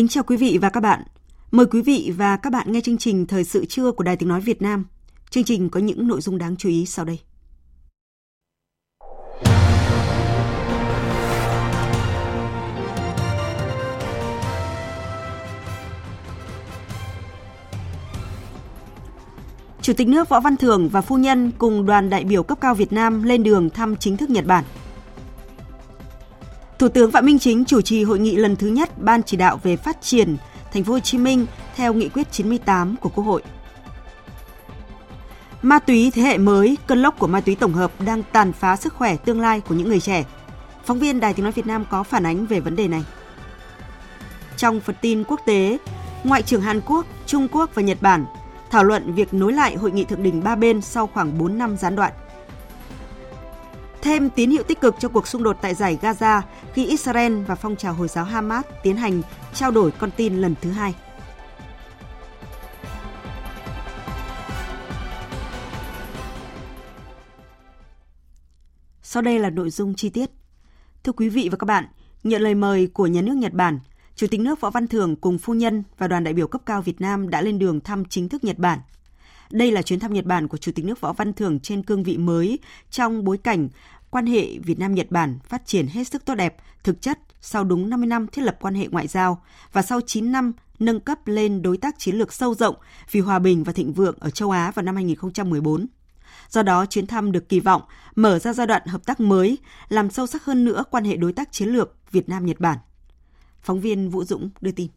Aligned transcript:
Kính 0.00 0.08
chào 0.08 0.24
quý 0.24 0.36
vị 0.36 0.58
và 0.62 0.70
các 0.70 0.80
bạn. 0.80 1.02
Mời 1.50 1.66
quý 1.66 1.82
vị 1.82 2.12
và 2.16 2.36
các 2.36 2.52
bạn 2.52 2.72
nghe 2.72 2.80
chương 2.80 2.98
trình 2.98 3.26
Thời 3.26 3.44
sự 3.44 3.64
trưa 3.64 3.92
của 3.92 4.04
Đài 4.04 4.16
Tiếng 4.16 4.28
Nói 4.28 4.40
Việt 4.40 4.62
Nam. 4.62 4.84
Chương 5.30 5.44
trình 5.44 5.68
có 5.68 5.80
những 5.80 6.08
nội 6.08 6.20
dung 6.20 6.38
đáng 6.38 6.56
chú 6.56 6.68
ý 6.68 6.86
sau 6.86 7.04
đây. 7.04 7.18
Chủ 19.82 19.92
tịch 19.92 20.08
nước 20.08 20.28
Võ 20.28 20.40
Văn 20.40 20.56
Thưởng 20.56 20.88
và 20.88 21.00
phu 21.00 21.18
nhân 21.18 21.50
cùng 21.58 21.86
đoàn 21.86 22.10
đại 22.10 22.24
biểu 22.24 22.42
cấp 22.42 22.58
cao 22.60 22.74
Việt 22.74 22.92
Nam 22.92 23.22
lên 23.22 23.42
đường 23.42 23.70
thăm 23.70 23.96
chính 23.96 24.16
thức 24.16 24.30
Nhật 24.30 24.46
Bản. 24.46 24.64
Thủ 26.80 26.88
tướng 26.88 27.10
Phạm 27.10 27.26
Minh 27.26 27.38
Chính 27.38 27.64
chủ 27.64 27.80
trì 27.80 28.04
hội 28.04 28.18
nghị 28.18 28.36
lần 28.36 28.56
thứ 28.56 28.66
nhất 28.66 28.90
Ban 28.98 29.22
chỉ 29.22 29.36
đạo 29.36 29.60
về 29.62 29.76
phát 29.76 30.00
triển 30.00 30.36
Thành 30.72 30.84
phố 30.84 30.92
Hồ 30.92 31.00
Chí 31.00 31.18
Minh 31.18 31.46
theo 31.76 31.94
nghị 31.94 32.08
quyết 32.08 32.32
98 32.32 32.96
của 32.96 33.08
Quốc 33.08 33.24
hội. 33.24 33.42
Ma 35.62 35.78
túy 35.78 36.10
thế 36.10 36.22
hệ 36.22 36.38
mới, 36.38 36.78
cơn 36.86 37.02
lốc 37.02 37.18
của 37.18 37.26
ma 37.26 37.40
túy 37.40 37.54
tổng 37.54 37.72
hợp 37.72 37.92
đang 38.00 38.22
tàn 38.32 38.52
phá 38.52 38.76
sức 38.76 38.94
khỏe 38.94 39.16
tương 39.16 39.40
lai 39.40 39.60
của 39.68 39.74
những 39.74 39.88
người 39.88 40.00
trẻ. 40.00 40.24
Phóng 40.84 40.98
viên 40.98 41.20
Đài 41.20 41.34
Tiếng 41.34 41.44
nói 41.44 41.52
Việt 41.52 41.66
Nam 41.66 41.84
có 41.90 42.02
phản 42.02 42.26
ánh 42.26 42.46
về 42.46 42.60
vấn 42.60 42.76
đề 42.76 42.88
này. 42.88 43.04
Trong 44.56 44.80
phần 44.80 44.96
tin 45.00 45.24
quốc 45.24 45.40
tế, 45.46 45.78
Ngoại 46.24 46.42
trưởng 46.42 46.62
Hàn 46.62 46.80
Quốc, 46.80 47.06
Trung 47.26 47.48
Quốc 47.52 47.70
và 47.74 47.82
Nhật 47.82 47.98
Bản 48.00 48.24
thảo 48.70 48.84
luận 48.84 49.14
việc 49.14 49.34
nối 49.34 49.52
lại 49.52 49.76
hội 49.76 49.90
nghị 49.90 50.04
thượng 50.04 50.22
đỉnh 50.22 50.44
ba 50.44 50.56
bên 50.56 50.80
sau 50.80 51.06
khoảng 51.06 51.38
4 51.38 51.58
năm 51.58 51.76
gián 51.76 51.96
đoạn. 51.96 52.12
Thêm 54.02 54.30
tín 54.30 54.50
hiệu 54.50 54.62
tích 54.62 54.80
cực 54.80 54.94
cho 54.98 55.08
cuộc 55.08 55.26
xung 55.26 55.42
đột 55.42 55.56
tại 55.62 55.74
giải 55.74 55.98
Gaza 56.02 56.42
khi 56.74 56.86
Israel 56.86 57.42
và 57.42 57.54
phong 57.54 57.76
trào 57.76 57.94
Hồi 57.94 58.08
giáo 58.08 58.24
Hamas 58.24 58.64
tiến 58.82 58.96
hành 58.96 59.22
trao 59.54 59.70
đổi 59.70 59.90
con 59.90 60.10
tin 60.16 60.36
lần 60.36 60.54
thứ 60.60 60.70
hai. 60.70 60.94
Sau 69.02 69.22
đây 69.22 69.38
là 69.38 69.50
nội 69.50 69.70
dung 69.70 69.94
chi 69.94 70.10
tiết. 70.10 70.30
Thưa 71.04 71.12
quý 71.12 71.28
vị 71.28 71.48
và 71.50 71.56
các 71.56 71.64
bạn, 71.64 71.84
nhận 72.24 72.42
lời 72.42 72.54
mời 72.54 72.86
của 72.86 73.06
nhà 73.06 73.22
nước 73.22 73.34
Nhật 73.36 73.52
Bản, 73.52 73.80
Chủ 74.16 74.26
tịch 74.26 74.40
nước 74.40 74.60
Võ 74.60 74.70
Văn 74.70 74.86
Thưởng 74.86 75.16
cùng 75.16 75.38
phu 75.38 75.54
nhân 75.54 75.82
và 75.98 76.08
đoàn 76.08 76.24
đại 76.24 76.34
biểu 76.34 76.46
cấp 76.46 76.60
cao 76.66 76.82
Việt 76.82 77.00
Nam 77.00 77.30
đã 77.30 77.40
lên 77.40 77.58
đường 77.58 77.80
thăm 77.80 78.04
chính 78.04 78.28
thức 78.28 78.44
Nhật 78.44 78.58
Bản. 78.58 78.78
Đây 79.50 79.72
là 79.72 79.82
chuyến 79.82 80.00
thăm 80.00 80.12
Nhật 80.12 80.24
Bản 80.24 80.48
của 80.48 80.56
Chủ 80.56 80.72
tịch 80.72 80.84
nước 80.84 81.00
Võ 81.00 81.12
Văn 81.12 81.32
Thưởng 81.32 81.60
trên 81.60 81.82
cương 81.82 82.02
vị 82.02 82.16
mới 82.16 82.58
trong 82.90 83.24
bối 83.24 83.38
cảnh 83.38 83.68
quan 84.10 84.26
hệ 84.26 84.58
Việt 84.58 84.78
Nam-Nhật 84.78 85.10
Bản 85.10 85.38
phát 85.44 85.66
triển 85.66 85.86
hết 85.86 86.04
sức 86.04 86.24
tốt 86.24 86.34
đẹp, 86.34 86.56
thực 86.84 87.02
chất 87.02 87.18
sau 87.40 87.64
đúng 87.64 87.90
50 87.90 88.06
năm 88.06 88.26
thiết 88.26 88.42
lập 88.42 88.56
quan 88.60 88.74
hệ 88.74 88.86
ngoại 88.86 89.06
giao 89.06 89.42
và 89.72 89.82
sau 89.82 90.00
9 90.00 90.32
năm 90.32 90.52
nâng 90.78 91.00
cấp 91.00 91.18
lên 91.26 91.62
đối 91.62 91.76
tác 91.76 91.98
chiến 91.98 92.16
lược 92.16 92.32
sâu 92.32 92.54
rộng 92.54 92.76
vì 93.10 93.20
hòa 93.20 93.38
bình 93.38 93.64
và 93.64 93.72
thịnh 93.72 93.92
vượng 93.92 94.16
ở 94.20 94.30
châu 94.30 94.50
Á 94.50 94.70
vào 94.70 94.82
năm 94.82 94.94
2014. 94.94 95.86
Do 96.48 96.62
đó, 96.62 96.86
chuyến 96.86 97.06
thăm 97.06 97.32
được 97.32 97.48
kỳ 97.48 97.60
vọng 97.60 97.82
mở 98.14 98.38
ra 98.38 98.52
giai 98.52 98.66
đoạn 98.66 98.86
hợp 98.86 99.06
tác 99.06 99.20
mới, 99.20 99.58
làm 99.88 100.10
sâu 100.10 100.26
sắc 100.26 100.44
hơn 100.44 100.64
nữa 100.64 100.84
quan 100.90 101.04
hệ 101.04 101.16
đối 101.16 101.32
tác 101.32 101.52
chiến 101.52 101.68
lược 101.68 101.96
Việt 102.10 102.28
Nam-Nhật 102.28 102.60
Bản. 102.60 102.78
Phóng 103.62 103.80
viên 103.80 104.10
Vũ 104.10 104.24
Dũng 104.24 104.50
đưa 104.60 104.72
tin. 104.72 104.88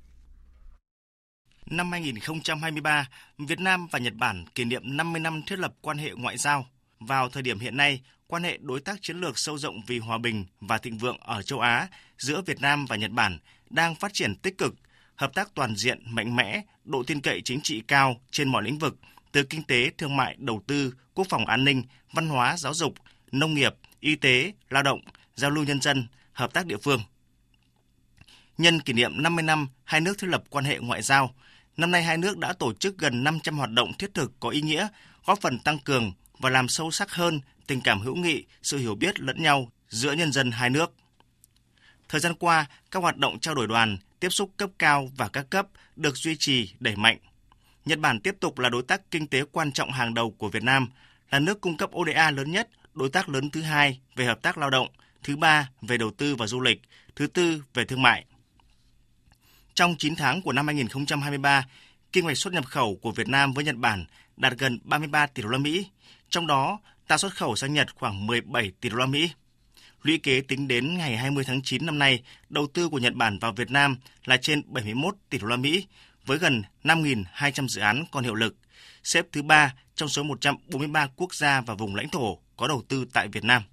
Năm 1.65 1.91
2023, 1.91 3.09
Việt 3.37 3.59
Nam 3.59 3.87
và 3.91 3.99
Nhật 3.99 4.13
Bản 4.15 4.45
kỷ 4.55 4.63
niệm 4.63 4.81
50 4.97 5.19
năm 5.19 5.41
thiết 5.43 5.59
lập 5.59 5.73
quan 5.81 5.97
hệ 5.97 6.11
ngoại 6.11 6.37
giao. 6.37 6.65
Vào 6.99 7.29
thời 7.29 7.43
điểm 7.43 7.59
hiện 7.59 7.77
nay, 7.77 8.01
quan 8.27 8.43
hệ 8.43 8.57
đối 8.61 8.79
tác 8.79 9.01
chiến 9.01 9.21
lược 9.21 9.37
sâu 9.37 9.57
rộng 9.57 9.81
vì 9.87 9.99
hòa 9.99 10.17
bình 10.17 10.45
và 10.59 10.77
thịnh 10.77 10.97
vượng 10.97 11.17
ở 11.19 11.41
châu 11.41 11.59
Á 11.59 11.87
giữa 12.17 12.41
Việt 12.41 12.61
Nam 12.61 12.85
và 12.85 12.95
Nhật 12.95 13.11
Bản 13.11 13.37
đang 13.69 13.95
phát 13.95 14.13
triển 14.13 14.35
tích 14.35 14.57
cực, 14.57 14.75
hợp 15.15 15.33
tác 15.33 15.55
toàn 15.55 15.75
diện 15.75 16.03
mạnh 16.05 16.35
mẽ, 16.35 16.61
độ 16.83 17.03
tin 17.03 17.21
cậy 17.21 17.41
chính 17.41 17.61
trị 17.61 17.81
cao 17.87 18.21
trên 18.31 18.49
mọi 18.49 18.63
lĩnh 18.63 18.77
vực, 18.77 18.97
từ 19.31 19.43
kinh 19.43 19.63
tế, 19.63 19.91
thương 19.97 20.17
mại, 20.17 20.35
đầu 20.39 20.63
tư, 20.67 20.93
quốc 21.13 21.27
phòng 21.29 21.45
an 21.45 21.63
ninh, 21.63 21.83
văn 22.13 22.27
hóa, 22.27 22.57
giáo 22.57 22.73
dục, 22.73 22.93
nông 23.31 23.53
nghiệp, 23.53 23.75
y 23.99 24.15
tế, 24.15 24.53
lao 24.69 24.83
động, 24.83 24.99
giao 25.35 25.51
lưu 25.51 25.63
nhân 25.63 25.81
dân, 25.81 26.07
hợp 26.33 26.53
tác 26.53 26.65
địa 26.65 26.77
phương. 26.77 27.01
Nhân 28.57 28.79
kỷ 28.79 28.93
niệm 28.93 29.23
50 29.23 29.43
năm 29.43 29.67
hai 29.83 30.01
nước 30.01 30.17
thiết 30.17 30.27
lập 30.27 30.43
quan 30.49 30.65
hệ 30.65 30.79
ngoại 30.79 31.01
giao, 31.01 31.35
năm 31.77 31.91
nay 31.91 32.03
hai 32.03 32.17
nước 32.17 32.37
đã 32.37 32.53
tổ 32.53 32.73
chức 32.73 32.97
gần 32.97 33.23
500 33.23 33.57
hoạt 33.57 33.71
động 33.71 33.93
thiết 33.93 34.13
thực 34.13 34.31
có 34.39 34.49
ý 34.49 34.61
nghĩa, 34.61 34.87
góp 35.25 35.41
phần 35.41 35.59
tăng 35.59 35.79
cường 35.79 36.11
và 36.39 36.49
làm 36.49 36.67
sâu 36.67 36.91
sắc 36.91 37.11
hơn 37.11 37.39
tình 37.67 37.81
cảm 37.81 37.99
hữu 37.99 38.15
nghị, 38.15 38.45
sự 38.61 38.77
hiểu 38.77 38.95
biết 38.95 39.19
lẫn 39.19 39.43
nhau 39.43 39.71
giữa 39.89 40.13
nhân 40.13 40.31
dân 40.31 40.51
hai 40.51 40.69
nước. 40.69 40.93
Thời 42.09 42.21
gian 42.21 42.33
qua, 42.35 42.65
các 42.91 42.99
hoạt 42.99 43.17
động 43.17 43.39
trao 43.39 43.55
đổi 43.55 43.67
đoàn, 43.67 43.97
tiếp 44.19 44.29
xúc 44.29 44.51
cấp 44.57 44.69
cao 44.79 45.09
và 45.17 45.27
các 45.27 45.49
cấp 45.49 45.67
được 45.95 46.17
duy 46.17 46.35
trì 46.35 46.73
đẩy 46.79 46.95
mạnh. 46.95 47.17
Nhật 47.85 47.99
Bản 47.99 48.19
tiếp 48.19 48.35
tục 48.39 48.59
là 48.59 48.69
đối 48.69 48.83
tác 48.83 49.11
kinh 49.11 49.27
tế 49.27 49.43
quan 49.51 49.71
trọng 49.71 49.91
hàng 49.91 50.13
đầu 50.13 50.31
của 50.31 50.49
Việt 50.49 50.63
Nam, 50.63 50.87
là 51.31 51.39
nước 51.39 51.61
cung 51.61 51.77
cấp 51.77 51.89
ODA 51.95 52.31
lớn 52.31 52.51
nhất, 52.51 52.69
đối 52.93 53.09
tác 53.09 53.29
lớn 53.29 53.49
thứ 53.49 53.61
hai 53.61 53.99
về 54.15 54.25
hợp 54.25 54.41
tác 54.41 54.57
lao 54.57 54.69
động, 54.69 54.87
thứ 55.23 55.35
ba 55.35 55.69
về 55.81 55.97
đầu 55.97 56.11
tư 56.11 56.35
và 56.35 56.47
du 56.47 56.59
lịch, 56.59 56.81
thứ 57.15 57.27
tư 57.27 57.63
về 57.73 57.85
thương 57.85 58.01
mại. 58.01 58.25
Trong 59.75 59.95
9 59.97 60.15
tháng 60.15 60.41
của 60.41 60.51
năm 60.51 60.67
2023, 60.67 61.65
kinh 62.11 62.25
ngạch 62.25 62.37
xuất 62.37 62.53
nhập 62.53 62.65
khẩu 62.65 62.95
của 63.01 63.11
Việt 63.11 63.27
Nam 63.27 63.53
với 63.53 63.63
Nhật 63.63 63.75
Bản 63.75 64.05
đạt 64.37 64.53
gần 64.57 64.79
33 64.83 65.27
tỷ 65.27 65.43
đô 65.43 65.49
la 65.49 65.57
Mỹ, 65.57 65.87
trong 66.29 66.47
đó 66.47 66.79
ta 67.07 67.17
xuất 67.17 67.33
khẩu 67.33 67.55
sang 67.55 67.73
Nhật 67.73 67.95
khoảng 67.95 68.27
17 68.27 68.71
tỷ 68.81 68.89
đô 68.89 68.95
la 68.95 69.05
Mỹ. 69.05 69.29
Lũy 70.03 70.17
kế 70.17 70.41
tính 70.41 70.67
đến 70.67 70.97
ngày 70.97 71.17
20 71.17 71.43
tháng 71.47 71.61
9 71.61 71.85
năm 71.85 71.99
nay, 71.99 72.23
đầu 72.49 72.67
tư 72.73 72.89
của 72.89 72.99
Nhật 72.99 73.13
Bản 73.13 73.39
vào 73.39 73.53
Việt 73.53 73.71
Nam 73.71 73.97
là 74.25 74.37
trên 74.37 74.61
71 74.65 75.15
tỷ 75.29 75.37
đô 75.37 75.47
la 75.47 75.55
Mỹ 75.55 75.85
với 76.25 76.37
gần 76.37 76.63
5.200 76.83 77.67
dự 77.67 77.81
án 77.81 78.05
còn 78.11 78.23
hiệu 78.23 78.35
lực, 78.35 78.55
xếp 79.03 79.25
thứ 79.31 79.41
ba 79.41 79.73
trong 79.95 80.09
số 80.09 80.23
143 80.23 81.07
quốc 81.15 81.35
gia 81.35 81.61
và 81.61 81.73
vùng 81.73 81.95
lãnh 81.95 82.09
thổ 82.09 82.37
có 82.57 82.67
đầu 82.67 82.83
tư 82.87 83.05
tại 83.13 83.27
Việt 83.27 83.43
Nam 83.43 83.63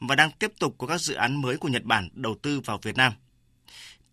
và 0.00 0.14
đang 0.14 0.30
tiếp 0.30 0.52
tục 0.58 0.74
có 0.78 0.86
các 0.86 1.00
dự 1.00 1.14
án 1.14 1.42
mới 1.42 1.56
của 1.56 1.68
Nhật 1.68 1.82
Bản 1.82 2.08
đầu 2.12 2.36
tư 2.42 2.60
vào 2.60 2.78
Việt 2.82 2.96
Nam. 2.96 3.12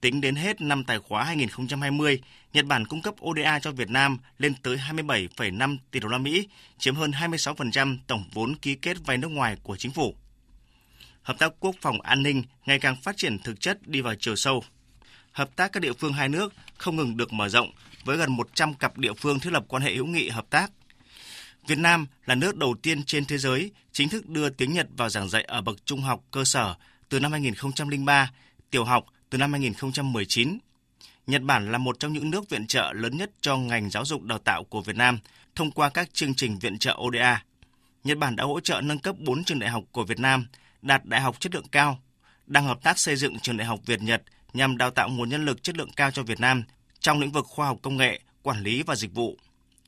Tính 0.05 0.21
đến 0.21 0.35
hết 0.35 0.61
năm 0.61 0.83
tài 0.83 0.99
khóa 0.99 1.23
2020, 1.23 2.21
Nhật 2.53 2.65
Bản 2.65 2.87
cung 2.87 3.01
cấp 3.01 3.13
ODA 3.25 3.59
cho 3.59 3.71
Việt 3.71 3.89
Nam 3.89 4.17
lên 4.37 4.53
tới 4.63 4.77
27,5 4.77 5.77
tỷ 5.91 5.99
đô 5.99 6.07
la 6.07 6.17
Mỹ, 6.17 6.47
chiếm 6.77 6.95
hơn 6.95 7.11
26% 7.11 7.97
tổng 8.07 8.23
vốn 8.33 8.55
ký 8.55 8.75
kết 8.75 8.97
vay 9.05 9.17
nước 9.17 9.27
ngoài 9.27 9.57
của 9.63 9.77
chính 9.77 9.91
phủ. 9.91 10.15
Hợp 11.21 11.39
tác 11.39 11.51
quốc 11.59 11.75
phòng 11.81 12.01
an 12.01 12.23
ninh 12.23 12.43
ngày 12.65 12.79
càng 12.79 12.95
phát 12.95 13.17
triển 13.17 13.39
thực 13.39 13.59
chất 13.59 13.87
đi 13.87 14.01
vào 14.01 14.13
chiều 14.19 14.35
sâu. 14.35 14.63
Hợp 15.31 15.55
tác 15.55 15.71
các 15.71 15.79
địa 15.79 15.93
phương 15.93 16.13
hai 16.13 16.29
nước 16.29 16.53
không 16.77 16.95
ngừng 16.95 17.17
được 17.17 17.33
mở 17.33 17.49
rộng 17.49 17.71
với 18.03 18.17
gần 18.17 18.31
100 18.31 18.73
cặp 18.73 18.97
địa 18.97 19.13
phương 19.13 19.39
thiết 19.39 19.53
lập 19.53 19.65
quan 19.67 19.83
hệ 19.83 19.95
hữu 19.95 20.05
nghị 20.05 20.29
hợp 20.29 20.45
tác. 20.49 20.71
Việt 21.67 21.77
Nam 21.77 22.07
là 22.25 22.35
nước 22.35 22.57
đầu 22.57 22.75
tiên 22.81 23.03
trên 23.03 23.25
thế 23.25 23.37
giới 23.37 23.71
chính 23.91 24.09
thức 24.09 24.29
đưa 24.29 24.49
tiếng 24.49 24.73
Nhật 24.73 24.87
vào 24.97 25.09
giảng 25.09 25.29
dạy 25.29 25.43
ở 25.43 25.61
bậc 25.61 25.85
trung 25.85 26.01
học 26.01 26.23
cơ 26.31 26.43
sở 26.43 26.75
từ 27.09 27.19
năm 27.19 27.31
2003, 27.31 28.31
tiểu 28.71 28.83
học 28.83 29.05
từ 29.29 29.37
năm 29.37 29.51
2019. 29.53 30.57
Nhật 31.27 31.41
Bản 31.41 31.71
là 31.71 31.77
một 31.77 31.99
trong 31.99 32.13
những 32.13 32.29
nước 32.29 32.49
viện 32.49 32.67
trợ 32.67 32.93
lớn 32.93 33.17
nhất 33.17 33.31
cho 33.41 33.57
ngành 33.57 33.89
giáo 33.89 34.05
dục 34.05 34.23
đào 34.23 34.37
tạo 34.37 34.63
của 34.63 34.81
Việt 34.81 34.95
Nam 34.95 35.19
thông 35.55 35.71
qua 35.71 35.89
các 35.89 36.13
chương 36.13 36.33
trình 36.33 36.59
viện 36.59 36.77
trợ 36.77 36.97
ODA. 37.07 37.43
Nhật 38.03 38.17
Bản 38.17 38.35
đã 38.35 38.43
hỗ 38.43 38.59
trợ 38.59 38.81
nâng 38.81 38.99
cấp 38.99 39.15
4 39.19 39.43
trường 39.43 39.59
đại 39.59 39.69
học 39.69 39.83
của 39.91 40.03
Việt 40.03 40.19
Nam 40.19 40.45
đạt 40.81 41.05
đại 41.05 41.21
học 41.21 41.39
chất 41.39 41.55
lượng 41.55 41.67
cao, 41.71 41.99
đang 42.47 42.65
hợp 42.65 42.83
tác 42.83 42.99
xây 42.99 43.15
dựng 43.15 43.39
trường 43.39 43.57
đại 43.57 43.67
học 43.67 43.79
Việt 43.85 44.01
Nhật 44.01 44.23
nhằm 44.53 44.77
đào 44.77 44.91
tạo 44.91 45.09
nguồn 45.09 45.29
nhân 45.29 45.45
lực 45.45 45.63
chất 45.63 45.77
lượng 45.77 45.91
cao 45.95 46.11
cho 46.11 46.23
Việt 46.23 46.39
Nam 46.39 46.63
trong 46.99 47.19
lĩnh 47.19 47.31
vực 47.31 47.45
khoa 47.47 47.67
học 47.67 47.77
công 47.81 47.97
nghệ, 47.97 48.19
quản 48.41 48.63
lý 48.63 48.83
và 48.83 48.95
dịch 48.95 49.13
vụ. 49.13 49.37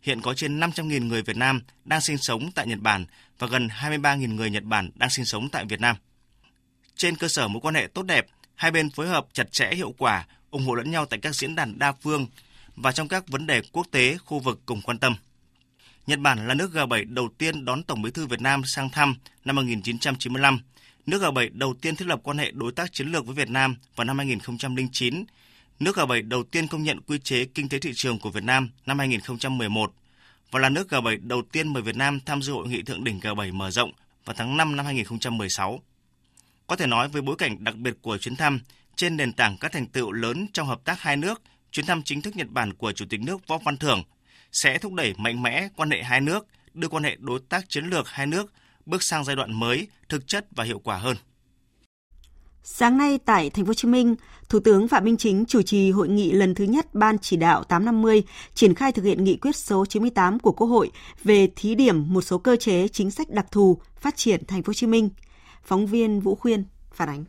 Hiện 0.01 0.21
có 0.21 0.33
trên 0.33 0.59
500.000 0.59 1.07
người 1.07 1.21
Việt 1.21 1.37
Nam 1.37 1.61
đang 1.85 2.01
sinh 2.01 2.17
sống 2.17 2.51
tại 2.55 2.67
Nhật 2.67 2.79
Bản 2.79 3.05
và 3.39 3.47
gần 3.47 3.67
23.000 3.67 4.35
người 4.35 4.49
Nhật 4.49 4.63
Bản 4.63 4.91
đang 4.95 5.09
sinh 5.09 5.25
sống 5.25 5.49
tại 5.49 5.65
Việt 5.65 5.81
Nam. 5.81 5.95
Trên 6.95 7.15
cơ 7.15 7.27
sở 7.27 7.47
mối 7.47 7.61
quan 7.61 7.75
hệ 7.75 7.87
tốt 7.93 8.03
đẹp, 8.03 8.25
hai 8.57 8.71
bên 8.71 8.89
phối 8.89 9.07
hợp 9.07 9.25
chặt 9.33 9.51
chẽ 9.51 9.75
hiệu 9.75 9.93
quả, 9.97 10.25
ủng 10.51 10.65
hộ 10.65 10.75
lẫn 10.75 10.91
nhau 10.91 11.05
tại 11.05 11.19
các 11.19 11.35
diễn 11.35 11.55
đàn 11.55 11.79
đa 11.79 11.91
phương 11.91 12.27
và 12.75 12.91
trong 12.91 13.07
các 13.07 13.27
vấn 13.27 13.47
đề 13.47 13.61
quốc 13.71 13.87
tế, 13.91 14.17
khu 14.17 14.39
vực 14.39 14.59
cùng 14.65 14.81
quan 14.81 14.97
tâm. 14.97 15.15
Nhật 16.07 16.19
Bản 16.19 16.47
là 16.47 16.53
nước 16.53 16.71
G7 16.73 17.13
đầu 17.13 17.29
tiên 17.37 17.65
đón 17.65 17.83
Tổng 17.83 18.01
Bí 18.01 18.11
thư 18.11 18.27
Việt 18.27 18.41
Nam 18.41 18.61
sang 18.65 18.89
thăm 18.89 19.15
năm 19.45 19.55
1995, 19.55 20.59
nước 21.05 21.21
G7 21.21 21.49
đầu 21.53 21.73
tiên 21.81 21.95
thiết 21.95 22.07
lập 22.07 22.19
quan 22.23 22.37
hệ 22.37 22.51
đối 22.51 22.71
tác 22.71 22.93
chiến 22.93 23.07
lược 23.07 23.25
với 23.25 23.35
Việt 23.35 23.49
Nam 23.49 23.75
vào 23.95 24.05
năm 24.05 24.17
2009, 24.17 25.23
nước 25.79 25.97
G7 25.97 26.27
đầu 26.27 26.43
tiên 26.43 26.67
công 26.67 26.83
nhận 26.83 27.01
quy 27.01 27.19
chế 27.19 27.45
kinh 27.45 27.69
tế 27.69 27.79
thị 27.79 27.91
trường 27.95 28.19
của 28.19 28.29
Việt 28.29 28.43
Nam 28.43 28.69
năm 28.85 28.99
2011 28.99 29.93
và 30.51 30.59
là 30.59 30.69
nước 30.69 30.87
G7 30.89 31.17
đầu 31.21 31.41
tiên 31.51 31.73
mời 31.73 31.83
Việt 31.83 31.95
Nam 31.95 32.19
tham 32.19 32.41
dự 32.41 32.53
hội 32.53 32.67
nghị 32.67 32.81
thượng 32.81 33.03
đỉnh 33.03 33.19
G7 33.19 33.53
mở 33.53 33.71
rộng 33.71 33.91
vào 34.25 34.35
tháng 34.37 34.57
5 34.57 34.75
năm 34.75 34.85
2016. 34.85 35.81
Có 36.67 36.75
thể 36.75 36.87
nói 36.87 37.07
với 37.07 37.21
bối 37.21 37.35
cảnh 37.35 37.63
đặc 37.63 37.75
biệt 37.75 37.93
của 38.01 38.17
chuyến 38.17 38.35
thăm, 38.35 38.59
trên 38.95 39.17
nền 39.17 39.33
tảng 39.33 39.57
các 39.57 39.71
thành 39.71 39.85
tựu 39.85 40.11
lớn 40.11 40.47
trong 40.53 40.67
hợp 40.67 40.81
tác 40.83 40.99
hai 40.99 41.17
nước, 41.17 41.41
chuyến 41.71 41.85
thăm 41.85 42.01
chính 42.03 42.21
thức 42.21 42.35
Nhật 42.35 42.47
Bản 42.49 42.73
của 42.73 42.91
Chủ 42.91 43.05
tịch 43.09 43.21
nước 43.21 43.47
Võ 43.47 43.57
Văn 43.57 43.77
Thưởng 43.77 44.03
sẽ 44.51 44.77
thúc 44.77 44.93
đẩy 44.93 45.13
mạnh 45.17 45.41
mẽ 45.41 45.67
quan 45.75 45.89
hệ 45.89 46.03
hai 46.03 46.21
nước, 46.21 46.47
đưa 46.73 46.87
quan 46.87 47.03
hệ 47.03 47.15
đối 47.19 47.39
tác 47.49 47.69
chiến 47.69 47.85
lược 47.85 48.07
hai 48.07 48.27
nước 48.27 48.53
bước 48.85 49.03
sang 49.03 49.23
giai 49.23 49.35
đoạn 49.35 49.59
mới, 49.59 49.87
thực 50.09 50.27
chất 50.27 50.45
và 50.51 50.63
hiệu 50.63 50.79
quả 50.79 50.97
hơn. 50.97 51.17
Sáng 52.63 52.97
nay 52.97 53.19
tại 53.25 53.49
Thành 53.49 53.65
phố 53.65 53.69
Hồ 53.69 53.73
Chí 53.73 53.87
Minh, 53.87 54.15
Thủ 54.49 54.59
tướng 54.59 54.87
Phạm 54.87 55.03
Minh 55.03 55.17
Chính 55.17 55.45
chủ 55.45 55.61
trì 55.61 55.91
hội 55.91 56.09
nghị 56.09 56.31
lần 56.31 56.55
thứ 56.55 56.63
nhất 56.63 56.93
Ban 56.93 57.19
chỉ 57.19 57.37
đạo 57.37 57.63
850 57.63 58.23
triển 58.53 58.73
khai 58.73 58.91
thực 58.91 59.05
hiện 59.05 59.23
nghị 59.23 59.37
quyết 59.37 59.55
số 59.55 59.85
98 59.85 60.39
của 60.39 60.51
Quốc 60.51 60.67
hội 60.67 60.91
về 61.23 61.47
thí 61.55 61.75
điểm 61.75 62.13
một 62.13 62.21
số 62.21 62.37
cơ 62.37 62.55
chế 62.55 62.87
chính 62.87 63.11
sách 63.11 63.29
đặc 63.29 63.45
thù 63.51 63.77
phát 63.99 64.17
triển 64.17 64.45
Thành 64.47 64.63
phố 64.63 64.69
Hồ 64.69 64.73
Chí 64.73 64.87
Minh. 64.87 65.09
Phóng 65.67 65.85
viên 65.85 66.19
Vũ 66.19 66.35
Khuyên 66.35 66.63
phản 66.93 67.09
ánh. 67.09 67.25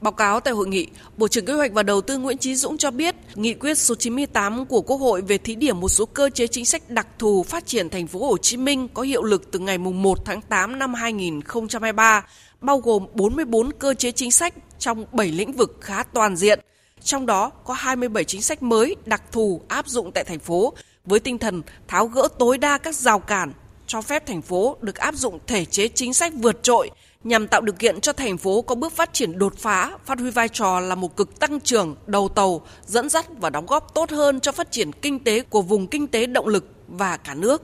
Báo 0.00 0.12
cáo 0.12 0.40
tại 0.40 0.54
hội 0.54 0.68
nghị, 0.68 0.86
Bộ 1.16 1.28
trưởng 1.28 1.44
Kế 1.44 1.52
hoạch 1.52 1.72
và 1.72 1.82
Đầu 1.82 2.00
tư 2.00 2.18
Nguyễn 2.18 2.38
Chí 2.38 2.54
Dũng 2.54 2.78
cho 2.78 2.90
biết, 2.90 3.14
nghị 3.34 3.54
quyết 3.54 3.78
số 3.78 3.94
98 3.94 4.66
của 4.66 4.80
Quốc 4.80 4.96
hội 4.96 5.22
về 5.22 5.38
thí 5.38 5.54
điểm 5.54 5.80
một 5.80 5.88
số 5.88 6.06
cơ 6.06 6.30
chế 6.30 6.46
chính 6.46 6.64
sách 6.64 6.90
đặc 6.90 7.06
thù 7.18 7.42
phát 7.42 7.66
triển 7.66 7.90
thành 7.90 8.06
phố 8.06 8.26
Hồ 8.26 8.36
Chí 8.36 8.56
Minh 8.56 8.88
có 8.94 9.02
hiệu 9.02 9.22
lực 9.22 9.50
từ 9.50 9.58
ngày 9.58 9.78
1 9.78 10.24
tháng 10.24 10.42
8 10.42 10.78
năm 10.78 10.94
2023, 10.94 12.26
bao 12.60 12.78
gồm 12.78 13.06
44 13.14 13.72
cơ 13.72 13.94
chế 13.94 14.12
chính 14.12 14.32
sách 14.32 14.54
trong 14.78 15.04
7 15.12 15.30
lĩnh 15.32 15.52
vực 15.52 15.78
khá 15.80 16.02
toàn 16.02 16.36
diện. 16.36 16.60
Trong 17.02 17.26
đó 17.26 17.50
có 17.50 17.74
27 17.74 18.24
chính 18.24 18.42
sách 18.42 18.62
mới 18.62 18.96
đặc 19.06 19.22
thù 19.32 19.60
áp 19.68 19.88
dụng 19.88 20.12
tại 20.12 20.24
thành 20.24 20.38
phố 20.38 20.72
với 21.04 21.20
tinh 21.20 21.38
thần 21.38 21.62
tháo 21.88 22.06
gỡ 22.06 22.28
tối 22.38 22.58
đa 22.58 22.78
các 22.78 22.94
rào 22.94 23.18
cản, 23.18 23.52
cho 23.86 24.02
phép 24.02 24.26
thành 24.26 24.42
phố 24.42 24.76
được 24.80 24.96
áp 24.96 25.14
dụng 25.14 25.38
thể 25.46 25.64
chế 25.64 25.88
chính 25.88 26.14
sách 26.14 26.32
vượt 26.36 26.62
trội 26.62 26.90
nhằm 27.24 27.48
tạo 27.48 27.60
điều 27.60 27.74
kiện 27.74 28.00
cho 28.00 28.12
thành 28.12 28.38
phố 28.38 28.62
có 28.62 28.74
bước 28.74 28.92
phát 28.92 29.12
triển 29.12 29.38
đột 29.38 29.58
phá, 29.58 29.98
phát 30.04 30.18
huy 30.18 30.30
vai 30.30 30.48
trò 30.48 30.80
là 30.80 30.94
một 30.94 31.16
cực 31.16 31.40
tăng 31.40 31.60
trưởng 31.60 31.96
đầu 32.06 32.28
tàu, 32.28 32.66
dẫn 32.86 33.08
dắt 33.08 33.26
và 33.40 33.50
đóng 33.50 33.66
góp 33.66 33.94
tốt 33.94 34.10
hơn 34.10 34.40
cho 34.40 34.52
phát 34.52 34.72
triển 34.72 34.92
kinh 34.92 35.24
tế 35.24 35.40
của 35.40 35.62
vùng 35.62 35.86
kinh 35.86 36.06
tế 36.06 36.26
động 36.26 36.48
lực 36.48 36.64
và 36.88 37.16
cả 37.16 37.34
nước. 37.34 37.62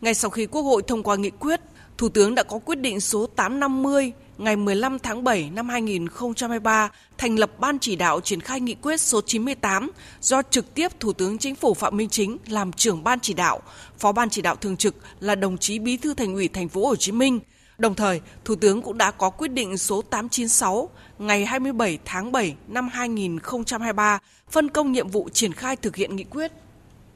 Ngay 0.00 0.14
sau 0.14 0.30
khi 0.30 0.46
Quốc 0.46 0.62
hội 0.62 0.82
thông 0.86 1.02
qua 1.02 1.16
nghị 1.16 1.30
quyết, 1.30 1.60
Thủ 1.98 2.08
tướng 2.08 2.34
đã 2.34 2.42
có 2.42 2.58
quyết 2.58 2.78
định 2.78 3.00
số 3.00 3.26
850 3.26 4.12
ngày 4.38 4.56
15 4.56 4.98
tháng 4.98 5.24
7 5.24 5.50
năm 5.50 5.68
2023 5.68 6.90
thành 7.18 7.38
lập 7.38 7.50
Ban 7.58 7.78
chỉ 7.78 7.96
đạo 7.96 8.20
triển 8.20 8.40
khai 8.40 8.60
nghị 8.60 8.74
quyết 8.74 9.00
số 9.00 9.20
98 9.26 9.90
do 10.20 10.42
trực 10.50 10.74
tiếp 10.74 11.00
Thủ 11.00 11.12
tướng 11.12 11.38
Chính 11.38 11.54
phủ 11.54 11.74
Phạm 11.74 11.96
Minh 11.96 12.08
Chính 12.08 12.38
làm 12.46 12.72
trưởng 12.72 13.04
ban 13.04 13.20
chỉ 13.20 13.34
đạo, 13.34 13.60
phó 13.98 14.12
ban 14.12 14.30
chỉ 14.30 14.42
đạo 14.42 14.56
thường 14.56 14.76
trực 14.76 14.94
là 15.20 15.34
đồng 15.34 15.58
chí 15.58 15.78
Bí 15.78 15.96
thư 15.96 16.14
Thành 16.14 16.34
ủy 16.34 16.48
Thành 16.48 16.68
phố 16.68 16.86
Hồ 16.86 16.96
Chí 16.96 17.12
Minh– 17.12 17.40
Đồng 17.78 17.94
thời, 17.94 18.20
Thủ 18.44 18.54
tướng 18.56 18.82
cũng 18.82 18.98
đã 18.98 19.10
có 19.10 19.30
quyết 19.30 19.48
định 19.48 19.78
số 19.78 20.02
896 20.02 20.88
ngày 21.18 21.44
27 21.44 21.98
tháng 22.04 22.32
7 22.32 22.56
năm 22.68 22.88
2023 22.92 24.18
phân 24.50 24.70
công 24.70 24.92
nhiệm 24.92 25.08
vụ 25.08 25.28
triển 25.32 25.52
khai 25.52 25.76
thực 25.76 25.96
hiện 25.96 26.16
nghị 26.16 26.24
quyết. 26.24 26.52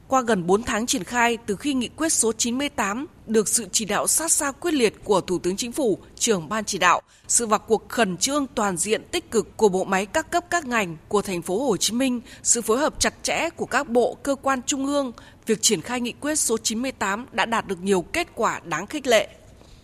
Qua 0.07 0.21
gần 0.21 0.47
4 0.47 0.63
tháng 0.63 0.85
triển 0.85 1.03
khai 1.03 1.37
từ 1.45 1.55
khi 1.55 1.73
nghị 1.73 1.87
quyết 1.87 2.13
số 2.13 2.31
98 2.33 3.05
được 3.27 3.47
sự 3.47 3.67
chỉ 3.71 3.85
đạo 3.85 4.07
sát 4.07 4.31
sao 4.31 4.53
quyết 4.53 4.73
liệt 4.73 5.03
của 5.03 5.21
Thủ 5.21 5.39
tướng 5.39 5.55
Chính 5.55 5.71
phủ, 5.71 5.97
trưởng 6.15 6.49
ban 6.49 6.65
chỉ 6.65 6.77
đạo, 6.77 7.01
sự 7.27 7.47
vào 7.47 7.59
cuộc 7.59 7.89
khẩn 7.89 8.17
trương 8.17 8.47
toàn 8.55 8.77
diện 8.77 9.03
tích 9.11 9.31
cực 9.31 9.57
của 9.57 9.69
bộ 9.69 9.83
máy 9.83 10.05
các 10.05 10.31
cấp 10.31 10.45
các 10.49 10.65
ngành 10.65 10.97
của 11.07 11.21
thành 11.21 11.41
phố 11.41 11.67
Hồ 11.67 11.77
Chí 11.77 11.93
Minh, 11.93 12.21
sự 12.43 12.61
phối 12.61 12.77
hợp 12.77 12.99
chặt 12.99 13.13
chẽ 13.23 13.49
của 13.49 13.65
các 13.65 13.89
bộ 13.89 14.17
cơ 14.23 14.35
quan 14.35 14.61
trung 14.65 14.85
ương, 14.85 15.11
việc 15.45 15.61
triển 15.61 15.81
khai 15.81 16.01
nghị 16.01 16.11
quyết 16.11 16.35
số 16.35 16.57
98 16.57 17.25
đã 17.31 17.45
đạt 17.45 17.67
được 17.67 17.83
nhiều 17.83 18.01
kết 18.01 18.27
quả 18.35 18.61
đáng 18.63 18.87
khích 18.87 19.07
lệ. 19.07 19.38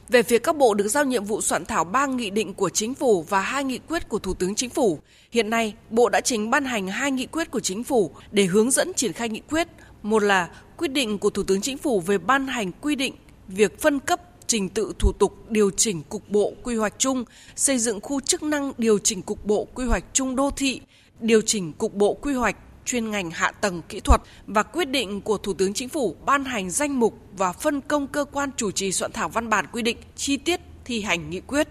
Về 0.10 0.24
phía 0.24 0.40
các 0.40 0.58
bộ 0.58 0.74
được 0.74 0.88
giao 0.88 1.06
nhiệm 1.06 1.24
vụ 1.24 1.42
soạn 1.42 1.66
thảo 1.66 1.84
3 1.84 2.06
nghị 2.06 2.30
định 2.30 2.54
của 2.54 2.70
chính 2.70 2.96
phủ 2.96 3.24
và 3.30 3.42
hai 3.42 3.64
nghị 3.64 3.80
quyết 3.80 4.10
của 4.10 4.20
Thủ 4.20 4.34
tướng 4.34 4.56
Chính 4.56 4.70
phủ. 4.70 5.00
Hiện 5.32 5.50
nay, 5.50 5.74
Bộ 5.90 6.10
đã 6.10 6.22
chính 6.22 6.50
ban 6.50 6.66
hành 6.66 6.88
hai 6.88 7.12
nghị 7.12 7.26
quyết 7.26 7.52
của 7.52 7.60
chính 7.60 7.84
phủ 7.84 8.12
để 8.32 8.46
hướng 8.46 8.72
dẫn 8.72 8.94
triển 8.94 9.14
khai 9.14 9.30
nghị 9.30 9.40
quyết. 9.40 9.68
Một 10.04 10.24
là 10.24 10.50
quyết 10.78 10.88
định 10.88 11.18
của 11.18 11.30
Thủ 11.30 11.44
tướng 11.44 11.62
Chính 11.62 11.78
phủ 11.78 12.00
về 12.00 12.18
ban 12.18 12.48
hành 12.48 12.72
quy 12.72 12.96
định 12.96 13.14
việc 13.48 13.82
phân 13.82 14.00
cấp 14.00 14.22
trình 14.48 14.70
tự 14.70 14.94
thủ 15.00 15.12
tục 15.12 15.50
điều 15.50 15.72
chỉnh 15.72 16.04
cục 16.10 16.30
bộ 16.30 16.54
quy 16.64 16.76
hoạch 16.76 16.94
chung, 16.98 17.24
xây 17.56 17.78
dựng 17.78 18.02
khu 18.02 18.22
chức 18.22 18.44
năng 18.44 18.72
điều 18.78 19.00
chỉnh 19.00 19.22
cục 19.22 19.46
bộ 19.46 19.68
quy 19.74 19.86
hoạch 19.86 20.04
chung 20.14 20.36
đô 20.36 20.52
thị, 20.52 20.82
điều 21.20 21.42
chỉnh 21.42 21.74
cục 21.74 21.94
bộ 21.94 22.14
quy 22.14 22.34
hoạch 22.34 22.56
chuyên 22.86 23.12
ngành 23.12 23.32
hạ 23.32 23.52
tầng 23.52 23.82
kỹ 23.90 24.00
thuật 24.00 24.22
và 24.48 24.64
quyết 24.64 24.86
định 24.86 25.22
của 25.22 25.38
Thủ 25.38 25.54
tướng 25.54 25.74
Chính 25.74 25.90
phủ 25.90 26.16
ban 26.26 26.46
hành 26.46 26.70
danh 26.70 27.00
mục 27.00 27.20
và 27.38 27.54
phân 27.54 27.82
công 27.82 28.08
cơ 28.08 28.26
quan 28.26 28.50
chủ 28.58 28.72
trì 28.72 28.92
soạn 28.92 29.12
thảo 29.12 29.30
văn 29.30 29.50
bản 29.50 29.66
quy 29.72 29.82
định 29.82 29.98
chi 30.16 30.38
tiết 30.38 30.60
thi 30.86 31.02
hành 31.02 31.30
nghị 31.30 31.40
quyết. 31.40 31.68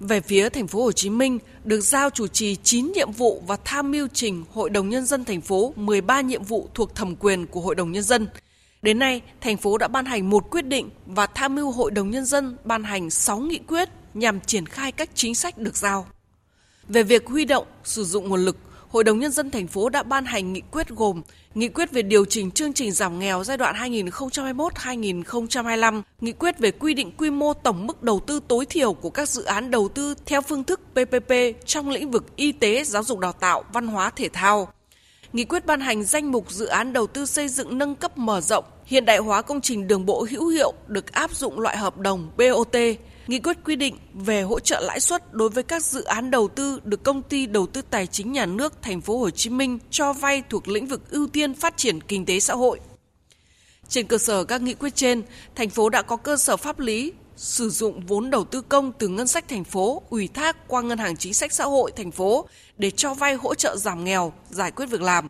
Về 0.00 0.20
phía 0.20 0.48
thành 0.48 0.66
phố 0.66 0.82
Hồ 0.82 0.92
Chí 0.92 1.10
Minh 1.10 1.38
được 1.64 1.80
giao 1.80 2.10
chủ 2.10 2.26
trì 2.26 2.56
9 2.56 2.92
nhiệm 2.92 3.12
vụ 3.12 3.42
và 3.46 3.56
tham 3.64 3.90
mưu 3.90 4.08
trình 4.12 4.44
Hội 4.52 4.70
đồng 4.70 4.88
nhân 4.88 5.06
dân 5.06 5.24
thành 5.24 5.40
phố 5.40 5.72
13 5.76 6.20
nhiệm 6.20 6.42
vụ 6.42 6.68
thuộc 6.74 6.94
thẩm 6.94 7.16
quyền 7.16 7.46
của 7.46 7.60
Hội 7.60 7.74
đồng 7.74 7.92
nhân 7.92 8.02
dân. 8.02 8.28
Đến 8.82 8.98
nay, 8.98 9.22
thành 9.40 9.56
phố 9.56 9.78
đã 9.78 9.88
ban 9.88 10.04
hành 10.04 10.30
một 10.30 10.50
quyết 10.50 10.66
định 10.66 10.90
và 11.06 11.26
tham 11.26 11.54
mưu 11.54 11.70
Hội 11.70 11.90
đồng 11.90 12.10
nhân 12.10 12.24
dân 12.24 12.56
ban 12.64 12.84
hành 12.84 13.10
6 13.10 13.38
nghị 13.38 13.58
quyết 13.58 13.88
nhằm 14.14 14.40
triển 14.40 14.66
khai 14.66 14.92
các 14.92 15.10
chính 15.14 15.34
sách 15.34 15.58
được 15.58 15.76
giao. 15.76 16.06
Về 16.88 17.02
việc 17.02 17.26
huy 17.26 17.44
động 17.44 17.66
sử 17.84 18.04
dụng 18.04 18.28
nguồn 18.28 18.44
lực, 18.44 18.56
Hội 18.88 19.04
đồng 19.04 19.18
Nhân 19.18 19.32
dân 19.32 19.50
thành 19.50 19.66
phố 19.66 19.88
đã 19.88 20.02
ban 20.02 20.24
hành 20.24 20.52
nghị 20.52 20.60
quyết 20.60 20.88
gồm 20.88 21.22
Nghị 21.54 21.68
quyết 21.68 21.90
về 21.90 22.02
điều 22.02 22.24
chỉnh 22.24 22.50
chương 22.50 22.72
trình 22.72 22.92
giảm 22.92 23.18
nghèo 23.18 23.44
giai 23.44 23.56
đoạn 23.56 23.92
2021-2025, 23.92 26.02
Nghị 26.20 26.32
quyết 26.32 26.58
về 26.58 26.70
quy 26.70 26.94
định 26.94 27.10
quy 27.16 27.30
mô 27.30 27.54
tổng 27.54 27.86
mức 27.86 28.02
đầu 28.02 28.20
tư 28.20 28.40
tối 28.48 28.66
thiểu 28.66 28.92
của 28.92 29.10
các 29.10 29.28
dự 29.28 29.44
án 29.44 29.70
đầu 29.70 29.88
tư 29.88 30.14
theo 30.26 30.42
phương 30.42 30.64
thức 30.64 30.80
PPP 30.92 31.32
trong 31.66 31.88
lĩnh 31.88 32.10
vực 32.10 32.36
y 32.36 32.52
tế, 32.52 32.84
giáo 32.84 33.02
dục 33.02 33.18
đào 33.18 33.32
tạo, 33.32 33.64
văn 33.72 33.86
hóa 33.86 34.10
thể 34.10 34.28
thao. 34.28 34.68
Nghị 35.32 35.44
quyết 35.44 35.66
ban 35.66 35.80
hành 35.80 36.04
danh 36.04 36.32
mục 36.32 36.50
dự 36.50 36.66
án 36.66 36.92
đầu 36.92 37.06
tư 37.06 37.26
xây 37.26 37.48
dựng 37.48 37.78
nâng 37.78 37.94
cấp 37.94 38.18
mở 38.18 38.40
rộng, 38.40 38.64
hiện 38.84 39.04
đại 39.04 39.18
hóa 39.18 39.42
công 39.42 39.60
trình 39.60 39.88
đường 39.88 40.06
bộ 40.06 40.26
hữu 40.30 40.48
hiệu 40.48 40.72
được 40.86 41.12
áp 41.12 41.36
dụng 41.36 41.60
loại 41.60 41.76
hợp 41.76 41.98
đồng 41.98 42.30
BOT, 42.36 42.76
Nghị 43.28 43.38
quyết 43.38 43.56
quy 43.64 43.76
định 43.76 43.96
về 44.14 44.42
hỗ 44.42 44.60
trợ 44.60 44.80
lãi 44.80 45.00
suất 45.00 45.34
đối 45.34 45.48
với 45.48 45.62
các 45.62 45.84
dự 45.84 46.04
án 46.04 46.30
đầu 46.30 46.48
tư 46.48 46.80
được 46.84 47.02
công 47.02 47.22
ty 47.22 47.46
đầu 47.46 47.66
tư 47.66 47.82
tài 47.90 48.06
chính 48.06 48.32
nhà 48.32 48.46
nước 48.46 48.82
thành 48.82 49.00
phố 49.00 49.18
Hồ 49.18 49.30
Chí 49.30 49.50
Minh 49.50 49.78
cho 49.90 50.12
vay 50.12 50.42
thuộc 50.50 50.68
lĩnh 50.68 50.86
vực 50.86 51.10
ưu 51.10 51.26
tiên 51.26 51.54
phát 51.54 51.76
triển 51.76 52.00
kinh 52.00 52.26
tế 52.26 52.40
xã 52.40 52.54
hội. 52.54 52.80
Trên 53.88 54.06
cơ 54.06 54.18
sở 54.18 54.44
các 54.44 54.62
nghị 54.62 54.74
quyết 54.74 54.94
trên, 54.94 55.22
thành 55.54 55.70
phố 55.70 55.88
đã 55.88 56.02
có 56.02 56.16
cơ 56.16 56.36
sở 56.36 56.56
pháp 56.56 56.80
lý 56.80 57.12
sử 57.36 57.70
dụng 57.70 58.06
vốn 58.06 58.30
đầu 58.30 58.44
tư 58.44 58.60
công 58.60 58.92
từ 58.98 59.08
ngân 59.08 59.26
sách 59.26 59.48
thành 59.48 59.64
phố 59.64 60.02
ủy 60.10 60.28
thác 60.28 60.68
qua 60.68 60.82
ngân 60.82 60.98
hàng 60.98 61.16
chính 61.16 61.34
sách 61.34 61.52
xã 61.52 61.64
hội 61.64 61.92
thành 61.96 62.10
phố 62.10 62.48
để 62.78 62.90
cho 62.90 63.14
vay 63.14 63.34
hỗ 63.34 63.54
trợ 63.54 63.76
giảm 63.76 64.04
nghèo, 64.04 64.32
giải 64.50 64.70
quyết 64.70 64.86
việc 64.86 65.02
làm, 65.02 65.28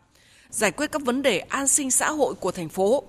giải 0.50 0.71
quyết 0.71 0.93
các 0.93 1.02
vấn 1.02 1.23
đề 1.23 1.38
an 1.38 1.69
sinh 1.69 1.90
xã 1.90 2.11
hội 2.11 2.35
của 2.35 2.52
thành 2.52 2.69
phố 2.69 3.05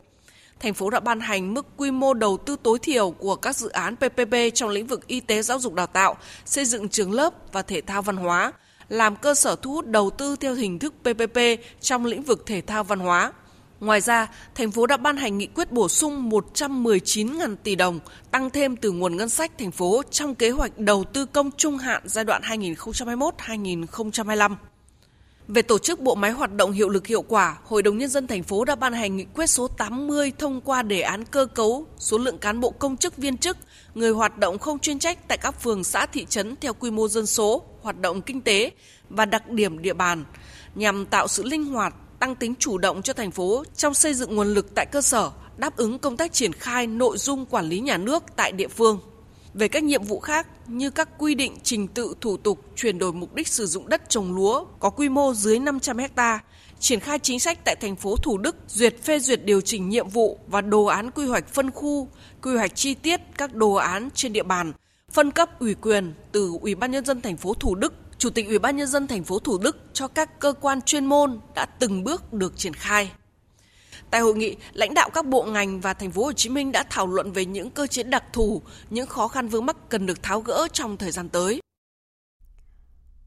thành 0.59 0.73
phố 0.73 0.89
đã 0.89 0.99
ban 0.99 1.19
hành 1.19 1.53
mức 1.53 1.65
quy 1.77 1.91
mô 1.91 2.13
đầu 2.13 2.37
tư 2.37 2.55
tối 2.63 2.79
thiểu 2.81 3.11
của 3.11 3.35
các 3.35 3.55
dự 3.55 3.69
án 3.69 3.95
PPP 3.95 4.35
trong 4.53 4.69
lĩnh 4.69 4.87
vực 4.87 5.07
y 5.07 5.19
tế 5.19 5.41
giáo 5.41 5.59
dục 5.59 5.73
đào 5.73 5.87
tạo, 5.87 6.17
xây 6.45 6.65
dựng 6.65 6.89
trường 6.89 7.11
lớp 7.11 7.53
và 7.53 7.61
thể 7.61 7.81
thao 7.81 8.01
văn 8.01 8.17
hóa, 8.17 8.53
làm 8.89 9.15
cơ 9.15 9.35
sở 9.35 9.55
thu 9.55 9.73
hút 9.73 9.87
đầu 9.87 10.09
tư 10.09 10.35
theo 10.35 10.55
hình 10.55 10.79
thức 10.79 10.93
PPP 11.01 11.39
trong 11.81 12.05
lĩnh 12.05 12.23
vực 12.23 12.43
thể 12.45 12.61
thao 12.61 12.83
văn 12.83 12.99
hóa. 12.99 13.33
Ngoài 13.79 14.01
ra, 14.01 14.27
thành 14.55 14.71
phố 14.71 14.87
đã 14.87 14.97
ban 14.97 15.17
hành 15.17 15.37
nghị 15.37 15.47
quyết 15.47 15.71
bổ 15.71 15.89
sung 15.89 16.29
119.000 16.29 17.55
tỷ 17.63 17.75
đồng 17.75 17.99
tăng 18.31 18.49
thêm 18.49 18.75
từ 18.75 18.91
nguồn 18.91 19.17
ngân 19.17 19.29
sách 19.29 19.51
thành 19.57 19.71
phố 19.71 20.01
trong 20.11 20.35
kế 20.35 20.49
hoạch 20.49 20.77
đầu 20.77 21.03
tư 21.03 21.25
công 21.25 21.51
trung 21.57 21.77
hạn 21.77 22.01
giai 22.05 22.25
đoạn 22.25 22.41
2021-2025. 22.41 24.55
Về 25.49 25.61
tổ 25.61 25.77
chức 25.77 25.99
bộ 25.99 26.15
máy 26.15 26.31
hoạt 26.31 26.53
động 26.53 26.71
hiệu 26.71 26.89
lực 26.89 27.07
hiệu 27.07 27.21
quả, 27.21 27.57
Hội 27.63 27.83
đồng 27.83 27.97
Nhân 27.97 28.09
dân 28.09 28.27
thành 28.27 28.43
phố 28.43 28.65
đã 28.65 28.75
ban 28.75 28.93
hành 28.93 29.17
nghị 29.17 29.25
quyết 29.33 29.47
số 29.47 29.67
80 29.67 30.33
thông 30.37 30.61
qua 30.61 30.81
đề 30.81 31.01
án 31.01 31.25
cơ 31.25 31.45
cấu 31.45 31.87
số 31.97 32.17
lượng 32.17 32.37
cán 32.37 32.59
bộ 32.59 32.69
công 32.69 32.97
chức 32.97 33.17
viên 33.17 33.37
chức, 33.37 33.57
người 33.95 34.11
hoạt 34.11 34.37
động 34.37 34.59
không 34.59 34.79
chuyên 34.79 34.99
trách 34.99 35.27
tại 35.27 35.37
các 35.37 35.61
phường 35.61 35.83
xã 35.83 36.05
thị 36.05 36.25
trấn 36.29 36.55
theo 36.61 36.73
quy 36.73 36.91
mô 36.91 37.07
dân 37.07 37.25
số, 37.25 37.63
hoạt 37.81 38.01
động 38.01 38.21
kinh 38.21 38.41
tế 38.41 38.71
và 39.09 39.25
đặc 39.25 39.49
điểm 39.49 39.81
địa 39.81 39.93
bàn, 39.93 40.23
nhằm 40.75 41.05
tạo 41.05 41.27
sự 41.27 41.43
linh 41.43 41.65
hoạt, 41.65 41.95
tăng 42.19 42.35
tính 42.35 42.53
chủ 42.59 42.77
động 42.77 43.01
cho 43.01 43.13
thành 43.13 43.31
phố 43.31 43.63
trong 43.75 43.93
xây 43.93 44.13
dựng 44.13 44.35
nguồn 44.35 44.53
lực 44.53 44.75
tại 44.75 44.85
cơ 44.85 45.01
sở, 45.01 45.31
đáp 45.57 45.77
ứng 45.77 45.99
công 45.99 46.17
tác 46.17 46.33
triển 46.33 46.53
khai 46.53 46.87
nội 46.87 47.17
dung 47.17 47.45
quản 47.45 47.65
lý 47.65 47.79
nhà 47.79 47.97
nước 47.97 48.23
tại 48.35 48.51
địa 48.51 48.67
phương. 48.67 48.99
Về 49.53 49.67
các 49.67 49.83
nhiệm 49.83 50.03
vụ 50.03 50.19
khác 50.19 50.47
như 50.67 50.89
các 50.89 51.09
quy 51.17 51.35
định 51.35 51.55
trình 51.63 51.87
tự 51.87 52.13
thủ 52.21 52.37
tục 52.37 52.59
chuyển 52.75 52.99
đổi 52.99 53.13
mục 53.13 53.35
đích 53.35 53.47
sử 53.47 53.65
dụng 53.65 53.89
đất 53.89 54.09
trồng 54.09 54.35
lúa 54.35 54.65
có 54.79 54.89
quy 54.89 55.09
mô 55.09 55.33
dưới 55.33 55.59
500 55.59 55.97
ha, 56.15 56.39
triển 56.79 56.99
khai 56.99 57.19
chính 57.19 57.39
sách 57.39 57.65
tại 57.65 57.75
thành 57.75 57.95
phố 57.95 58.15
Thủ 58.15 58.37
Đức, 58.37 58.55
duyệt 58.67 59.03
phê 59.03 59.19
duyệt 59.19 59.45
điều 59.45 59.61
chỉnh 59.61 59.89
nhiệm 59.89 60.09
vụ 60.09 60.39
và 60.47 60.61
đồ 60.61 60.85
án 60.85 61.11
quy 61.11 61.25
hoạch 61.25 61.47
phân 61.47 61.71
khu, 61.71 62.09
quy 62.41 62.55
hoạch 62.55 62.75
chi 62.75 62.93
tiết 62.93 63.21
các 63.37 63.55
đồ 63.55 63.73
án 63.73 64.09
trên 64.13 64.33
địa 64.33 64.43
bàn, 64.43 64.73
phân 65.11 65.31
cấp 65.31 65.59
ủy 65.59 65.73
quyền 65.73 66.13
từ 66.31 66.51
Ủy 66.61 66.75
ban 66.75 66.91
nhân 66.91 67.05
dân 67.05 67.21
thành 67.21 67.37
phố 67.37 67.53
Thủ 67.53 67.75
Đức, 67.75 67.93
Chủ 68.17 68.29
tịch 68.29 68.47
Ủy 68.47 68.59
ban 68.59 68.77
nhân 68.77 68.87
dân 68.87 69.07
thành 69.07 69.23
phố 69.23 69.39
Thủ 69.39 69.57
Đức 69.57 69.77
cho 69.93 70.07
các 70.07 70.39
cơ 70.39 70.53
quan 70.61 70.81
chuyên 70.81 71.05
môn 71.05 71.39
đã 71.55 71.65
từng 71.65 72.03
bước 72.03 72.33
được 72.33 72.57
triển 72.57 72.73
khai. 72.73 73.11
Tại 74.11 74.21
hội 74.21 74.35
nghị, 74.35 74.55
lãnh 74.73 74.93
đạo 74.93 75.09
các 75.13 75.25
bộ 75.25 75.43
ngành 75.43 75.79
và 75.81 75.93
thành 75.93 76.11
phố 76.11 76.23
Hồ 76.23 76.33
Chí 76.33 76.49
Minh 76.49 76.71
đã 76.71 76.83
thảo 76.89 77.07
luận 77.07 77.31
về 77.31 77.45
những 77.45 77.69
cơ 77.69 77.87
chế 77.87 78.03
đặc 78.03 78.23
thù, 78.33 78.61
những 78.89 79.07
khó 79.07 79.27
khăn 79.27 79.47
vướng 79.47 79.65
mắc 79.65 79.89
cần 79.89 80.05
được 80.05 80.23
tháo 80.23 80.41
gỡ 80.41 80.67
trong 80.73 80.97
thời 80.97 81.11
gian 81.11 81.29
tới. 81.29 81.61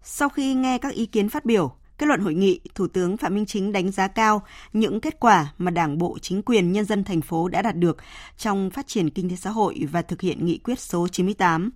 Sau 0.02 0.28
khi 0.28 0.54
nghe 0.54 0.78
các 0.78 0.92
ý 0.92 1.06
kiến 1.06 1.28
phát 1.28 1.44
biểu, 1.44 1.72
kết 1.98 2.06
luận 2.06 2.20
hội 2.20 2.34
nghị, 2.34 2.60
Thủ 2.74 2.88
tướng 2.88 3.16
Phạm 3.16 3.34
Minh 3.34 3.46
Chính 3.46 3.72
đánh 3.72 3.90
giá 3.90 4.08
cao 4.08 4.42
những 4.72 5.00
kết 5.00 5.20
quả 5.20 5.52
mà 5.58 5.70
Đảng 5.70 5.98
bộ, 5.98 6.18
chính 6.22 6.42
quyền, 6.42 6.72
nhân 6.72 6.84
dân 6.84 7.04
thành 7.04 7.20
phố 7.20 7.48
đã 7.48 7.62
đạt 7.62 7.76
được 7.76 7.96
trong 8.36 8.70
phát 8.70 8.86
triển 8.86 9.10
kinh 9.10 9.30
tế 9.30 9.36
xã 9.36 9.50
hội 9.50 9.86
và 9.92 10.02
thực 10.02 10.20
hiện 10.20 10.46
nghị 10.46 10.58
quyết 10.58 10.80
số 10.80 11.08
98. 11.08 11.70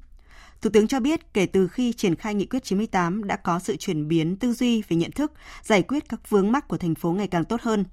Thủ 0.63 0.71
tướng 0.71 0.87
cho 0.87 1.01
biết 1.01 1.35
kể 1.35 1.47
từ 1.47 1.69
khi 1.69 1.93
triển 1.93 2.17
khai 2.17 2.35
nghị 2.35 2.47
quyết 2.47 2.65
98 2.65 3.25
đã 3.25 3.37
có 3.37 3.59
sự 3.59 3.77
chuyển 3.77 4.09
biến 4.09 4.37
tư 4.37 4.53
duy 4.53 4.83
về 4.89 4.97
nhận 4.97 5.11
thức, 5.11 5.33
giải 5.63 5.83
quyết 5.83 6.09
các 6.09 6.31
vướng 6.31 6.53
mắc 6.53 6.69
của 6.69 6.79
thành 6.79 6.95
phố 6.95 7.13
ngày 7.13 7.27
càng 7.27 7.45
tốt 7.45 7.61
hơn, 7.63 7.85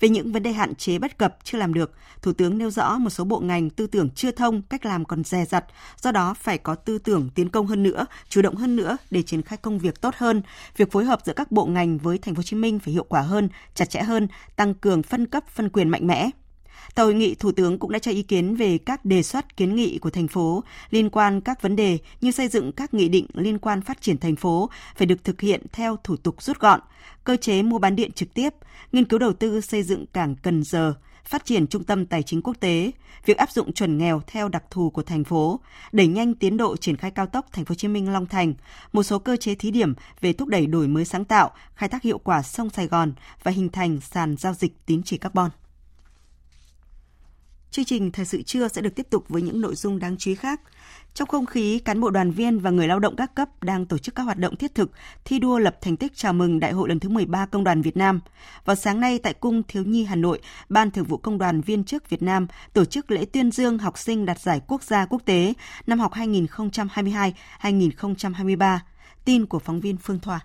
về 0.00 0.08
những 0.08 0.32
vấn 0.32 0.42
đề 0.42 0.52
hạn 0.52 0.74
chế 0.74 0.98
bất 0.98 1.18
cập 1.18 1.36
chưa 1.44 1.58
làm 1.58 1.74
được, 1.74 1.92
Thủ 2.22 2.32
tướng 2.32 2.58
nêu 2.58 2.70
rõ 2.70 2.98
một 2.98 3.10
số 3.10 3.24
bộ 3.24 3.40
ngành 3.40 3.70
tư 3.70 3.86
tưởng 3.86 4.10
chưa 4.10 4.30
thông, 4.30 4.62
cách 4.62 4.86
làm 4.86 5.04
còn 5.04 5.24
dè 5.24 5.44
dặt, 5.44 5.64
do 6.02 6.12
đó 6.12 6.34
phải 6.34 6.58
có 6.58 6.74
tư 6.74 6.98
tưởng 6.98 7.30
tiến 7.34 7.48
công 7.48 7.66
hơn 7.66 7.82
nữa, 7.82 8.06
chủ 8.28 8.42
động 8.42 8.54
hơn 8.54 8.76
nữa 8.76 8.96
để 9.10 9.22
triển 9.22 9.42
khai 9.42 9.56
công 9.56 9.78
việc 9.78 10.00
tốt 10.00 10.14
hơn. 10.16 10.42
Việc 10.76 10.92
phối 10.92 11.04
hợp 11.04 11.20
giữa 11.24 11.32
các 11.32 11.52
bộ 11.52 11.66
ngành 11.66 11.98
với 11.98 12.18
Thành 12.18 12.34
phố 12.34 12.38
Hồ 12.38 12.42
Chí 12.42 12.56
Minh 12.56 12.78
phải 12.78 12.92
hiệu 12.94 13.04
quả 13.08 13.20
hơn, 13.20 13.48
chặt 13.74 13.90
chẽ 13.90 14.02
hơn, 14.02 14.28
tăng 14.56 14.74
cường 14.74 15.02
phân 15.02 15.26
cấp 15.26 15.44
phân 15.48 15.68
quyền 15.68 15.88
mạnh 15.88 16.06
mẽ. 16.06 16.30
Tại 16.94 17.04
hội 17.04 17.14
nghị, 17.14 17.34
Thủ 17.34 17.52
tướng 17.52 17.78
cũng 17.78 17.92
đã 17.92 17.98
cho 17.98 18.10
ý 18.10 18.22
kiến 18.22 18.54
về 18.54 18.78
các 18.78 19.04
đề 19.04 19.22
xuất 19.22 19.56
kiến 19.56 19.76
nghị 19.76 19.98
của 19.98 20.10
thành 20.10 20.28
phố 20.28 20.64
liên 20.90 21.10
quan 21.10 21.40
các 21.40 21.62
vấn 21.62 21.76
đề 21.76 21.98
như 22.20 22.30
xây 22.30 22.48
dựng 22.48 22.72
các 22.72 22.94
nghị 22.94 23.08
định 23.08 23.26
liên 23.34 23.58
quan 23.58 23.80
phát 23.80 24.00
triển 24.00 24.18
thành 24.18 24.36
phố 24.36 24.70
phải 24.96 25.06
được 25.06 25.24
thực 25.24 25.40
hiện 25.40 25.62
theo 25.72 25.96
thủ 26.04 26.16
tục 26.16 26.42
rút 26.42 26.60
gọn, 26.60 26.80
cơ 27.24 27.36
chế 27.36 27.62
mua 27.62 27.78
bán 27.78 27.96
điện 27.96 28.12
trực 28.12 28.34
tiếp, 28.34 28.54
nghiên 28.92 29.04
cứu 29.04 29.18
đầu 29.18 29.32
tư 29.32 29.60
xây 29.60 29.82
dựng 29.82 30.06
cảng 30.06 30.36
Cần 30.42 30.62
Giờ, 30.64 30.94
phát 31.24 31.44
triển 31.44 31.66
trung 31.66 31.84
tâm 31.84 32.06
tài 32.06 32.22
chính 32.22 32.42
quốc 32.42 32.56
tế, 32.60 32.90
việc 33.24 33.36
áp 33.36 33.50
dụng 33.50 33.72
chuẩn 33.72 33.98
nghèo 33.98 34.22
theo 34.26 34.48
đặc 34.48 34.64
thù 34.70 34.90
của 34.90 35.02
thành 35.02 35.24
phố, 35.24 35.60
đẩy 35.92 36.06
nhanh 36.06 36.34
tiến 36.34 36.56
độ 36.56 36.76
triển 36.76 36.96
khai 36.96 37.10
cao 37.10 37.26
tốc 37.26 37.46
Thành 37.52 37.64
phố 37.64 37.72
Hồ 37.72 37.74
Chí 37.74 37.88
Minh 37.88 38.12
Long 38.12 38.26
Thành, 38.26 38.54
một 38.92 39.02
số 39.02 39.18
cơ 39.18 39.36
chế 39.36 39.54
thí 39.54 39.70
điểm 39.70 39.94
về 40.20 40.32
thúc 40.32 40.48
đẩy 40.48 40.66
đổi 40.66 40.88
mới 40.88 41.04
sáng 41.04 41.24
tạo, 41.24 41.50
khai 41.74 41.88
thác 41.88 42.02
hiệu 42.02 42.18
quả 42.18 42.42
sông 42.42 42.70
Sài 42.70 42.86
Gòn 42.86 43.12
và 43.42 43.50
hình 43.50 43.68
thành 43.68 44.00
sàn 44.00 44.36
giao 44.36 44.54
dịch 44.54 44.86
tín 44.86 45.02
chỉ 45.02 45.18
carbon. 45.18 45.50
Chương 47.70 47.84
trình 47.84 48.10
Thời 48.10 48.24
sự 48.24 48.42
trưa 48.42 48.68
sẽ 48.68 48.82
được 48.82 48.94
tiếp 48.94 49.06
tục 49.10 49.24
với 49.28 49.42
những 49.42 49.60
nội 49.60 49.74
dung 49.74 49.98
đáng 49.98 50.16
chú 50.18 50.30
ý 50.30 50.34
khác. 50.34 50.60
Trong 51.14 51.28
không 51.28 51.46
khí, 51.46 51.78
cán 51.78 52.00
bộ 52.00 52.10
đoàn 52.10 52.30
viên 52.30 52.58
và 52.58 52.70
người 52.70 52.88
lao 52.88 52.98
động 52.98 53.16
các 53.16 53.34
cấp 53.34 53.48
đang 53.62 53.86
tổ 53.86 53.98
chức 53.98 54.14
các 54.14 54.22
hoạt 54.22 54.38
động 54.38 54.56
thiết 54.56 54.74
thực, 54.74 54.90
thi 55.24 55.38
đua 55.38 55.58
lập 55.58 55.78
thành 55.80 55.96
tích 55.96 56.16
chào 56.16 56.32
mừng 56.32 56.60
Đại 56.60 56.72
hội 56.72 56.88
lần 56.88 57.00
thứ 57.00 57.08
13 57.08 57.46
Công 57.46 57.64
đoàn 57.64 57.82
Việt 57.82 57.96
Nam. 57.96 58.20
Vào 58.64 58.76
sáng 58.76 59.00
nay 59.00 59.18
tại 59.18 59.34
Cung 59.34 59.62
Thiếu 59.62 59.84
Nhi 59.84 60.04
Hà 60.04 60.16
Nội, 60.16 60.40
Ban 60.68 60.90
Thường 60.90 61.04
vụ 61.04 61.16
Công 61.16 61.38
đoàn 61.38 61.60
Viên 61.60 61.84
chức 61.84 62.10
Việt 62.10 62.22
Nam 62.22 62.46
tổ 62.72 62.84
chức 62.84 63.10
lễ 63.10 63.24
tuyên 63.24 63.50
dương 63.50 63.78
học 63.78 63.98
sinh 63.98 64.26
đạt 64.26 64.40
giải 64.40 64.60
quốc 64.66 64.82
gia 64.82 65.06
quốc 65.06 65.22
tế 65.24 65.52
năm 65.86 65.98
học 65.98 66.12
2022-2023. 66.12 68.78
Tin 69.24 69.46
của 69.46 69.58
phóng 69.58 69.80
viên 69.80 69.96
Phương 69.96 70.20
Thoa. 70.20 70.40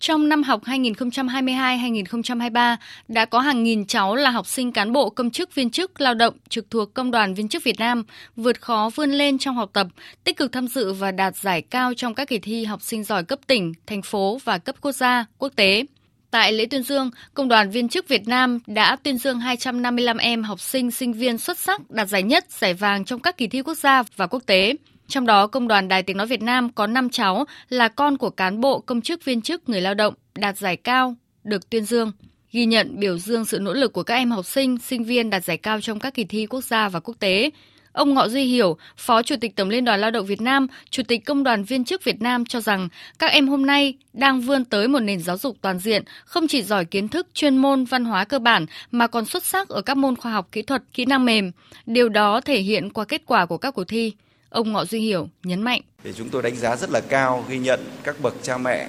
Trong 0.00 0.28
năm 0.28 0.42
học 0.42 0.64
2022-2023 0.64 2.76
đã 3.08 3.24
có 3.24 3.40
hàng 3.40 3.62
nghìn 3.62 3.86
cháu 3.86 4.14
là 4.14 4.30
học 4.30 4.46
sinh 4.46 4.72
cán 4.72 4.92
bộ 4.92 5.10
công 5.10 5.30
chức 5.30 5.54
viên 5.54 5.70
chức 5.70 6.00
lao 6.00 6.14
động 6.14 6.34
trực 6.48 6.70
thuộc 6.70 6.94
Công 6.94 7.10
đoàn 7.10 7.34
Viên 7.34 7.48
chức 7.48 7.64
Việt 7.64 7.78
Nam 7.78 8.04
vượt 8.36 8.60
khó 8.60 8.90
vươn 8.94 9.10
lên 9.10 9.38
trong 9.38 9.56
học 9.56 9.70
tập, 9.72 9.86
tích 10.24 10.36
cực 10.36 10.52
tham 10.52 10.68
dự 10.68 10.92
và 10.92 11.12
đạt 11.12 11.36
giải 11.36 11.62
cao 11.62 11.94
trong 11.94 12.14
các 12.14 12.28
kỳ 12.28 12.38
thi 12.38 12.64
học 12.64 12.82
sinh 12.82 13.04
giỏi 13.04 13.24
cấp 13.24 13.38
tỉnh, 13.46 13.72
thành 13.86 14.02
phố 14.02 14.38
và 14.44 14.58
cấp 14.58 14.76
quốc 14.80 14.92
gia, 14.92 15.24
quốc 15.38 15.52
tế. 15.56 15.84
Tại 16.30 16.52
lễ 16.52 16.66
tuyên 16.66 16.82
dương, 16.82 17.10
Công 17.34 17.48
đoàn 17.48 17.70
Viên 17.70 17.88
chức 17.88 18.08
Việt 18.08 18.28
Nam 18.28 18.58
đã 18.66 18.96
tuyên 18.96 19.18
dương 19.18 19.40
255 19.40 20.16
em 20.16 20.42
học 20.42 20.60
sinh 20.60 20.90
sinh 20.90 21.12
viên 21.12 21.38
xuất 21.38 21.58
sắc 21.58 21.90
đạt 21.90 22.08
giải 22.08 22.22
nhất, 22.22 22.44
giải 22.50 22.74
vàng 22.74 23.04
trong 23.04 23.20
các 23.20 23.36
kỳ 23.36 23.46
thi 23.46 23.62
quốc 23.62 23.74
gia 23.74 24.02
và 24.16 24.26
quốc 24.26 24.42
tế. 24.46 24.74
Trong 25.10 25.26
đó, 25.26 25.46
Công 25.46 25.68
đoàn 25.68 25.88
Đài 25.88 26.02
Tiếng 26.02 26.16
Nói 26.16 26.26
Việt 26.26 26.42
Nam 26.42 26.72
có 26.72 26.86
5 26.86 27.10
cháu 27.10 27.44
là 27.68 27.88
con 27.88 28.16
của 28.16 28.30
cán 28.30 28.60
bộ, 28.60 28.80
công 28.80 29.00
chức, 29.00 29.24
viên 29.24 29.42
chức, 29.42 29.68
người 29.68 29.80
lao 29.80 29.94
động 29.94 30.14
đạt 30.34 30.58
giải 30.58 30.76
cao, 30.76 31.14
được 31.44 31.70
tuyên 31.70 31.84
dương. 31.84 32.12
Ghi 32.52 32.66
nhận 32.66 33.00
biểu 33.00 33.18
dương 33.18 33.44
sự 33.44 33.58
nỗ 33.58 33.72
lực 33.72 33.92
của 33.92 34.02
các 34.02 34.14
em 34.14 34.30
học 34.30 34.46
sinh, 34.46 34.78
sinh 34.78 35.04
viên 35.04 35.30
đạt 35.30 35.44
giải 35.44 35.56
cao 35.56 35.80
trong 35.80 35.98
các 35.98 36.14
kỳ 36.14 36.24
thi 36.24 36.46
quốc 36.46 36.64
gia 36.64 36.88
và 36.88 37.00
quốc 37.00 37.14
tế. 37.20 37.50
Ông 37.92 38.14
Ngọ 38.14 38.28
Duy 38.28 38.44
Hiểu, 38.44 38.76
Phó 38.96 39.22
Chủ 39.22 39.34
tịch 39.40 39.56
Tổng 39.56 39.68
Liên 39.68 39.84
đoàn 39.84 40.00
Lao 40.00 40.10
động 40.10 40.26
Việt 40.26 40.40
Nam, 40.40 40.66
Chủ 40.90 41.02
tịch 41.02 41.24
Công 41.24 41.44
đoàn 41.44 41.64
Viên 41.64 41.84
chức 41.84 42.04
Việt 42.04 42.22
Nam 42.22 42.44
cho 42.44 42.60
rằng 42.60 42.88
các 43.18 43.26
em 43.26 43.48
hôm 43.48 43.66
nay 43.66 43.94
đang 44.12 44.40
vươn 44.40 44.64
tới 44.64 44.88
một 44.88 45.00
nền 45.00 45.20
giáo 45.20 45.38
dục 45.38 45.56
toàn 45.60 45.78
diện, 45.78 46.02
không 46.24 46.48
chỉ 46.48 46.62
giỏi 46.62 46.84
kiến 46.84 47.08
thức, 47.08 47.26
chuyên 47.34 47.56
môn, 47.56 47.84
văn 47.84 48.04
hóa 48.04 48.24
cơ 48.24 48.38
bản 48.38 48.66
mà 48.90 49.06
còn 49.06 49.24
xuất 49.24 49.44
sắc 49.44 49.68
ở 49.68 49.82
các 49.82 49.96
môn 49.96 50.16
khoa 50.16 50.32
học 50.32 50.48
kỹ 50.52 50.62
thuật, 50.62 50.82
kỹ 50.92 51.04
năng 51.04 51.24
mềm. 51.24 51.52
Điều 51.86 52.08
đó 52.08 52.40
thể 52.40 52.60
hiện 52.60 52.90
qua 52.90 53.04
kết 53.04 53.22
quả 53.26 53.46
của 53.46 53.58
các 53.58 53.70
cuộc 53.70 53.84
thi. 53.84 54.12
Ông 54.50 54.72
Ngọ 54.72 54.84
Duy 54.84 55.00
Hiểu 55.00 55.28
nhấn 55.42 55.62
mạnh. 55.62 55.80
Để 56.04 56.12
chúng 56.12 56.28
tôi 56.28 56.42
đánh 56.42 56.56
giá 56.56 56.76
rất 56.76 56.90
là 56.90 57.00
cao 57.00 57.44
ghi 57.48 57.58
nhận 57.58 57.80
các 58.02 58.20
bậc 58.20 58.34
cha 58.42 58.58
mẹ 58.58 58.88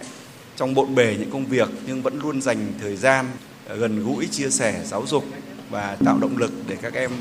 trong 0.56 0.74
bộn 0.74 0.96
bề 0.96 1.16
những 1.20 1.32
công 1.32 1.46
việc 1.46 1.70
nhưng 1.88 2.02
vẫn 2.02 2.20
luôn 2.20 2.42
dành 2.42 2.74
thời 2.82 2.96
gian 2.96 3.26
ờ, 3.68 3.76
gần 3.76 4.04
gũi, 4.04 4.28
chia 4.32 4.50
sẻ, 4.50 4.82
giáo 4.86 5.08
dục 5.08 5.26
và 5.70 5.98
tạo 6.06 6.18
động 6.22 6.38
lực 6.38 6.52
để 6.68 6.78
các 6.82 6.94
em 6.94 7.12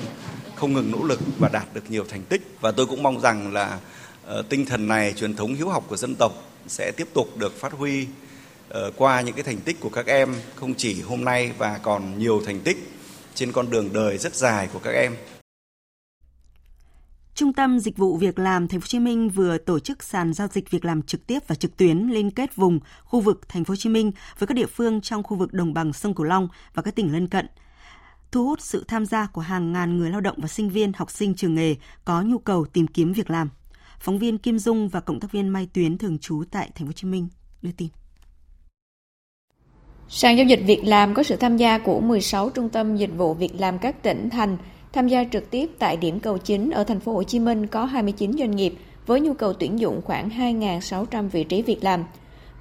không 0.54 0.73
ngừng 0.73 0.90
nỗ 0.90 1.04
lực 1.04 1.20
và 1.38 1.49
đạt 1.52 1.75
được 1.75 1.90
nhiều 1.90 2.04
thành 2.09 2.23
tích 2.23 2.42
và 2.61 2.73
tôi 2.73 2.87
cũng 2.87 3.02
mong 3.02 3.20
rằng 3.20 3.52
là 3.52 3.78
ờ, 4.26 4.42
tinh 4.49 4.66
thần 4.66 4.88
này, 4.88 5.12
truyền 5.16 5.37
thống 5.37 5.54
hiếu 5.54 5.68
học 5.68 5.85
của 5.88 5.97
dân 5.97 6.14
tộc 6.14 6.32
sẽ 6.66 6.92
tiếp 6.97 7.09
tục 7.14 7.37
được 7.37 7.61
phát 7.61 7.73
huy 7.73 8.06
ờ, 8.68 8.90
qua 8.97 9.20
những 9.20 9.35
cái 9.35 9.44
thành 9.44 9.59
tích 9.59 9.80
của 9.80 9.90
các 9.90 10.06
em 10.06 10.35
không 10.54 10.75
chỉ 10.75 11.02
hôm 11.02 11.25
nay 11.25 11.52
và 11.59 11.78
còn 11.82 12.18
nhiều 12.18 12.42
thành 12.47 12.61
tích 12.61 12.76
trên 13.35 13.52
con 13.52 13.70
đường 13.70 13.92
đời 13.92 14.18
rất 14.18 14.35
dài 14.35 14.68
của 14.73 14.78
các 14.78 14.90
em 14.90 15.12
Trung 17.34 17.52
tâm 17.52 17.78
Dịch 17.78 17.96
vụ 17.96 18.16
Việc 18.16 18.38
làm 18.38 18.68
Thành 18.68 18.80
phố 18.80 18.84
Hồ 18.84 18.88
Chí 18.88 18.99
Minh 18.99 19.28
vừa 19.28 19.58
tổ 19.58 19.78
chức 19.78 20.02
sàn 20.02 20.32
giao 20.32 20.49
dịch 20.49 20.70
việc 20.70 20.84
làm 20.84 21.02
trực 21.02 21.26
tiếp 21.26 21.38
và 21.46 21.54
trực 21.54 21.76
tuyến 21.76 21.99
liên 21.99 22.30
kết 22.30 22.56
vùng, 22.56 22.80
khu 23.04 23.20
vực 23.20 23.49
Thành 23.49 23.64
phố 23.64 23.72
Hồ 23.72 23.76
Chí 23.76 23.88
Minh 23.88 24.12
với 24.38 24.46
các 24.46 24.54
địa 24.54 24.66
phương 24.66 25.00
trong 25.00 25.22
khu 25.22 25.37
vực 25.37 25.52
đồng 25.52 25.75
bằng 25.75 25.92
sông 25.92 26.14
Cửu 26.14 26.26
Long 26.26 26.49
và 26.75 26.82
các 26.82 26.94
tỉnh 26.94 27.12
lân 27.12 27.28
cận. 27.28 27.46
Thu 28.32 28.44
hút 28.44 28.60
sự 28.60 28.84
tham 28.88 29.06
gia 29.06 29.26
của 29.26 29.40
hàng 29.40 29.72
ngàn 29.72 29.99
người 29.99 30.10
lao 30.10 30.20
động 30.20 30.37
và 30.40 30.49
sinh 30.49 30.70
viên, 30.70 30.92
học 30.92 31.10
sinh 31.10 31.34
trường 31.34 31.54
nghề 31.54 31.75
có 32.04 32.22
nhu 32.22 32.38
cầu 32.38 32.64
tìm 32.64 32.87
kiếm 32.87 33.12
việc 33.12 33.30
làm. 33.30 33.50
Phóng 34.00 34.18
viên 34.18 34.38
Kim 34.38 34.58
Dung 34.58 34.88
và 34.88 35.00
cộng 35.00 35.20
tác 35.20 35.32
viên 35.32 35.49
Mai 35.49 35.68
Tuyến 35.72 35.99
thường 35.99 36.18
trú 36.18 36.44
tại 36.50 36.70
Thành 36.75 36.87
phố 36.87 36.88
Hồ 36.88 36.92
Chí 36.92 37.08
Minh 37.08 37.28
đưa 37.62 37.72
tin. 37.76 37.88
Sàn 40.08 40.37
giao 40.37 40.46
dịch 40.46 40.62
việc 40.66 40.84
làm 40.84 41.14
có 41.14 41.22
sự 41.22 41.37
tham 41.37 41.56
gia 41.56 41.78
của 41.78 42.00
16 42.00 42.50
trung 42.50 42.68
tâm 42.68 42.96
dịch 42.96 43.10
vụ 43.16 43.34
việc 43.34 43.54
làm 43.58 43.78
các 43.78 44.02
tỉnh 44.02 44.30
thành 44.30 44.56
Tham 44.92 45.09
gia 45.09 45.25
trực 45.25 45.50
tiếp 45.50 45.70
tại 45.78 45.97
điểm 45.97 46.20
cầu 46.20 46.38
chính 46.38 46.70
ở 46.70 46.85
thành 46.85 47.00
phố 47.00 47.12
Hồ 47.12 47.23
Chí 47.23 47.38
Minh 47.38 47.66
có 47.66 47.85
29 47.85 48.32
doanh 48.32 48.56
nghiệp 48.56 48.75
với 49.06 49.20
nhu 49.20 49.35
cầu 49.35 49.52
tuyển 49.52 49.80
dụng 49.80 50.00
khoảng 50.04 50.28
2.600 50.28 51.28
vị 51.28 51.44
trí 51.44 51.62
việc 51.62 51.85
làm. 51.85 52.04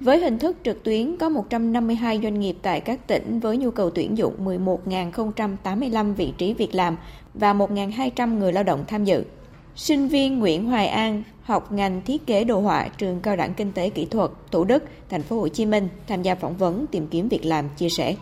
Với 0.00 0.18
hình 0.18 0.38
thức 0.38 0.56
trực 0.64 0.82
tuyến 0.82 1.16
có 1.16 1.28
152 1.28 2.20
doanh 2.22 2.40
nghiệp 2.40 2.56
tại 2.62 2.80
các 2.80 3.06
tỉnh 3.06 3.40
với 3.40 3.56
nhu 3.56 3.70
cầu 3.70 3.90
tuyển 3.90 4.18
dụng 4.18 4.34
11.085 4.44 6.14
vị 6.14 6.32
trí 6.38 6.54
việc 6.54 6.74
làm 6.74 6.96
và 7.34 7.54
1.200 7.54 8.38
người 8.38 8.52
lao 8.52 8.64
động 8.64 8.84
tham 8.88 9.04
dự. 9.04 9.24
Sinh 9.76 10.08
viên 10.08 10.38
Nguyễn 10.38 10.64
Hoài 10.64 10.86
An 10.86 11.22
học 11.42 11.72
ngành 11.72 12.02
thiết 12.02 12.26
kế 12.26 12.44
đồ 12.44 12.60
họa 12.60 12.88
trường 12.88 13.20
Cao 13.20 13.36
đẳng 13.36 13.54
Kinh 13.54 13.72
tế 13.72 13.90
Kỹ 13.90 14.04
thuật 14.04 14.30
Thủ 14.50 14.64
Đức, 14.64 14.84
thành 15.08 15.22
phố 15.22 15.40
Hồ 15.40 15.48
Chí 15.48 15.66
Minh 15.66 15.88
tham 16.08 16.22
gia 16.22 16.34
phỏng 16.34 16.56
vấn 16.56 16.86
tìm 16.86 17.06
kiếm 17.06 17.28
việc 17.28 17.44
làm 17.44 17.68
chia 17.76 17.88
sẻ 17.88 18.14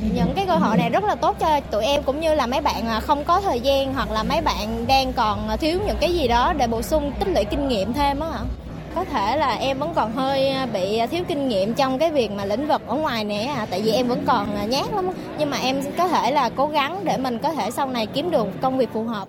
những 0.00 0.32
cái 0.36 0.46
cơ 0.46 0.56
hội 0.56 0.76
này 0.76 0.90
rất 0.90 1.04
là 1.04 1.14
tốt 1.14 1.36
cho 1.40 1.60
tụi 1.70 1.84
em 1.84 2.02
cũng 2.02 2.20
như 2.20 2.34
là 2.34 2.46
mấy 2.46 2.60
bạn 2.60 2.86
à, 2.86 3.00
không 3.00 3.24
có 3.24 3.40
thời 3.40 3.60
gian 3.60 3.94
hoặc 3.94 4.10
là 4.10 4.22
mấy 4.22 4.40
bạn 4.40 4.86
đang 4.86 5.12
còn 5.12 5.48
thiếu 5.60 5.78
những 5.86 5.96
cái 6.00 6.14
gì 6.14 6.28
đó 6.28 6.52
để 6.52 6.66
bổ 6.66 6.82
sung 6.82 7.12
tích 7.18 7.28
lũy 7.28 7.44
kinh 7.44 7.68
nghiệm 7.68 7.92
thêm 7.92 8.20
á 8.20 8.28
có 8.94 9.04
thể 9.04 9.36
là 9.36 9.54
em 9.54 9.78
vẫn 9.78 9.92
còn 9.94 10.12
hơi 10.12 10.48
à, 10.48 10.66
bị 10.66 11.00
thiếu 11.10 11.24
kinh 11.28 11.48
nghiệm 11.48 11.74
trong 11.74 11.98
cái 11.98 12.10
việc 12.10 12.30
mà 12.30 12.44
lĩnh 12.44 12.68
vực 12.68 12.82
ở 12.86 12.94
ngoài 12.94 13.24
này 13.24 13.44
à, 13.44 13.66
tại 13.70 13.82
vì 13.82 13.92
em 13.92 14.08
vẫn 14.08 14.24
còn 14.26 14.56
à, 14.56 14.64
nhát 14.64 14.92
lắm 14.94 15.10
nhưng 15.38 15.50
mà 15.50 15.56
em 15.56 15.80
có 15.98 16.08
thể 16.08 16.30
là 16.30 16.50
cố 16.56 16.66
gắng 16.66 17.00
để 17.04 17.16
mình 17.16 17.38
có 17.38 17.52
thể 17.52 17.70
sau 17.70 17.86
này 17.86 18.06
kiếm 18.06 18.30
được 18.30 18.46
công 18.62 18.78
việc 18.78 18.88
phù 18.92 19.04
hợp. 19.04 19.28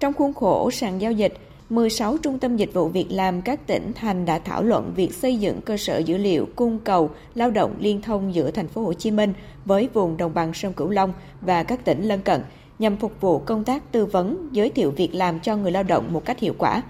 Trong 0.00 0.12
khuôn 0.12 0.34
khổ 0.34 0.70
sàn 0.70 1.00
giao 1.00 1.12
dịch 1.12 1.32
16 1.70 2.16
trung 2.18 2.38
tâm 2.38 2.56
dịch 2.56 2.74
vụ 2.74 2.88
việc 2.88 3.06
làm 3.10 3.42
các 3.42 3.66
tỉnh 3.66 3.92
thành 3.94 4.24
đã 4.24 4.38
thảo 4.38 4.62
luận 4.62 4.92
việc 4.96 5.14
xây 5.14 5.36
dựng 5.36 5.60
cơ 5.60 5.76
sở 5.76 5.98
dữ 5.98 6.16
liệu 6.16 6.48
cung 6.56 6.78
cầu 6.78 7.10
lao 7.34 7.50
động 7.50 7.74
liên 7.78 8.02
thông 8.02 8.34
giữa 8.34 8.50
thành 8.50 8.68
phố 8.68 8.82
Hồ 8.82 8.92
Chí 8.92 9.10
Minh 9.10 9.32
với 9.64 9.88
vùng 9.92 10.16
đồng 10.16 10.34
bằng 10.34 10.54
sông 10.54 10.72
Cửu 10.72 10.88
Long 10.88 11.12
và 11.40 11.62
các 11.62 11.84
tỉnh 11.84 12.02
lân 12.02 12.20
cận 12.20 12.40
nhằm 12.78 12.96
phục 12.96 13.20
vụ 13.20 13.38
công 13.38 13.64
tác 13.64 13.92
tư 13.92 14.06
vấn, 14.06 14.48
giới 14.52 14.68
thiệu 14.68 14.90
việc 14.90 15.14
làm 15.14 15.40
cho 15.40 15.56
người 15.56 15.72
lao 15.72 15.82
động 15.82 16.12
một 16.12 16.24
cách 16.24 16.38
hiệu 16.38 16.54
quả. 16.58 16.82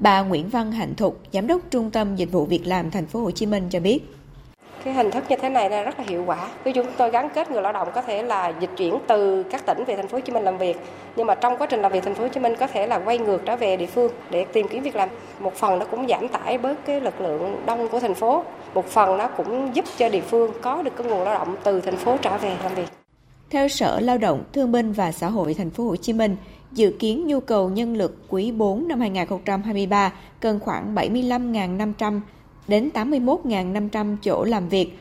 Bà 0.00 0.22
Nguyễn 0.22 0.48
Văn 0.48 0.72
Hạnh 0.72 0.94
Thục, 0.94 1.20
Giám 1.32 1.46
đốc 1.46 1.60
Trung 1.70 1.90
tâm 1.90 2.16
Dịch 2.16 2.32
vụ 2.32 2.44
Việc 2.44 2.66
làm 2.66 2.90
Thành 2.90 3.06
phố 3.06 3.20
Hồ 3.20 3.30
Chí 3.30 3.46
Minh 3.46 3.64
cho 3.70 3.80
biết. 3.80 4.00
Cái 4.84 4.94
hình 4.94 5.10
thức 5.10 5.24
như 5.28 5.36
thế 5.36 5.48
này 5.48 5.70
là 5.70 5.82
rất 5.82 5.98
là 5.98 6.04
hiệu 6.08 6.24
quả. 6.26 6.48
Ví 6.64 6.72
dụ 6.74 6.82
chúng 6.82 6.92
tôi 6.96 7.10
gắn 7.10 7.28
kết 7.34 7.50
người 7.50 7.62
lao 7.62 7.72
động 7.72 7.88
có 7.94 8.02
thể 8.02 8.22
là 8.22 8.52
dịch 8.60 8.70
chuyển 8.76 8.98
từ 9.06 9.42
các 9.42 9.66
tỉnh 9.66 9.84
về 9.84 9.96
thành 9.96 10.08
phố 10.08 10.16
Hồ 10.16 10.20
Chí 10.20 10.32
Minh 10.32 10.44
làm 10.44 10.58
việc, 10.58 10.76
nhưng 11.16 11.26
mà 11.26 11.34
trong 11.34 11.56
quá 11.56 11.66
trình 11.66 11.82
làm 11.82 11.92
việc 11.92 12.04
thành 12.04 12.14
phố 12.14 12.22
Hồ 12.22 12.28
Chí 12.28 12.40
Minh 12.40 12.54
có 12.60 12.66
thể 12.66 12.86
là 12.86 12.98
quay 12.98 13.18
ngược 13.18 13.42
trở 13.44 13.56
về 13.56 13.76
địa 13.76 13.86
phương 13.86 14.12
để 14.30 14.44
tìm 14.44 14.68
kiếm 14.68 14.82
việc 14.82 14.96
làm. 14.96 15.08
Một 15.40 15.54
phần 15.54 15.78
nó 15.78 15.84
cũng 15.84 16.08
giảm 16.08 16.28
tải 16.28 16.58
bớt 16.58 16.86
cái 16.86 17.00
lực 17.00 17.20
lượng 17.20 17.62
đông 17.66 17.88
của 17.88 18.00
thành 18.00 18.14
phố, 18.14 18.44
một 18.74 18.86
phần 18.86 19.18
nó 19.18 19.28
cũng 19.28 19.76
giúp 19.76 19.84
cho 19.98 20.08
địa 20.08 20.20
phương 20.20 20.50
có 20.62 20.82
được 20.82 20.92
cái 20.96 21.06
nguồn 21.06 21.22
lao 21.22 21.34
động 21.34 21.56
từ 21.64 21.80
thành 21.80 21.96
phố 21.96 22.16
trở 22.22 22.38
về 22.38 22.56
làm 22.62 22.74
việc. 22.74 22.88
Theo 23.50 23.68
Sở 23.68 24.00
Lao 24.00 24.18
động, 24.18 24.42
Thương 24.52 24.72
binh 24.72 24.92
và 24.92 25.12
Xã 25.12 25.28
hội 25.28 25.54
Thành 25.54 25.70
phố 25.70 25.84
Hồ 25.84 25.96
Chí 25.96 26.12
Minh, 26.12 26.36
dự 26.72 26.94
kiến 26.98 27.26
nhu 27.26 27.40
cầu 27.40 27.70
nhân 27.70 27.96
lực 27.96 28.16
quý 28.28 28.52
4 28.52 28.88
năm 28.88 29.00
2023 29.00 30.12
cần 30.40 30.60
khoảng 30.60 30.94
75.500 30.94 32.20
đến 32.68 32.90
81.500 32.94 34.16
chỗ 34.22 34.44
làm 34.44 34.68
việc. 34.68 34.98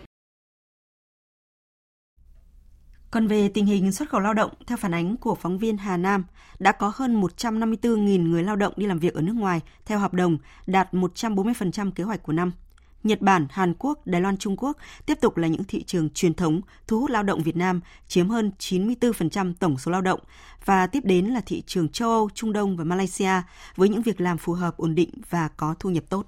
Còn 3.12 3.28
về 3.28 3.50
tình 3.50 3.66
hình 3.66 3.92
xuất 3.92 4.10
khẩu 4.10 4.22
lao 4.22 4.34
động, 4.34 4.52
theo 4.68 4.78
phản 4.78 4.94
ánh 4.94 5.18
của 5.18 5.36
phóng 5.36 5.58
viên 5.58 5.78
Hà 5.78 5.98
Nam, 5.98 6.26
đã 6.60 6.72
có 6.72 6.92
hơn 6.96 7.22
154.000 7.22 8.30
người 8.30 8.44
lao 8.44 8.56
động 8.56 8.74
đi 8.76 8.86
làm 8.86 9.00
việc 9.00 9.14
ở 9.14 9.22
nước 9.22 9.36
ngoài 9.36 9.62
theo 9.86 10.00
hợp 10.00 10.14
đồng, 10.14 10.38
đạt 10.68 10.94
140% 10.94 11.92
kế 11.92 12.04
hoạch 12.04 12.24
của 12.24 12.34
năm. 12.34 12.52
Nhật 13.04 13.22
Bản, 13.22 13.48
Hàn 13.50 13.74
Quốc, 13.80 14.08
Đài 14.08 14.22
Loan, 14.22 14.38
Trung 14.38 14.56
Quốc 14.58 14.78
tiếp 15.06 15.18
tục 15.22 15.38
là 15.38 15.48
những 15.48 15.64
thị 15.64 15.84
trường 15.84 16.10
truyền 16.10 16.34
thống 16.34 16.62
thu 16.88 17.00
hút 17.00 17.10
lao 17.10 17.24
động 17.24 17.44
Việt 17.44 17.56
Nam 17.56 17.82
chiếm 18.08 18.30
hơn 18.30 18.52
94% 18.60 19.54
tổng 19.60 19.78
số 19.78 19.92
lao 19.92 20.02
động 20.02 20.20
và 20.66 20.88
tiếp 20.88 21.00
đến 21.04 21.26
là 21.26 21.42
thị 21.42 21.64
trường 21.68 21.90
châu 21.90 22.10
Âu, 22.10 22.30
Trung 22.34 22.54
Đông 22.54 22.78
và 22.78 22.84
Malaysia 22.84 23.42
với 23.76 23.90
những 23.90 24.02
việc 24.02 24.22
làm 24.22 24.38
phù 24.38 24.54
hợp, 24.54 24.78
ổn 24.78 24.96
định 24.96 25.10
và 25.30 25.48
có 25.48 25.76
thu 25.80 25.90
nhập 25.90 26.04
tốt. 26.10 26.26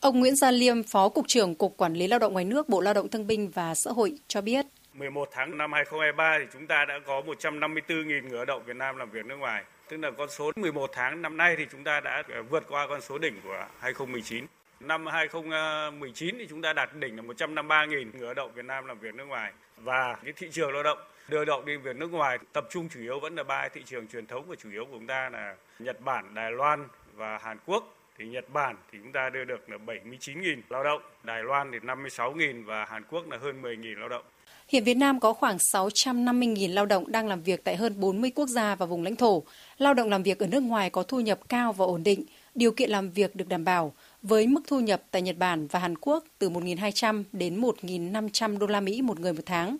Ông 0.00 0.20
Nguyễn 0.20 0.36
Gia 0.36 0.50
Liêm, 0.50 0.82
Phó 0.82 1.08
Cục 1.08 1.28
trưởng 1.28 1.54
Cục 1.54 1.76
Quản 1.76 1.94
lý 1.94 2.06
Lao 2.06 2.18
động 2.18 2.32
ngoài 2.32 2.44
nước, 2.44 2.68
Bộ 2.68 2.80
Lao 2.80 2.94
động 2.94 3.08
Thương 3.08 3.26
binh 3.26 3.50
và 3.50 3.74
Xã 3.74 3.90
hội 3.90 4.12
cho 4.28 4.40
biết. 4.40 4.66
11 4.94 5.28
tháng 5.32 5.58
năm 5.58 5.72
2023 5.72 6.38
thì 6.38 6.44
chúng 6.52 6.66
ta 6.66 6.84
đã 6.84 6.94
có 7.06 7.22
154.000 7.26 8.04
người 8.28 8.36
lao 8.36 8.44
động 8.44 8.62
Việt 8.66 8.76
Nam 8.76 8.96
làm 8.96 9.10
việc 9.10 9.26
nước 9.26 9.36
ngoài. 9.36 9.64
Tức 9.88 9.96
là 9.96 10.10
con 10.18 10.28
số 10.30 10.52
11 10.56 10.90
tháng 10.92 11.22
năm 11.22 11.36
nay 11.36 11.54
thì 11.58 11.66
chúng 11.72 11.84
ta 11.84 12.00
đã 12.00 12.22
ờ, 12.28 12.42
vượt 12.42 12.64
qua 12.68 12.86
con 12.88 13.00
số 13.00 13.18
đỉnh 13.18 13.34
của 13.44 13.66
2019. 13.80 14.46
Năm 14.80 15.06
2019 15.06 16.36
thì 16.38 16.46
chúng 16.50 16.62
ta 16.62 16.72
đạt 16.72 16.96
đỉnh 16.96 17.16
là 17.16 17.22
153.000 17.22 17.88
người 17.88 18.24
lao 18.24 18.34
động 18.34 18.50
Việt 18.54 18.64
Nam 18.64 18.86
làm 18.86 18.98
việc 18.98 19.14
nước 19.14 19.24
ngoài 19.24 19.52
và 19.76 20.16
cái 20.24 20.32
thị 20.36 20.48
trường 20.52 20.72
lao 20.72 20.82
động 20.82 20.98
đưa 21.28 21.44
động 21.44 21.64
đi 21.64 21.76
việc 21.76 21.96
nước 21.96 22.12
ngoài 22.12 22.38
tập 22.52 22.66
trung 22.70 22.88
chủ 22.94 23.00
yếu 23.00 23.20
vẫn 23.20 23.34
là 23.36 23.42
ba 23.42 23.68
thị 23.68 23.82
trường 23.84 24.08
truyền 24.08 24.26
thống 24.26 24.44
và 24.48 24.54
chủ 24.62 24.70
yếu 24.70 24.84
của 24.84 24.90
chúng 24.92 25.06
ta 25.06 25.28
là 25.32 25.56
Nhật 25.78 26.00
Bản, 26.00 26.34
Đài 26.34 26.50
Loan 26.50 26.88
và 27.14 27.38
Hàn 27.38 27.58
Quốc. 27.66 27.95
Thì 28.18 28.26
Nhật 28.26 28.52
Bản 28.52 28.76
thì 28.92 28.98
chúng 29.02 29.12
ta 29.12 29.30
đưa 29.30 29.44
được 29.44 29.70
là 29.70 29.76
79.000 29.86 30.60
lao 30.68 30.84
động, 30.84 31.02
Đài 31.24 31.42
Loan 31.42 31.72
thì 31.72 31.78
56.000 31.78 32.64
và 32.64 32.84
Hàn 32.84 33.02
Quốc 33.10 33.28
là 33.30 33.38
hơn 33.42 33.62
10.000 33.62 33.98
lao 33.98 34.08
động. 34.08 34.24
Hiện 34.68 34.84
Việt 34.84 34.94
Nam 34.94 35.20
có 35.20 35.32
khoảng 35.32 35.56
650.000 35.56 36.74
lao 36.74 36.86
động 36.86 37.12
đang 37.12 37.28
làm 37.28 37.42
việc 37.42 37.64
tại 37.64 37.76
hơn 37.76 38.00
40 38.00 38.30
quốc 38.34 38.46
gia 38.46 38.74
và 38.74 38.86
vùng 38.86 39.02
lãnh 39.02 39.16
thổ. 39.16 39.42
Lao 39.78 39.94
động 39.94 40.10
làm 40.10 40.22
việc 40.22 40.38
ở 40.38 40.46
nước 40.46 40.60
ngoài 40.60 40.90
có 40.90 41.02
thu 41.02 41.20
nhập 41.20 41.40
cao 41.48 41.72
và 41.72 41.84
ổn 41.84 42.02
định, 42.02 42.24
điều 42.54 42.72
kiện 42.72 42.90
làm 42.90 43.10
việc 43.10 43.36
được 43.36 43.48
đảm 43.48 43.64
bảo 43.64 43.92
với 44.22 44.46
mức 44.46 44.60
thu 44.66 44.80
nhập 44.80 45.02
tại 45.10 45.22
Nhật 45.22 45.36
Bản 45.38 45.66
và 45.66 45.78
Hàn 45.78 45.98
Quốc 45.98 46.24
từ 46.38 46.50
1.200 46.50 47.24
đến 47.32 47.60
1.500 47.60 48.58
đô 48.58 48.66
la 48.66 48.80
Mỹ 48.80 49.02
một 49.02 49.20
người 49.20 49.32
một 49.32 49.42
tháng, 49.46 49.76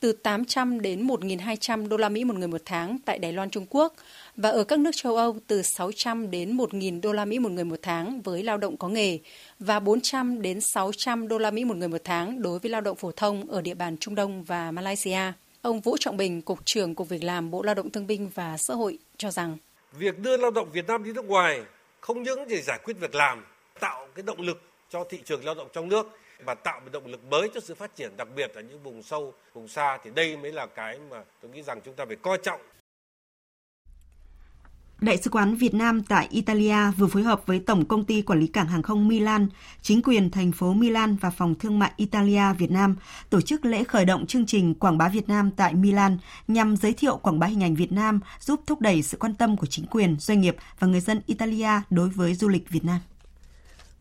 từ 0.00 0.12
800 0.12 0.80
đến 0.80 1.06
1.200 1.06 1.88
đô 1.88 1.96
la 1.96 2.08
Mỹ 2.08 2.24
một 2.24 2.36
người 2.36 2.48
một 2.48 2.60
tháng 2.64 2.98
tại 3.04 3.18
Đài 3.18 3.32
Loan 3.32 3.50
Trung 3.50 3.66
Quốc 3.70 3.94
và 4.36 4.50
ở 4.50 4.64
các 4.64 4.78
nước 4.78 4.90
châu 4.94 5.16
Âu 5.16 5.36
từ 5.46 5.62
600 5.62 6.30
đến 6.30 6.56
1.000 6.56 7.00
đô 7.00 7.12
la 7.12 7.24
Mỹ 7.24 7.38
một 7.38 7.52
người 7.52 7.64
một 7.64 7.78
tháng 7.82 8.22
với 8.22 8.42
lao 8.42 8.58
động 8.58 8.76
có 8.76 8.88
nghề 8.88 9.18
và 9.58 9.80
400 9.80 10.42
đến 10.42 10.60
600 10.60 11.28
đô 11.28 11.38
la 11.38 11.50
Mỹ 11.50 11.64
một 11.64 11.76
người 11.76 11.88
một 11.88 12.00
tháng 12.04 12.42
đối 12.42 12.58
với 12.58 12.70
lao 12.70 12.80
động 12.80 12.96
phổ 12.96 13.12
thông 13.12 13.50
ở 13.50 13.62
địa 13.62 13.74
bàn 13.74 13.96
Trung 13.96 14.14
Đông 14.14 14.44
và 14.44 14.70
Malaysia. 14.70 15.32
Ông 15.62 15.80
Vũ 15.80 15.96
Trọng 16.00 16.16
Bình, 16.16 16.42
Cục 16.42 16.66
trưởng 16.66 16.94
Cục 16.94 17.08
Việc 17.08 17.24
làm 17.24 17.50
Bộ 17.50 17.62
Lao 17.62 17.74
động 17.74 17.90
Thương 17.90 18.06
binh 18.06 18.30
và 18.34 18.56
Xã 18.58 18.74
hội 18.74 18.98
cho 19.16 19.30
rằng 19.30 19.56
Việc 19.92 20.18
đưa 20.18 20.36
lao 20.36 20.50
động 20.50 20.68
Việt 20.72 20.86
Nam 20.86 21.04
đi 21.04 21.12
nước 21.12 21.24
ngoài 21.24 21.60
không 22.00 22.22
những 22.22 22.48
để 22.48 22.62
giải 22.62 22.78
quyết 22.84 22.96
việc 23.00 23.14
làm 23.14 23.44
tạo 23.80 24.06
cái 24.14 24.22
động 24.22 24.40
lực 24.40 24.62
cho 24.90 25.04
thị 25.10 25.18
trường 25.24 25.44
lao 25.44 25.54
động 25.54 25.68
trong 25.72 25.88
nước 25.88 26.06
và 26.44 26.54
tạo 26.54 26.80
một 26.80 26.90
động 26.92 27.06
lực 27.06 27.24
mới 27.24 27.50
cho 27.54 27.60
sự 27.60 27.74
phát 27.74 27.96
triển 27.96 28.16
đặc 28.16 28.28
biệt 28.36 28.54
ở 28.54 28.62
những 28.62 28.82
vùng 28.82 29.02
sâu, 29.02 29.34
vùng 29.54 29.68
xa 29.68 29.98
thì 30.04 30.10
đây 30.14 30.36
mới 30.36 30.52
là 30.52 30.66
cái 30.66 30.98
mà 31.10 31.24
tôi 31.42 31.50
nghĩ 31.50 31.62
rằng 31.62 31.80
chúng 31.84 31.94
ta 31.94 32.04
phải 32.06 32.16
coi 32.16 32.38
trọng. 32.42 32.60
Đại 35.00 35.16
sứ 35.16 35.30
quán 35.30 35.54
Việt 35.54 35.74
Nam 35.74 36.02
tại 36.02 36.28
Italia 36.30 36.90
vừa 36.96 37.06
phối 37.06 37.22
hợp 37.22 37.46
với 37.46 37.60
Tổng 37.60 37.84
công 37.84 38.04
ty 38.04 38.22
Quản 38.22 38.40
lý 38.40 38.46
Cảng 38.46 38.66
Hàng 38.66 38.82
không 38.82 39.08
Milan, 39.08 39.48
chính 39.82 40.02
quyền 40.02 40.30
thành 40.30 40.52
phố 40.52 40.72
Milan 40.72 41.16
và 41.16 41.30
Phòng 41.30 41.54
Thương 41.54 41.78
mại 41.78 41.92
Italia 41.96 42.42
Việt 42.58 42.70
Nam 42.70 42.96
tổ 43.30 43.40
chức 43.40 43.64
lễ 43.64 43.84
khởi 43.84 44.04
động 44.04 44.26
chương 44.26 44.46
trình 44.46 44.74
Quảng 44.74 44.98
bá 44.98 45.08
Việt 45.08 45.28
Nam 45.28 45.50
tại 45.50 45.74
Milan 45.74 46.18
nhằm 46.48 46.76
giới 46.76 46.92
thiệu 46.92 47.16
quảng 47.16 47.38
bá 47.38 47.46
hình 47.46 47.62
ảnh 47.62 47.74
Việt 47.74 47.92
Nam, 47.92 48.20
giúp 48.40 48.60
thúc 48.66 48.80
đẩy 48.80 49.02
sự 49.02 49.16
quan 49.16 49.34
tâm 49.34 49.56
của 49.56 49.66
chính 49.66 49.86
quyền, 49.86 50.16
doanh 50.18 50.40
nghiệp 50.40 50.56
và 50.78 50.86
người 50.86 51.00
dân 51.00 51.20
Italia 51.26 51.70
đối 51.90 52.08
với 52.08 52.34
du 52.34 52.48
lịch 52.48 52.70
Việt 52.70 52.84
Nam. 52.84 52.98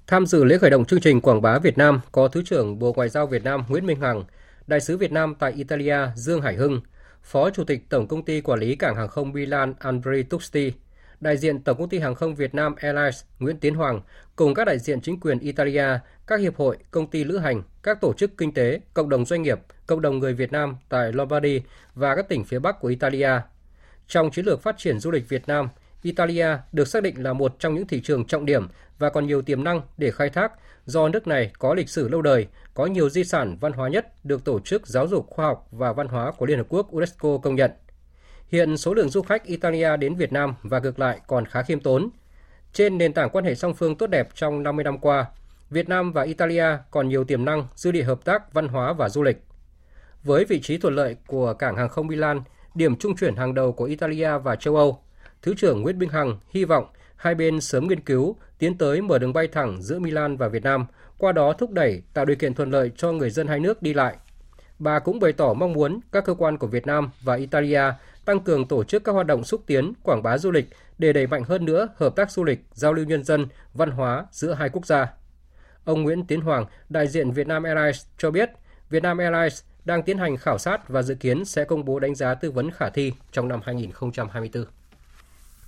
Tham 0.07 0.25
dự 0.25 0.43
lễ 0.43 0.57
khởi 0.57 0.69
động 0.69 0.85
chương 0.85 0.99
trình 0.99 1.21
Quảng 1.21 1.41
bá 1.41 1.59
Việt 1.59 1.77
Nam 1.77 1.99
có 2.11 2.27
Thứ 2.27 2.41
trưởng 2.45 2.79
Bộ 2.79 2.93
Ngoại 2.93 3.09
giao 3.09 3.27
Việt 3.27 3.43
Nam 3.43 3.63
Nguyễn 3.67 3.85
Minh 3.85 4.01
Hằng, 4.01 4.23
Đại 4.67 4.79
sứ 4.79 4.97
Việt 4.97 5.11
Nam 5.11 5.35
tại 5.39 5.51
Italia 5.51 5.97
Dương 6.15 6.41
Hải 6.41 6.55
Hưng, 6.55 6.81
Phó 7.23 7.49
Chủ 7.49 7.63
tịch 7.63 7.89
Tổng 7.89 8.07
công 8.07 8.25
ty 8.25 8.41
Quản 8.41 8.59
lý 8.59 8.75
Cảng 8.75 8.95
hàng 8.95 9.07
không 9.07 9.31
Milan 9.31 9.73
Andrei 9.79 10.23
Tuxti, 10.23 10.73
đại 11.19 11.37
diện 11.37 11.63
Tổng 11.63 11.77
công 11.77 11.89
ty 11.89 11.99
Hàng 11.99 12.15
không 12.15 12.35
Việt 12.35 12.55
Nam 12.55 12.75
Airlines 12.75 13.23
Nguyễn 13.39 13.57
Tiến 13.57 13.75
Hoàng 13.75 14.01
cùng 14.35 14.53
các 14.53 14.65
đại 14.65 14.79
diện 14.79 15.01
chính 15.01 15.19
quyền 15.19 15.39
Italia, 15.39 15.87
các 16.27 16.39
hiệp 16.39 16.55
hội, 16.55 16.77
công 16.91 17.07
ty 17.09 17.23
lữ 17.23 17.37
hành, 17.37 17.63
các 17.83 18.01
tổ 18.01 18.13
chức 18.13 18.37
kinh 18.37 18.53
tế, 18.53 18.79
cộng 18.93 19.09
đồng 19.09 19.25
doanh 19.25 19.41
nghiệp, 19.41 19.59
cộng 19.87 20.01
đồng 20.01 20.19
người 20.19 20.33
Việt 20.33 20.51
Nam 20.51 20.75
tại 20.89 21.13
Lombardy 21.13 21.61
và 21.95 22.15
các 22.15 22.29
tỉnh 22.29 22.43
phía 22.43 22.59
Bắc 22.59 22.79
của 22.79 22.87
Italia. 22.87 23.31
Trong 24.07 24.31
chiến 24.31 24.45
lược 24.45 24.61
phát 24.61 24.77
triển 24.77 24.99
du 24.99 25.11
lịch 25.11 25.29
Việt 25.29 25.47
Nam, 25.47 25.69
Italia 26.07 26.47
được 26.71 26.87
xác 26.87 27.03
định 27.03 27.23
là 27.23 27.33
một 27.33 27.55
trong 27.59 27.75
những 27.75 27.87
thị 27.87 28.01
trường 28.01 28.25
trọng 28.25 28.45
điểm 28.45 28.67
và 28.99 29.09
còn 29.09 29.27
nhiều 29.27 29.41
tiềm 29.41 29.63
năng 29.63 29.81
để 29.97 30.11
khai 30.11 30.29
thác 30.29 30.51
do 30.85 31.09
nước 31.09 31.27
này 31.27 31.51
có 31.59 31.73
lịch 31.73 31.89
sử 31.89 32.07
lâu 32.07 32.21
đời, 32.21 32.47
có 32.73 32.85
nhiều 32.85 33.09
di 33.09 33.23
sản 33.23 33.57
văn 33.61 33.73
hóa 33.73 33.89
nhất 33.89 34.25
được 34.25 34.45
Tổ 34.45 34.59
chức 34.59 34.87
Giáo 34.87 35.07
dục 35.07 35.27
Khoa 35.29 35.45
học 35.45 35.67
và 35.71 35.93
Văn 35.93 36.07
hóa 36.07 36.31
của 36.31 36.45
Liên 36.45 36.57
Hợp 36.57 36.65
Quốc 36.69 36.91
UNESCO 36.91 37.37
công 37.37 37.55
nhận. 37.55 37.71
Hiện 38.47 38.77
số 38.77 38.93
lượng 38.93 39.09
du 39.09 39.21
khách 39.21 39.43
Italia 39.43 39.97
đến 39.97 40.15
Việt 40.15 40.31
Nam 40.31 40.55
và 40.63 40.79
ngược 40.79 40.99
lại 40.99 41.19
còn 41.27 41.45
khá 41.45 41.61
khiêm 41.61 41.79
tốn. 41.79 42.09
Trên 42.73 42.97
nền 42.97 43.13
tảng 43.13 43.29
quan 43.29 43.45
hệ 43.45 43.55
song 43.55 43.73
phương 43.73 43.95
tốt 43.95 44.07
đẹp 44.07 44.29
trong 44.35 44.63
50 44.63 44.83
năm 44.83 44.97
qua, 44.97 45.25
Việt 45.69 45.89
Nam 45.89 46.13
và 46.13 46.23
Italia 46.23 46.65
còn 46.91 47.09
nhiều 47.09 47.23
tiềm 47.23 47.45
năng 47.45 47.67
dư 47.75 47.91
địa 47.91 48.03
hợp 48.03 48.25
tác 48.25 48.53
văn 48.53 48.67
hóa 48.67 48.93
và 48.93 49.09
du 49.09 49.23
lịch. 49.23 49.37
Với 50.23 50.45
vị 50.45 50.59
trí 50.61 50.77
thuận 50.77 50.95
lợi 50.95 51.15
của 51.27 51.53
cảng 51.53 51.75
hàng 51.75 51.89
không 51.89 52.07
Milan, 52.07 52.41
điểm 52.75 52.95
trung 52.95 53.15
chuyển 53.15 53.35
hàng 53.35 53.53
đầu 53.53 53.71
của 53.71 53.85
Italia 53.85 54.37
và 54.37 54.55
châu 54.55 54.75
Âu, 54.75 55.01
Thứ 55.47 55.53
trưởng 55.53 55.81
Nguyễn 55.81 55.99
Minh 55.99 56.09
Hằng 56.09 56.37
hy 56.49 56.65
vọng 56.65 56.85
hai 57.15 57.35
bên 57.35 57.61
sớm 57.61 57.87
nghiên 57.87 57.99
cứu, 57.99 58.35
tiến 58.59 58.77
tới 58.77 59.01
mở 59.01 59.19
đường 59.19 59.33
bay 59.33 59.47
thẳng 59.47 59.81
giữa 59.81 59.99
Milan 59.99 60.37
và 60.37 60.47
Việt 60.47 60.63
Nam, 60.63 60.85
qua 61.17 61.31
đó 61.31 61.53
thúc 61.53 61.71
đẩy 61.71 62.01
tạo 62.13 62.25
điều 62.25 62.35
kiện 62.35 62.53
thuận 62.53 62.71
lợi 62.71 62.91
cho 62.97 63.11
người 63.11 63.29
dân 63.29 63.47
hai 63.47 63.59
nước 63.59 63.81
đi 63.81 63.93
lại. 63.93 64.15
Bà 64.79 64.99
cũng 64.99 65.19
bày 65.19 65.33
tỏ 65.33 65.53
mong 65.53 65.73
muốn 65.73 65.99
các 66.11 66.25
cơ 66.25 66.33
quan 66.33 66.57
của 66.57 66.67
Việt 66.67 66.87
Nam 66.87 67.09
và 67.21 67.35
Italia 67.35 67.81
tăng 68.25 68.39
cường 68.39 68.67
tổ 68.67 68.83
chức 68.83 69.03
các 69.03 69.11
hoạt 69.11 69.27
động 69.27 69.43
xúc 69.43 69.63
tiến, 69.65 69.93
quảng 70.03 70.23
bá 70.23 70.37
du 70.37 70.51
lịch 70.51 70.65
để 70.97 71.13
đẩy 71.13 71.27
mạnh 71.27 71.43
hơn 71.43 71.65
nữa 71.65 71.87
hợp 71.95 72.15
tác 72.15 72.31
du 72.31 72.43
lịch, 72.43 72.59
giao 72.73 72.93
lưu 72.93 73.05
nhân 73.05 73.23
dân, 73.23 73.47
văn 73.73 73.91
hóa 73.91 74.25
giữa 74.31 74.53
hai 74.53 74.69
quốc 74.69 74.85
gia. 74.85 75.13
Ông 75.85 76.03
Nguyễn 76.03 76.25
Tiến 76.25 76.41
Hoàng, 76.41 76.65
đại 76.89 77.07
diện 77.07 77.31
Vietnam 77.31 77.63
Airlines 77.63 78.05
cho 78.17 78.31
biết, 78.31 78.49
Vietnam 78.89 79.17
Airlines 79.17 79.61
đang 79.85 80.03
tiến 80.03 80.17
hành 80.17 80.37
khảo 80.37 80.57
sát 80.57 80.89
và 80.89 81.01
dự 81.01 81.15
kiến 81.15 81.45
sẽ 81.45 81.63
công 81.63 81.85
bố 81.85 81.99
đánh 81.99 82.15
giá 82.15 82.33
tư 82.33 82.51
vấn 82.51 82.71
khả 82.71 82.89
thi 82.89 83.13
trong 83.31 83.47
năm 83.47 83.59
2024. 83.63 84.65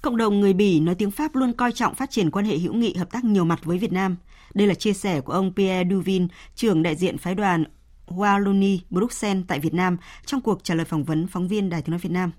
Cộng 0.01 0.17
đồng 0.17 0.39
người 0.39 0.53
Bỉ 0.53 0.79
nói 0.79 0.95
tiếng 0.95 1.12
Pháp 1.12 1.35
luôn 1.35 1.53
coi 1.53 1.71
trọng 1.71 1.95
phát 1.95 2.12
triển 2.12 2.31
quan 2.31 2.45
hệ 2.45 2.57
hữu 2.57 2.73
nghị 2.73 2.93
hợp 2.95 3.12
tác 3.12 3.23
nhiều 3.23 3.45
mặt 3.45 3.59
với 3.63 3.77
Việt 3.77 3.91
Nam. 3.91 4.15
Đây 4.53 4.67
là 4.67 4.73
chia 4.73 4.93
sẻ 4.93 5.21
của 5.21 5.33
ông 5.33 5.53
Pierre 5.55 5.89
Duvin, 5.91 6.27
trưởng 6.55 6.83
đại 6.83 6.95
diện 6.95 7.17
phái 7.17 7.35
đoàn 7.35 7.63
Wallonie 8.07 8.77
Bruxelles 8.89 9.43
tại 9.47 9.59
Việt 9.59 9.73
Nam 9.73 9.97
trong 10.25 10.41
cuộc 10.41 10.63
trả 10.63 10.75
lời 10.75 10.85
phỏng 10.85 11.03
vấn 11.03 11.27
phóng 11.27 11.47
viên 11.47 11.69
Đài 11.69 11.81
Tiếng 11.81 11.91
nói 11.91 11.99
Việt 11.99 12.12
Nam. 12.12 12.31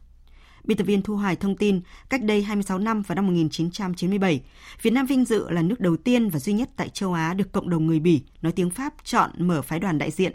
Biên 0.64 0.76
tập 0.76 0.84
viên 0.84 1.02
Thu 1.02 1.16
Hoài 1.16 1.36
thông 1.36 1.56
tin, 1.56 1.80
cách 2.08 2.22
đây 2.22 2.42
26 2.42 2.78
năm 2.78 3.02
vào 3.02 3.16
năm 3.16 3.26
1997, 3.26 4.40
Việt 4.82 4.90
Nam 4.90 5.06
vinh 5.06 5.24
dự 5.24 5.50
là 5.50 5.62
nước 5.62 5.80
đầu 5.80 5.96
tiên 5.96 6.28
và 6.28 6.38
duy 6.38 6.52
nhất 6.52 6.70
tại 6.76 6.88
châu 6.88 7.12
Á 7.12 7.34
được 7.34 7.52
cộng 7.52 7.70
đồng 7.70 7.86
người 7.86 8.00
Bỉ 8.00 8.22
nói 8.42 8.52
tiếng 8.52 8.70
Pháp 8.70 8.94
chọn 9.04 9.30
mở 9.38 9.62
phái 9.62 9.78
đoàn 9.78 9.98
đại 9.98 10.10
diện. 10.10 10.34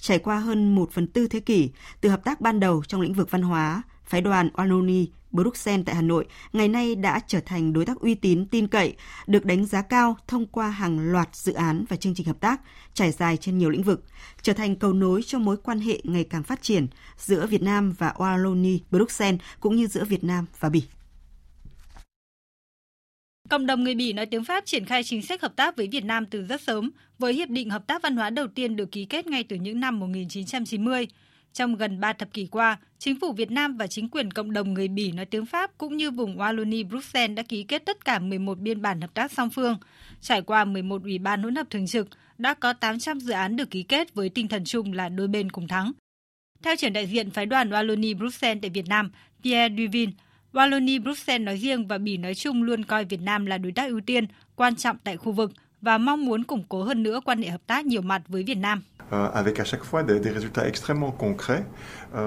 Trải 0.00 0.18
qua 0.18 0.38
hơn 0.38 0.74
một 0.74 0.92
phần 0.92 1.06
tư 1.06 1.28
thế 1.28 1.40
kỷ, 1.40 1.70
từ 2.00 2.08
hợp 2.08 2.24
tác 2.24 2.40
ban 2.40 2.60
đầu 2.60 2.82
trong 2.84 3.00
lĩnh 3.00 3.14
vực 3.14 3.30
văn 3.30 3.42
hóa, 3.42 3.82
phái 4.04 4.20
đoàn 4.20 4.48
Wallonie 4.54 5.06
Bruxelles 5.30 5.86
tại 5.86 5.94
Hà 5.94 6.02
Nội 6.02 6.26
ngày 6.52 6.68
nay 6.68 6.94
đã 6.94 7.20
trở 7.26 7.40
thành 7.40 7.72
đối 7.72 7.84
tác 7.84 8.00
uy 8.00 8.14
tín 8.14 8.46
tin 8.46 8.66
cậy, 8.66 8.94
được 9.26 9.44
đánh 9.44 9.66
giá 9.66 9.82
cao 9.82 10.16
thông 10.26 10.46
qua 10.46 10.70
hàng 10.70 11.12
loạt 11.12 11.36
dự 11.36 11.52
án 11.52 11.84
và 11.88 11.96
chương 11.96 12.14
trình 12.14 12.26
hợp 12.26 12.40
tác 12.40 12.60
trải 12.94 13.12
dài 13.12 13.36
trên 13.36 13.58
nhiều 13.58 13.70
lĩnh 13.70 13.82
vực, 13.82 14.04
trở 14.42 14.52
thành 14.52 14.76
cầu 14.76 14.92
nối 14.92 15.22
cho 15.22 15.38
mối 15.38 15.56
quan 15.56 15.80
hệ 15.80 16.00
ngày 16.04 16.24
càng 16.24 16.42
phát 16.42 16.62
triển 16.62 16.86
giữa 17.16 17.46
Việt 17.46 17.62
Nam 17.62 17.92
và 17.98 18.12
Wallonie 18.16 18.78
Bruxelles 18.90 19.40
cũng 19.60 19.76
như 19.76 19.86
giữa 19.86 20.04
Việt 20.04 20.24
Nam 20.24 20.46
và 20.60 20.68
Bỉ. 20.68 20.82
Cộng 23.48 23.66
đồng 23.66 23.84
người 23.84 23.94
Bỉ 23.94 24.12
nói 24.12 24.26
tiếng 24.26 24.44
Pháp 24.44 24.66
triển 24.66 24.84
khai 24.84 25.04
chính 25.04 25.22
sách 25.22 25.42
hợp 25.42 25.56
tác 25.56 25.76
với 25.76 25.88
Việt 25.92 26.04
Nam 26.04 26.26
từ 26.26 26.42
rất 26.42 26.60
sớm, 26.60 26.90
với 27.18 27.34
hiệp 27.34 27.48
định 27.48 27.70
hợp 27.70 27.86
tác 27.86 28.02
văn 28.02 28.16
hóa 28.16 28.30
đầu 28.30 28.46
tiên 28.48 28.76
được 28.76 28.92
ký 28.92 29.04
kết 29.04 29.26
ngay 29.26 29.44
từ 29.44 29.56
những 29.56 29.80
năm 29.80 30.00
1990. 30.00 31.06
Trong 31.52 31.76
gần 31.76 32.00
3 32.00 32.12
thập 32.12 32.32
kỷ 32.32 32.46
qua, 32.46 32.78
chính 32.98 33.20
phủ 33.20 33.32
Việt 33.32 33.50
Nam 33.50 33.76
và 33.76 33.86
chính 33.86 34.08
quyền 34.08 34.30
cộng 34.30 34.52
đồng 34.52 34.74
người 34.74 34.88
Bỉ 34.88 35.12
nói 35.12 35.26
tiếng 35.26 35.46
Pháp 35.46 35.78
cũng 35.78 35.96
như 35.96 36.10
vùng 36.10 36.38
Wallonie 36.38 36.88
Bruxelles 36.88 37.36
đã 37.36 37.42
ký 37.42 37.62
kết 37.62 37.82
tất 37.86 38.04
cả 38.04 38.18
11 38.18 38.58
biên 38.58 38.82
bản 38.82 39.00
hợp 39.00 39.14
tác 39.14 39.32
song 39.32 39.50
phương. 39.50 39.78
Trải 40.20 40.42
qua 40.42 40.64
11 40.64 41.02
ủy 41.02 41.18
ban 41.18 41.42
hỗn 41.42 41.54
hợp 41.54 41.66
thường 41.70 41.86
trực, 41.86 42.08
đã 42.38 42.54
có 42.54 42.72
800 42.72 43.20
dự 43.20 43.32
án 43.32 43.56
được 43.56 43.70
ký 43.70 43.82
kết 43.82 44.14
với 44.14 44.28
tinh 44.28 44.48
thần 44.48 44.64
chung 44.64 44.92
là 44.92 45.08
đôi 45.08 45.28
bên 45.28 45.50
cùng 45.50 45.68
thắng. 45.68 45.92
Theo 46.62 46.76
trưởng 46.76 46.92
đại 46.92 47.06
diện 47.06 47.30
phái 47.30 47.46
đoàn 47.46 47.70
Wallonie 47.70 48.18
Bruxelles 48.18 48.62
tại 48.62 48.70
Việt 48.70 48.88
Nam, 48.88 49.10
Pierre 49.44 49.74
Duvin, 49.78 50.10
Wallonie 50.52 51.02
Bruxelles 51.02 51.46
nói 51.46 51.58
riêng 51.58 51.88
và 51.88 51.98
Bỉ 51.98 52.16
nói 52.16 52.34
chung 52.34 52.62
luôn 52.62 52.84
coi 52.84 53.04
Việt 53.04 53.20
Nam 53.20 53.46
là 53.46 53.58
đối 53.58 53.72
tác 53.72 53.88
ưu 53.88 54.00
tiên, 54.00 54.26
quan 54.56 54.76
trọng 54.76 54.96
tại 55.04 55.16
khu 55.16 55.32
vực 55.32 55.52
và 55.82 55.98
mong 55.98 56.26
muốn 56.26 56.44
củng 56.44 56.64
cố 56.68 56.82
hơn 56.82 57.02
nữa 57.02 57.20
quan 57.24 57.42
hệ 57.42 57.48
hợp 57.48 57.66
tác 57.66 57.86
nhiều 57.86 58.02
mặt 58.02 58.22
với 58.28 58.42
Việt 58.42 58.58
Nam. 58.58 58.82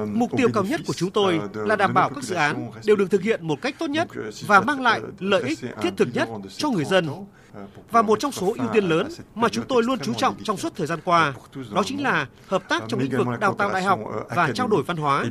Mục 0.08 0.32
tiêu 0.38 0.50
cao 0.54 0.64
nhất 0.64 0.82
của 0.88 0.94
chúng 0.94 1.12
tôi 1.12 1.40
là 1.54 1.76
đảm 1.76 1.94
bảo 1.94 2.10
các 2.10 2.24
dự 2.24 2.36
án 2.36 2.72
đều 2.86 2.96
được 2.96 3.12
thực 3.12 3.22
hiện 3.22 3.48
một 3.48 3.62
cách 3.62 3.76
tốt 3.80 3.90
nhất 3.90 4.08
và 4.48 4.62
mang 4.62 4.82
lại 4.82 5.02
lợi 5.20 5.44
ích 5.44 5.60
thiết 5.82 5.94
thực 5.98 6.08
nhất 6.14 6.30
cho 6.58 6.70
người 6.70 6.86
dân. 6.86 7.08
Và 7.92 8.02
một 8.02 8.20
trong 8.20 8.32
số 8.32 8.56
ưu 8.58 8.68
tiên 8.74 8.86
lớn 8.86 9.08
mà 9.36 9.50
chúng 9.50 9.66
tôi 9.68 9.84
luôn 9.84 10.00
chú 10.00 10.14
trọng 10.14 10.36
trong 10.44 10.58
suốt 10.58 10.76
thời 10.76 10.88
gian 10.88 11.00
qua, 11.06 11.34
đó 11.74 11.84
chính 11.86 12.04
là 12.04 12.28
hợp 12.48 12.70
tác 12.70 12.84
trong 12.88 13.00
lĩnh 13.00 13.12
vực 13.12 13.28
đào 13.40 13.54
tạo 13.54 13.74
đại 13.74 13.84
học 13.84 14.00
và 14.36 14.52
trao 14.56 14.68
đổi 14.68 14.84
văn 14.84 14.98
hóa. 14.98 15.26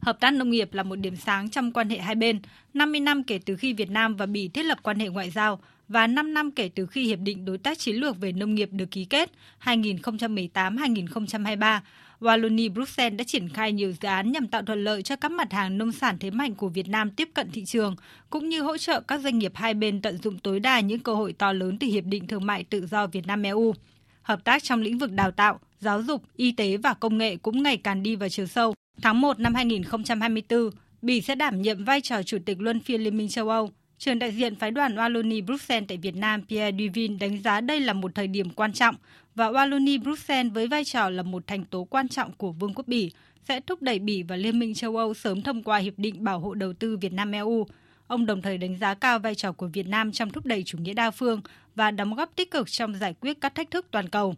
Hợp 0.00 0.20
tác 0.20 0.30
nông 0.30 0.50
nghiệp 0.50 0.74
là 0.74 0.82
một 0.82 0.96
điểm 0.96 1.16
sáng 1.16 1.50
trong 1.50 1.72
quan 1.72 1.88
hệ 1.88 1.98
hai 1.98 2.14
bên. 2.14 2.40
50 2.74 3.00
năm 3.00 3.22
kể 3.22 3.40
từ 3.46 3.56
khi 3.56 3.72
Việt 3.72 3.90
Nam 3.90 4.16
và 4.16 4.26
Bỉ 4.26 4.48
thiết 4.48 4.62
lập 4.62 4.78
quan 4.82 4.98
hệ 4.98 5.08
ngoại 5.08 5.30
giao 5.30 5.60
và 5.88 6.06
5 6.06 6.34
năm 6.34 6.50
kể 6.50 6.70
từ 6.74 6.86
khi 6.86 7.04
Hiệp 7.04 7.18
định 7.18 7.44
Đối 7.44 7.58
tác 7.58 7.78
Chiến 7.78 7.96
lược 7.96 8.20
về 8.20 8.32
Nông 8.32 8.54
nghiệp 8.54 8.68
được 8.72 8.90
ký 8.90 9.04
kết 9.04 9.30
2018-2023, 9.64 11.80
Wallonie 12.20 12.72
Bruxelles 12.72 13.18
đã 13.18 13.24
triển 13.24 13.48
khai 13.48 13.72
nhiều 13.72 13.92
dự 13.92 14.08
án 14.08 14.32
nhằm 14.32 14.48
tạo 14.48 14.62
thuận 14.62 14.84
lợi 14.84 15.02
cho 15.02 15.16
các 15.16 15.32
mặt 15.32 15.52
hàng 15.52 15.78
nông 15.78 15.92
sản 15.92 16.16
thế 16.20 16.30
mạnh 16.30 16.54
của 16.54 16.68
Việt 16.68 16.88
Nam 16.88 17.10
tiếp 17.10 17.28
cận 17.34 17.50
thị 17.50 17.64
trường, 17.64 17.96
cũng 18.30 18.48
như 18.48 18.62
hỗ 18.62 18.76
trợ 18.76 19.00
các 19.00 19.20
doanh 19.20 19.38
nghiệp 19.38 19.52
hai 19.54 19.74
bên 19.74 20.02
tận 20.02 20.18
dụng 20.22 20.38
tối 20.38 20.60
đa 20.60 20.80
những 20.80 21.00
cơ 21.00 21.14
hội 21.14 21.32
to 21.32 21.52
lớn 21.52 21.78
từ 21.78 21.86
Hiệp 21.86 22.04
định 22.04 22.26
Thương 22.26 22.46
mại 22.46 22.64
Tự 22.64 22.86
do 22.86 23.06
Việt 23.06 23.26
Nam-EU. 23.26 23.74
Hợp 24.22 24.44
tác 24.44 24.62
trong 24.62 24.80
lĩnh 24.80 24.98
vực 24.98 25.12
đào 25.12 25.30
tạo, 25.30 25.60
giáo 25.80 26.02
dục, 26.02 26.22
y 26.36 26.52
tế 26.52 26.76
và 26.76 26.94
công 26.94 27.18
nghệ 27.18 27.36
cũng 27.36 27.62
ngày 27.62 27.76
càng 27.76 28.02
đi 28.02 28.16
vào 28.16 28.28
chiều 28.28 28.46
sâu. 28.46 28.74
Tháng 29.02 29.20
1 29.20 29.40
năm 29.40 29.54
2024, 29.54 30.70
Bỉ 31.02 31.20
sẽ 31.20 31.34
đảm 31.34 31.62
nhiệm 31.62 31.84
vai 31.84 32.00
trò 32.00 32.22
Chủ 32.22 32.38
tịch 32.46 32.60
Luân 32.60 32.80
phiên 32.80 33.00
Liên 33.00 33.16
minh 33.16 33.28
châu 33.28 33.48
Âu. 33.48 33.70
Trường 33.98 34.18
đại 34.18 34.32
diện 34.32 34.54
phái 34.54 34.70
đoàn 34.70 34.94
Wallonie 34.94 35.44
Bruxelles 35.44 35.88
tại 35.88 35.98
Việt 35.98 36.16
Nam 36.16 36.42
Pierre 36.48 36.78
Duvin 36.78 37.18
đánh 37.18 37.42
giá 37.42 37.60
đây 37.60 37.80
là 37.80 37.92
một 37.92 38.14
thời 38.14 38.26
điểm 38.26 38.50
quan 38.50 38.72
trọng 38.72 38.94
và 39.34 39.50
Wallonie 39.50 40.02
Bruxelles 40.02 40.52
với 40.52 40.66
vai 40.66 40.84
trò 40.84 41.10
là 41.10 41.22
một 41.22 41.46
thành 41.46 41.64
tố 41.64 41.84
quan 41.84 42.08
trọng 42.08 42.32
của 42.32 42.52
Vương 42.52 42.74
quốc 42.74 42.88
Bỉ 42.88 43.12
sẽ 43.48 43.60
thúc 43.60 43.82
đẩy 43.82 43.98
Bỉ 43.98 44.22
và 44.22 44.36
Liên 44.36 44.58
minh 44.58 44.74
châu 44.74 44.96
Âu 44.96 45.14
sớm 45.14 45.42
thông 45.42 45.62
qua 45.62 45.78
Hiệp 45.78 45.94
định 45.96 46.24
Bảo 46.24 46.38
hộ 46.40 46.54
Đầu 46.54 46.72
tư 46.72 46.96
Việt 46.96 47.12
Nam-EU. 47.12 47.66
Ông 48.06 48.26
đồng 48.26 48.42
thời 48.42 48.58
đánh 48.58 48.78
giá 48.78 48.94
cao 48.94 49.18
vai 49.18 49.34
trò 49.34 49.52
của 49.52 49.66
Việt 49.66 49.86
Nam 49.88 50.12
trong 50.12 50.30
thúc 50.30 50.46
đẩy 50.46 50.62
chủ 50.62 50.78
nghĩa 50.78 50.94
đa 50.94 51.10
phương 51.10 51.40
và 51.74 51.90
đóng 51.90 52.14
góp 52.14 52.30
tích 52.36 52.50
cực 52.50 52.70
trong 52.70 52.94
giải 52.94 53.14
quyết 53.20 53.40
các 53.40 53.54
thách 53.54 53.70
thức 53.70 53.86
toàn 53.90 54.08
cầu. 54.08 54.34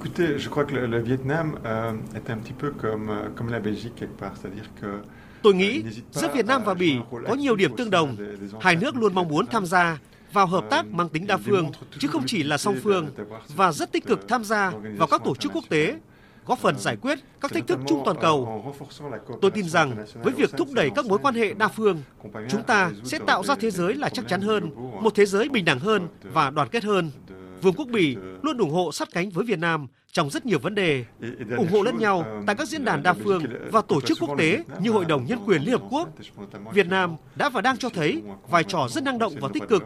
Écoutez, 0.00 0.38
je 0.38 0.48
crois 0.50 0.66
que 0.68 0.74
le, 0.74 0.86
le 0.86 1.00
Vietnam 1.00 1.54
euh, 1.64 2.14
est 2.14 2.30
un 2.30 2.40
petit 2.40 2.54
peu 2.60 2.70
comme, 2.82 3.10
euh, 3.10 3.28
comme 3.36 3.52
la 3.52 3.60
Belgique 3.60 3.94
quelque 4.00 4.18
part, 4.20 4.32
c'est-à-dire 4.36 4.68
que 4.80 4.86
Tôi 5.42 5.54
nghĩ 5.54 5.82
giữa 6.10 6.28
Việt 6.34 6.46
Nam 6.46 6.62
và 6.64 6.74
Bỉ 6.74 6.96
có 7.28 7.34
nhiều 7.34 7.56
điểm 7.56 7.76
tương 7.76 7.90
đồng. 7.90 8.16
Hai 8.60 8.76
nước 8.76 8.96
luôn 8.96 9.14
mong 9.14 9.28
muốn 9.28 9.46
tham 9.46 9.66
gia 9.66 9.98
vào 10.32 10.46
hợp 10.46 10.64
tác 10.70 10.86
mang 10.86 11.08
tính 11.08 11.26
đa 11.26 11.36
phương, 11.36 11.70
chứ 11.98 12.08
không 12.08 12.22
chỉ 12.26 12.42
là 12.42 12.58
song 12.58 12.76
phương, 12.82 13.10
và 13.56 13.72
rất 13.72 13.92
tích 13.92 14.06
cực 14.06 14.28
tham 14.28 14.44
gia 14.44 14.72
vào 14.96 15.08
các 15.08 15.20
tổ 15.24 15.34
chức 15.34 15.52
quốc 15.54 15.64
tế, 15.68 15.94
góp 16.46 16.58
phần 16.58 16.78
giải 16.78 16.96
quyết 16.96 17.18
các 17.40 17.52
thách 17.52 17.66
thức 17.66 17.78
chung 17.86 18.02
toàn 18.04 18.16
cầu. 18.20 18.64
Tôi 19.42 19.50
tin 19.50 19.68
rằng 19.68 20.04
với 20.22 20.32
việc 20.32 20.50
thúc 20.56 20.68
đẩy 20.72 20.90
các 20.94 21.06
mối 21.06 21.18
quan 21.18 21.34
hệ 21.34 21.54
đa 21.54 21.68
phương, 21.68 22.02
chúng 22.48 22.62
ta 22.62 22.90
sẽ 23.04 23.18
tạo 23.18 23.42
ra 23.42 23.54
thế 23.54 23.70
giới 23.70 23.94
là 23.94 24.08
chắc 24.08 24.28
chắn 24.28 24.40
hơn, 24.40 24.70
một 25.00 25.14
thế 25.14 25.26
giới 25.26 25.48
bình 25.48 25.64
đẳng 25.64 25.78
hơn 25.78 26.08
và 26.22 26.50
đoàn 26.50 26.68
kết 26.68 26.84
hơn. 26.84 27.10
Vương 27.62 27.74
quốc 27.74 27.88
Bỉ 27.88 28.16
luôn 28.42 28.58
ủng 28.58 28.70
hộ 28.70 28.92
sát 28.92 29.08
cánh 29.12 29.30
với 29.30 29.44
Việt 29.44 29.58
Nam 29.58 29.86
trong 30.12 30.30
rất 30.30 30.46
nhiều 30.46 30.58
vấn 30.58 30.74
đề, 30.74 31.04
ủng 31.56 31.68
hộ 31.70 31.82
lẫn 31.82 31.98
nhau 31.98 32.42
tại 32.46 32.56
các 32.56 32.68
diễn 32.68 32.84
đàn 32.84 33.02
đa 33.02 33.12
phương 33.12 33.42
và 33.70 33.80
tổ 33.80 34.00
chức 34.00 34.18
quốc 34.20 34.38
tế 34.38 34.64
như 34.80 34.90
Hội 34.90 35.04
đồng 35.04 35.26
Nhân 35.26 35.38
quyền 35.46 35.62
Liên 35.62 35.72
Hợp 35.72 35.82
Quốc. 35.90 36.08
Việt 36.72 36.86
Nam 36.86 37.16
đã 37.36 37.48
và 37.48 37.60
đang 37.60 37.76
cho 37.76 37.88
thấy 37.88 38.22
vai 38.48 38.64
trò 38.64 38.88
rất 38.88 39.04
năng 39.04 39.18
động 39.18 39.32
và 39.40 39.48
tích 39.54 39.62
cực. 39.68 39.84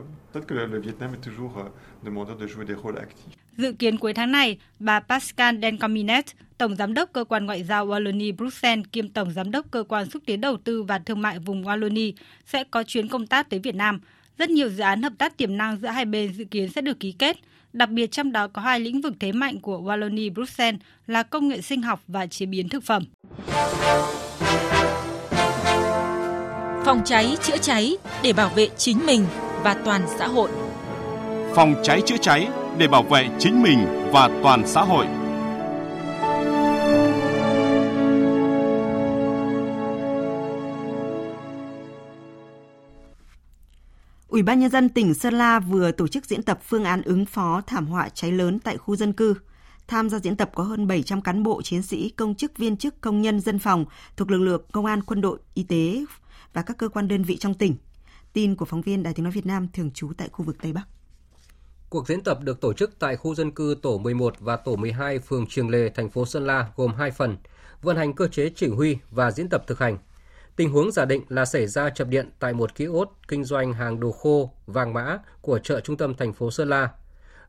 Dự 3.56 3.72
kiến 3.72 3.98
cuối 3.98 4.14
tháng 4.14 4.32
này, 4.32 4.58
bà 4.78 5.00
Pascal 5.00 5.60
Dencominet, 5.62 6.24
Tổng 6.58 6.76
Giám 6.76 6.94
đốc 6.94 7.12
Cơ 7.12 7.24
quan 7.24 7.46
Ngoại 7.46 7.64
giao 7.64 7.86
Wallonie 7.86 8.36
Bruxelles 8.36 8.86
kiêm 8.92 9.08
Tổng 9.08 9.30
Giám 9.30 9.50
đốc 9.50 9.70
Cơ 9.70 9.84
quan 9.88 10.10
Xúc 10.10 10.22
tiến 10.26 10.40
Đầu 10.40 10.56
tư 10.56 10.82
và 10.82 10.98
Thương 10.98 11.22
mại 11.22 11.38
vùng 11.38 11.64
Wallonie 11.64 12.12
sẽ 12.46 12.64
có 12.64 12.82
chuyến 12.82 13.08
công 13.08 13.26
tác 13.26 13.50
tới 13.50 13.60
Việt 13.60 13.74
Nam. 13.74 14.00
Rất 14.38 14.50
nhiều 14.50 14.68
dự 14.68 14.82
án 14.82 15.02
hợp 15.02 15.12
tác 15.18 15.36
tiềm 15.36 15.56
năng 15.56 15.76
giữa 15.76 15.88
hai 15.88 16.04
bên 16.04 16.32
dự 16.34 16.44
kiến 16.44 16.68
sẽ 16.68 16.80
được 16.80 17.00
ký 17.00 17.12
kết, 17.12 17.36
đặc 17.76 17.90
biệt 17.90 18.10
trong 18.10 18.32
đó 18.32 18.48
có 18.48 18.62
hai 18.62 18.80
lĩnh 18.80 19.00
vực 19.00 19.14
thế 19.20 19.32
mạnh 19.32 19.60
của 19.60 19.78
Wallonie 19.78 20.32
Bruxelles 20.32 20.80
là 21.06 21.22
công 21.22 21.48
nghệ 21.48 21.60
sinh 21.60 21.82
học 21.82 22.00
và 22.08 22.26
chế 22.26 22.46
biến 22.46 22.68
thực 22.68 22.84
phẩm. 22.84 23.04
Phòng 26.84 27.00
cháy 27.04 27.36
chữa 27.42 27.56
cháy 27.56 27.96
để 28.22 28.32
bảo 28.32 28.48
vệ 28.48 28.68
chính 28.76 29.06
mình 29.06 29.26
và 29.62 29.74
toàn 29.74 30.02
xã 30.18 30.26
hội. 30.26 30.50
Phòng 31.54 31.74
cháy 31.82 32.00
chữa 32.06 32.16
cháy 32.16 32.48
để 32.78 32.88
bảo 32.88 33.02
vệ 33.02 33.28
chính 33.38 33.62
mình 33.62 33.78
và 34.12 34.30
toàn 34.42 34.62
xã 34.66 34.82
hội. 34.82 35.06
Ủy 44.28 44.42
ban 44.42 44.60
Nhân 44.60 44.70
dân 44.70 44.88
tỉnh 44.88 45.14
Sơn 45.14 45.34
La 45.34 45.60
vừa 45.60 45.92
tổ 45.92 46.08
chức 46.08 46.24
diễn 46.26 46.42
tập 46.42 46.58
phương 46.62 46.84
án 46.84 47.02
ứng 47.02 47.26
phó 47.26 47.60
thảm 47.66 47.86
họa 47.86 48.08
cháy 48.08 48.32
lớn 48.32 48.58
tại 48.58 48.76
khu 48.76 48.96
dân 48.96 49.12
cư. 49.12 49.34
Tham 49.86 50.10
gia 50.10 50.18
diễn 50.18 50.36
tập 50.36 50.50
có 50.54 50.62
hơn 50.62 50.86
700 50.86 51.22
cán 51.22 51.42
bộ, 51.42 51.62
chiến 51.62 51.82
sĩ, 51.82 52.08
công 52.08 52.34
chức, 52.34 52.58
viên 52.58 52.76
chức, 52.76 53.00
công 53.00 53.22
nhân, 53.22 53.40
dân 53.40 53.58
phòng 53.58 53.84
thuộc 54.16 54.30
lực 54.30 54.38
lượng 54.38 54.62
công 54.72 54.86
an, 54.86 55.02
quân 55.02 55.20
đội, 55.20 55.38
y 55.54 55.62
tế 55.62 56.04
và 56.52 56.62
các 56.62 56.78
cơ 56.78 56.88
quan 56.88 57.08
đơn 57.08 57.22
vị 57.22 57.36
trong 57.36 57.54
tỉnh. 57.54 57.76
Tin 58.32 58.56
của 58.56 58.64
phóng 58.64 58.82
viên 58.82 59.02
Đài 59.02 59.14
Tiếng 59.14 59.24
Nói 59.24 59.32
Việt 59.32 59.46
Nam 59.46 59.68
thường 59.72 59.90
trú 59.90 60.12
tại 60.16 60.28
khu 60.32 60.44
vực 60.44 60.56
Tây 60.62 60.72
Bắc. 60.72 60.84
Cuộc 61.90 62.08
diễn 62.08 62.22
tập 62.22 62.38
được 62.42 62.60
tổ 62.60 62.72
chức 62.72 62.98
tại 62.98 63.16
khu 63.16 63.34
dân 63.34 63.50
cư 63.50 63.76
tổ 63.82 63.98
11 63.98 64.34
và 64.40 64.56
tổ 64.56 64.76
12 64.76 65.18
phường 65.18 65.46
Trường 65.46 65.70
Lề, 65.70 65.88
thành 65.88 66.10
phố 66.10 66.26
Sơn 66.26 66.46
La 66.46 66.66
gồm 66.76 66.94
hai 66.94 67.10
phần, 67.10 67.36
vận 67.82 67.96
hành 67.96 68.12
cơ 68.12 68.28
chế 68.28 68.50
chỉ 68.56 68.68
huy 68.68 68.96
và 69.10 69.30
diễn 69.30 69.48
tập 69.48 69.64
thực 69.66 69.78
hành. 69.78 69.98
Tình 70.56 70.70
huống 70.70 70.92
giả 70.92 71.04
định 71.04 71.22
là 71.28 71.44
xảy 71.44 71.66
ra 71.66 71.90
chập 71.90 72.08
điện 72.08 72.30
tại 72.38 72.52
một 72.52 72.74
ký 72.74 72.84
ốt 72.84 73.12
kinh 73.28 73.44
doanh 73.44 73.72
hàng 73.72 74.00
đồ 74.00 74.12
khô, 74.12 74.50
vàng 74.66 74.94
mã 74.94 75.18
của 75.40 75.58
chợ 75.58 75.80
trung 75.80 75.96
tâm 75.96 76.14
thành 76.14 76.32
phố 76.32 76.50
Sơn 76.50 76.68
La. 76.68 76.90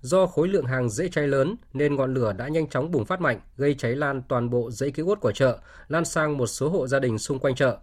Do 0.02 0.26
khối 0.26 0.48
lượng 0.48 0.66
hàng 0.66 0.90
dễ 0.90 1.10
cháy 1.10 1.28
lớn 1.28 1.56
nên 1.74 1.96
ngọn 1.96 2.14
lửa 2.14 2.34
đã 2.34 2.48
nhanh 2.48 2.70
chóng 2.70 2.92
bùng 2.92 3.06
phát 3.06 3.22
mạnh, 3.22 3.40
gây 3.58 3.74
cháy 3.74 3.96
lan 3.96 4.22
toàn 4.30 4.50
bộ 4.50 4.72
dãy 4.72 4.92
ký 4.92 5.04
ốt 5.04 5.20
của 5.22 5.32
chợ, 5.32 5.60
lan 5.88 6.06
sang 6.06 6.38
một 6.38 6.48
số 6.48 6.70
hộ 6.70 6.88
gia 6.88 7.00
đình 7.00 7.18
xung 7.18 7.40
quanh 7.40 7.56
chợ. 7.56 7.78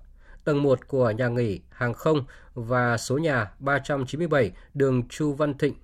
Tầng 0.44 0.62
1 0.62 0.88
của 0.88 1.10
nhà 1.10 1.28
nghỉ, 1.28 1.60
hàng 1.70 1.94
không 1.94 2.24
và 2.54 2.96
số 2.96 3.18
nhà 3.18 3.50
397 3.58 4.52
đường 4.74 5.08
Chu 5.08 5.32
Văn 5.32 5.58
Thịnh. 5.58 5.74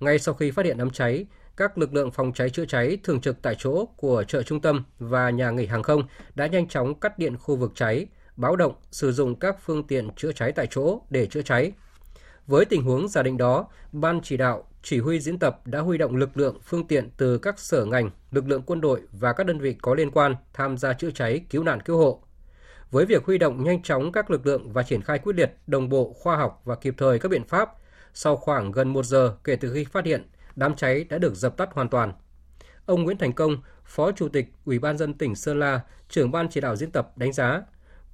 Ngay 0.00 0.18
sau 0.18 0.34
khi 0.34 0.50
phát 0.50 0.64
hiện 0.66 0.78
đám 0.78 0.90
cháy, 0.90 1.26
các 1.56 1.78
lực 1.78 1.94
lượng 1.94 2.10
phòng 2.10 2.32
cháy 2.32 2.50
chữa 2.50 2.64
cháy 2.64 2.98
thường 3.04 3.20
trực 3.20 3.42
tại 3.42 3.56
chỗ 3.58 3.86
của 3.96 4.24
chợ 4.28 4.42
trung 4.42 4.60
tâm 4.60 4.84
và 4.98 5.30
nhà 5.30 5.50
nghỉ 5.50 5.66
hàng 5.66 5.82
không 5.82 6.02
đã 6.34 6.46
nhanh 6.46 6.68
chóng 6.68 7.00
cắt 7.00 7.18
điện 7.18 7.36
khu 7.36 7.56
vực 7.56 7.72
cháy, 7.74 8.06
báo 8.36 8.56
động 8.56 8.74
sử 8.90 9.12
dụng 9.12 9.34
các 9.34 9.56
phương 9.60 9.86
tiện 9.86 10.10
chữa 10.16 10.32
cháy 10.32 10.52
tại 10.52 10.66
chỗ 10.70 11.00
để 11.10 11.26
chữa 11.26 11.42
cháy. 11.42 11.72
Với 12.46 12.64
tình 12.64 12.82
huống 12.82 13.08
giả 13.08 13.22
định 13.22 13.36
đó, 13.36 13.68
Ban 13.92 14.20
chỉ 14.22 14.36
đạo 14.36 14.64
chỉ 14.82 14.98
huy 14.98 15.20
diễn 15.20 15.38
tập 15.38 15.60
đã 15.64 15.80
huy 15.80 15.98
động 15.98 16.16
lực 16.16 16.36
lượng 16.36 16.58
phương 16.64 16.86
tiện 16.86 17.10
từ 17.16 17.38
các 17.38 17.58
sở 17.58 17.84
ngành, 17.84 18.10
lực 18.30 18.48
lượng 18.48 18.62
quân 18.66 18.80
đội 18.80 19.00
và 19.12 19.32
các 19.32 19.46
đơn 19.46 19.58
vị 19.58 19.76
có 19.82 19.94
liên 19.94 20.10
quan 20.10 20.34
tham 20.52 20.78
gia 20.78 20.92
chữa 20.92 21.10
cháy, 21.10 21.44
cứu 21.50 21.62
nạn 21.62 21.80
cứu 21.80 21.98
hộ. 21.98 22.22
Với 22.90 23.06
việc 23.06 23.24
huy 23.24 23.38
động 23.38 23.64
nhanh 23.64 23.82
chóng 23.82 24.12
các 24.12 24.30
lực 24.30 24.46
lượng 24.46 24.72
và 24.72 24.82
triển 24.82 25.02
khai 25.02 25.18
quyết 25.18 25.36
liệt, 25.36 25.52
đồng 25.66 25.88
bộ, 25.88 26.12
khoa 26.12 26.36
học 26.36 26.62
và 26.64 26.74
kịp 26.74 26.94
thời 26.98 27.18
các 27.18 27.28
biện 27.28 27.44
pháp, 27.44 27.70
sau 28.14 28.36
khoảng 28.36 28.72
gần 28.72 28.88
một 28.88 29.04
giờ 29.04 29.36
kể 29.44 29.56
từ 29.56 29.72
khi 29.74 29.84
phát 29.84 30.04
hiện, 30.04 30.28
đám 30.56 30.74
cháy 30.74 31.04
đã 31.04 31.18
được 31.18 31.34
dập 31.34 31.56
tắt 31.56 31.68
hoàn 31.72 31.88
toàn. 31.88 32.12
Ông 32.86 33.02
Nguyễn 33.02 33.18
Thành 33.18 33.32
Công, 33.32 33.56
Phó 33.84 34.12
Chủ 34.12 34.28
tịch 34.28 34.46
Ủy 34.64 34.78
ban 34.78 34.98
dân 34.98 35.14
tỉnh 35.14 35.34
Sơn 35.34 35.60
La, 35.60 35.80
trưởng 36.08 36.30
ban 36.30 36.48
chỉ 36.50 36.60
đạo 36.60 36.76
diễn 36.76 36.90
tập 36.90 37.12
đánh 37.16 37.32
giá, 37.32 37.62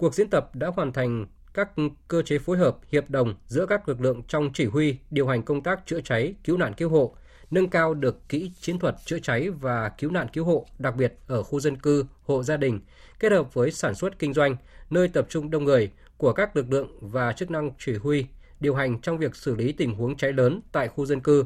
Cuộc 0.01 0.15
diễn 0.15 0.29
tập 0.29 0.55
đã 0.55 0.67
hoàn 0.75 0.93
thành 0.93 1.25
các 1.53 1.69
cơ 2.07 2.21
chế 2.21 2.39
phối 2.39 2.57
hợp, 2.57 2.77
hiệp 2.91 3.09
đồng 3.09 3.35
giữa 3.47 3.65
các 3.65 3.89
lực 3.89 4.01
lượng 4.01 4.21
trong 4.27 4.49
chỉ 4.53 4.65
huy, 4.65 4.97
điều 5.11 5.27
hành 5.27 5.43
công 5.43 5.63
tác 5.63 5.85
chữa 5.85 6.01
cháy, 6.01 6.33
cứu 6.43 6.57
nạn 6.57 6.73
cứu 6.73 6.89
hộ, 6.89 7.15
nâng 7.51 7.69
cao 7.69 7.93
được 7.93 8.29
kỹ 8.29 8.51
chiến 8.61 8.79
thuật 8.79 8.95
chữa 9.05 9.19
cháy 9.19 9.49
và 9.49 9.89
cứu 9.89 10.11
nạn 10.11 10.27
cứu 10.33 10.45
hộ, 10.45 10.65
đặc 10.79 10.95
biệt 10.95 11.13
ở 11.27 11.43
khu 11.43 11.59
dân 11.59 11.77
cư, 11.77 12.05
hộ 12.23 12.43
gia 12.43 12.57
đình, 12.57 12.79
kết 13.19 13.31
hợp 13.31 13.53
với 13.53 13.71
sản 13.71 13.95
xuất 13.95 14.19
kinh 14.19 14.33
doanh, 14.33 14.55
nơi 14.89 15.07
tập 15.07 15.25
trung 15.29 15.49
đông 15.49 15.63
người 15.63 15.91
của 16.17 16.33
các 16.33 16.55
lực 16.55 16.71
lượng 16.71 16.97
và 17.01 17.33
chức 17.33 17.51
năng 17.51 17.71
chỉ 17.79 17.95
huy, 17.95 18.25
điều 18.59 18.75
hành 18.75 19.01
trong 19.01 19.17
việc 19.17 19.35
xử 19.35 19.55
lý 19.55 19.71
tình 19.71 19.95
huống 19.95 20.17
cháy 20.17 20.33
lớn 20.33 20.61
tại 20.71 20.87
khu 20.87 21.05
dân 21.05 21.19
cư, 21.19 21.45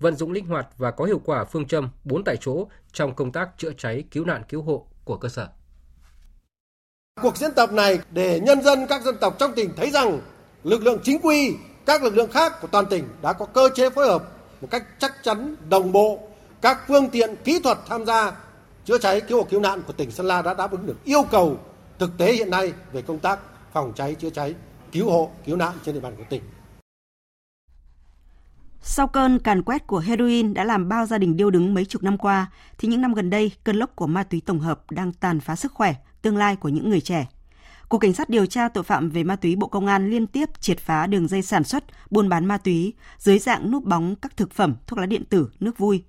vận 0.00 0.14
dụng 0.14 0.32
linh 0.32 0.46
hoạt 0.46 0.66
và 0.76 0.90
có 0.90 1.04
hiệu 1.04 1.20
quả 1.24 1.44
phương 1.44 1.66
châm 1.66 1.88
4 2.04 2.24
tại 2.24 2.36
chỗ 2.40 2.68
trong 2.92 3.14
công 3.14 3.32
tác 3.32 3.50
chữa 3.58 3.72
cháy 3.78 4.04
cứu 4.10 4.24
nạn 4.24 4.42
cứu 4.48 4.62
hộ 4.62 4.86
của 5.04 5.16
cơ 5.16 5.28
sở. 5.28 5.48
Cuộc 7.22 7.36
diễn 7.36 7.52
tập 7.54 7.72
này 7.72 7.98
để 8.10 8.40
nhân 8.40 8.62
dân 8.62 8.86
các 8.86 9.02
dân 9.02 9.16
tộc 9.20 9.36
trong 9.38 9.52
tỉnh 9.56 9.70
thấy 9.76 9.90
rằng 9.90 10.20
lực 10.64 10.82
lượng 10.82 11.00
chính 11.02 11.20
quy, 11.22 11.54
các 11.86 12.02
lực 12.02 12.16
lượng 12.16 12.30
khác 12.30 12.60
của 12.60 12.68
toàn 12.68 12.86
tỉnh 12.86 13.04
đã 13.22 13.32
có 13.32 13.44
cơ 13.44 13.68
chế 13.74 13.90
phối 13.90 14.06
hợp 14.06 14.24
một 14.60 14.68
cách 14.70 14.84
chắc 14.98 15.12
chắn, 15.22 15.56
đồng 15.68 15.92
bộ. 15.92 16.18
Các 16.60 16.78
phương 16.88 17.10
tiện 17.10 17.34
kỹ 17.44 17.60
thuật 17.64 17.78
tham 17.88 18.06
gia 18.06 18.32
chữa 18.84 18.98
cháy 18.98 19.20
cứu 19.20 19.38
hộ 19.38 19.44
cứu 19.50 19.60
nạn 19.60 19.82
của 19.86 19.92
tỉnh 19.92 20.10
Sơn 20.10 20.26
La 20.26 20.42
đã 20.42 20.54
đáp 20.54 20.70
ứng 20.70 20.86
được 20.86 21.04
yêu 21.04 21.22
cầu 21.30 21.58
thực 21.98 22.18
tế 22.18 22.32
hiện 22.32 22.50
nay 22.50 22.72
về 22.92 23.02
công 23.02 23.18
tác 23.18 23.38
phòng 23.72 23.92
cháy 23.96 24.14
chữa 24.14 24.30
cháy, 24.30 24.54
cứu 24.92 25.10
hộ 25.10 25.30
cứu 25.46 25.56
nạn 25.56 25.72
trên 25.84 25.94
địa 25.94 26.00
bàn 26.00 26.14
của 26.16 26.24
tỉnh. 26.30 26.42
Sau 28.82 29.06
cơn 29.06 29.38
càn 29.38 29.62
quét 29.62 29.86
của 29.86 29.98
heroin 29.98 30.54
đã 30.54 30.64
làm 30.64 30.88
bao 30.88 31.06
gia 31.06 31.18
đình 31.18 31.36
điêu 31.36 31.50
đứng 31.50 31.74
mấy 31.74 31.84
chục 31.84 32.02
năm 32.02 32.18
qua, 32.18 32.50
thì 32.78 32.88
những 32.88 33.00
năm 33.00 33.14
gần 33.14 33.30
đây, 33.30 33.52
cơn 33.64 33.76
lốc 33.76 33.96
của 33.96 34.06
ma 34.06 34.22
túy 34.22 34.42
tổng 34.46 34.60
hợp 34.60 34.90
đang 34.90 35.12
tàn 35.12 35.40
phá 35.40 35.56
sức 35.56 35.72
khỏe, 35.72 35.94
tương 36.26 36.36
lai 36.36 36.56
của 36.56 36.68
những 36.68 36.90
người 36.90 37.00
trẻ. 37.00 37.26
Cục 37.88 38.00
Cảnh 38.00 38.12
sát 38.12 38.28
điều 38.28 38.46
tra 38.46 38.68
tội 38.68 38.84
phạm 38.84 39.10
về 39.10 39.24
ma 39.24 39.36
túy 39.36 39.56
Bộ 39.56 39.66
Công 39.66 39.86
an 39.86 40.10
liên 40.10 40.26
tiếp 40.26 40.60
triệt 40.60 40.78
phá 40.78 41.06
đường 41.06 41.28
dây 41.28 41.42
sản 41.42 41.64
xuất, 41.64 41.84
buôn 42.10 42.28
bán 42.28 42.46
ma 42.46 42.58
túy 42.58 42.94
dưới 43.18 43.38
dạng 43.38 43.70
núp 43.70 43.84
bóng 43.84 44.16
các 44.16 44.36
thực 44.36 44.52
phẩm, 44.52 44.74
thuốc 44.86 44.98
lá 44.98 45.06
điện 45.06 45.24
tử, 45.24 45.50
nước 45.60 45.78
vui. 45.78 46.04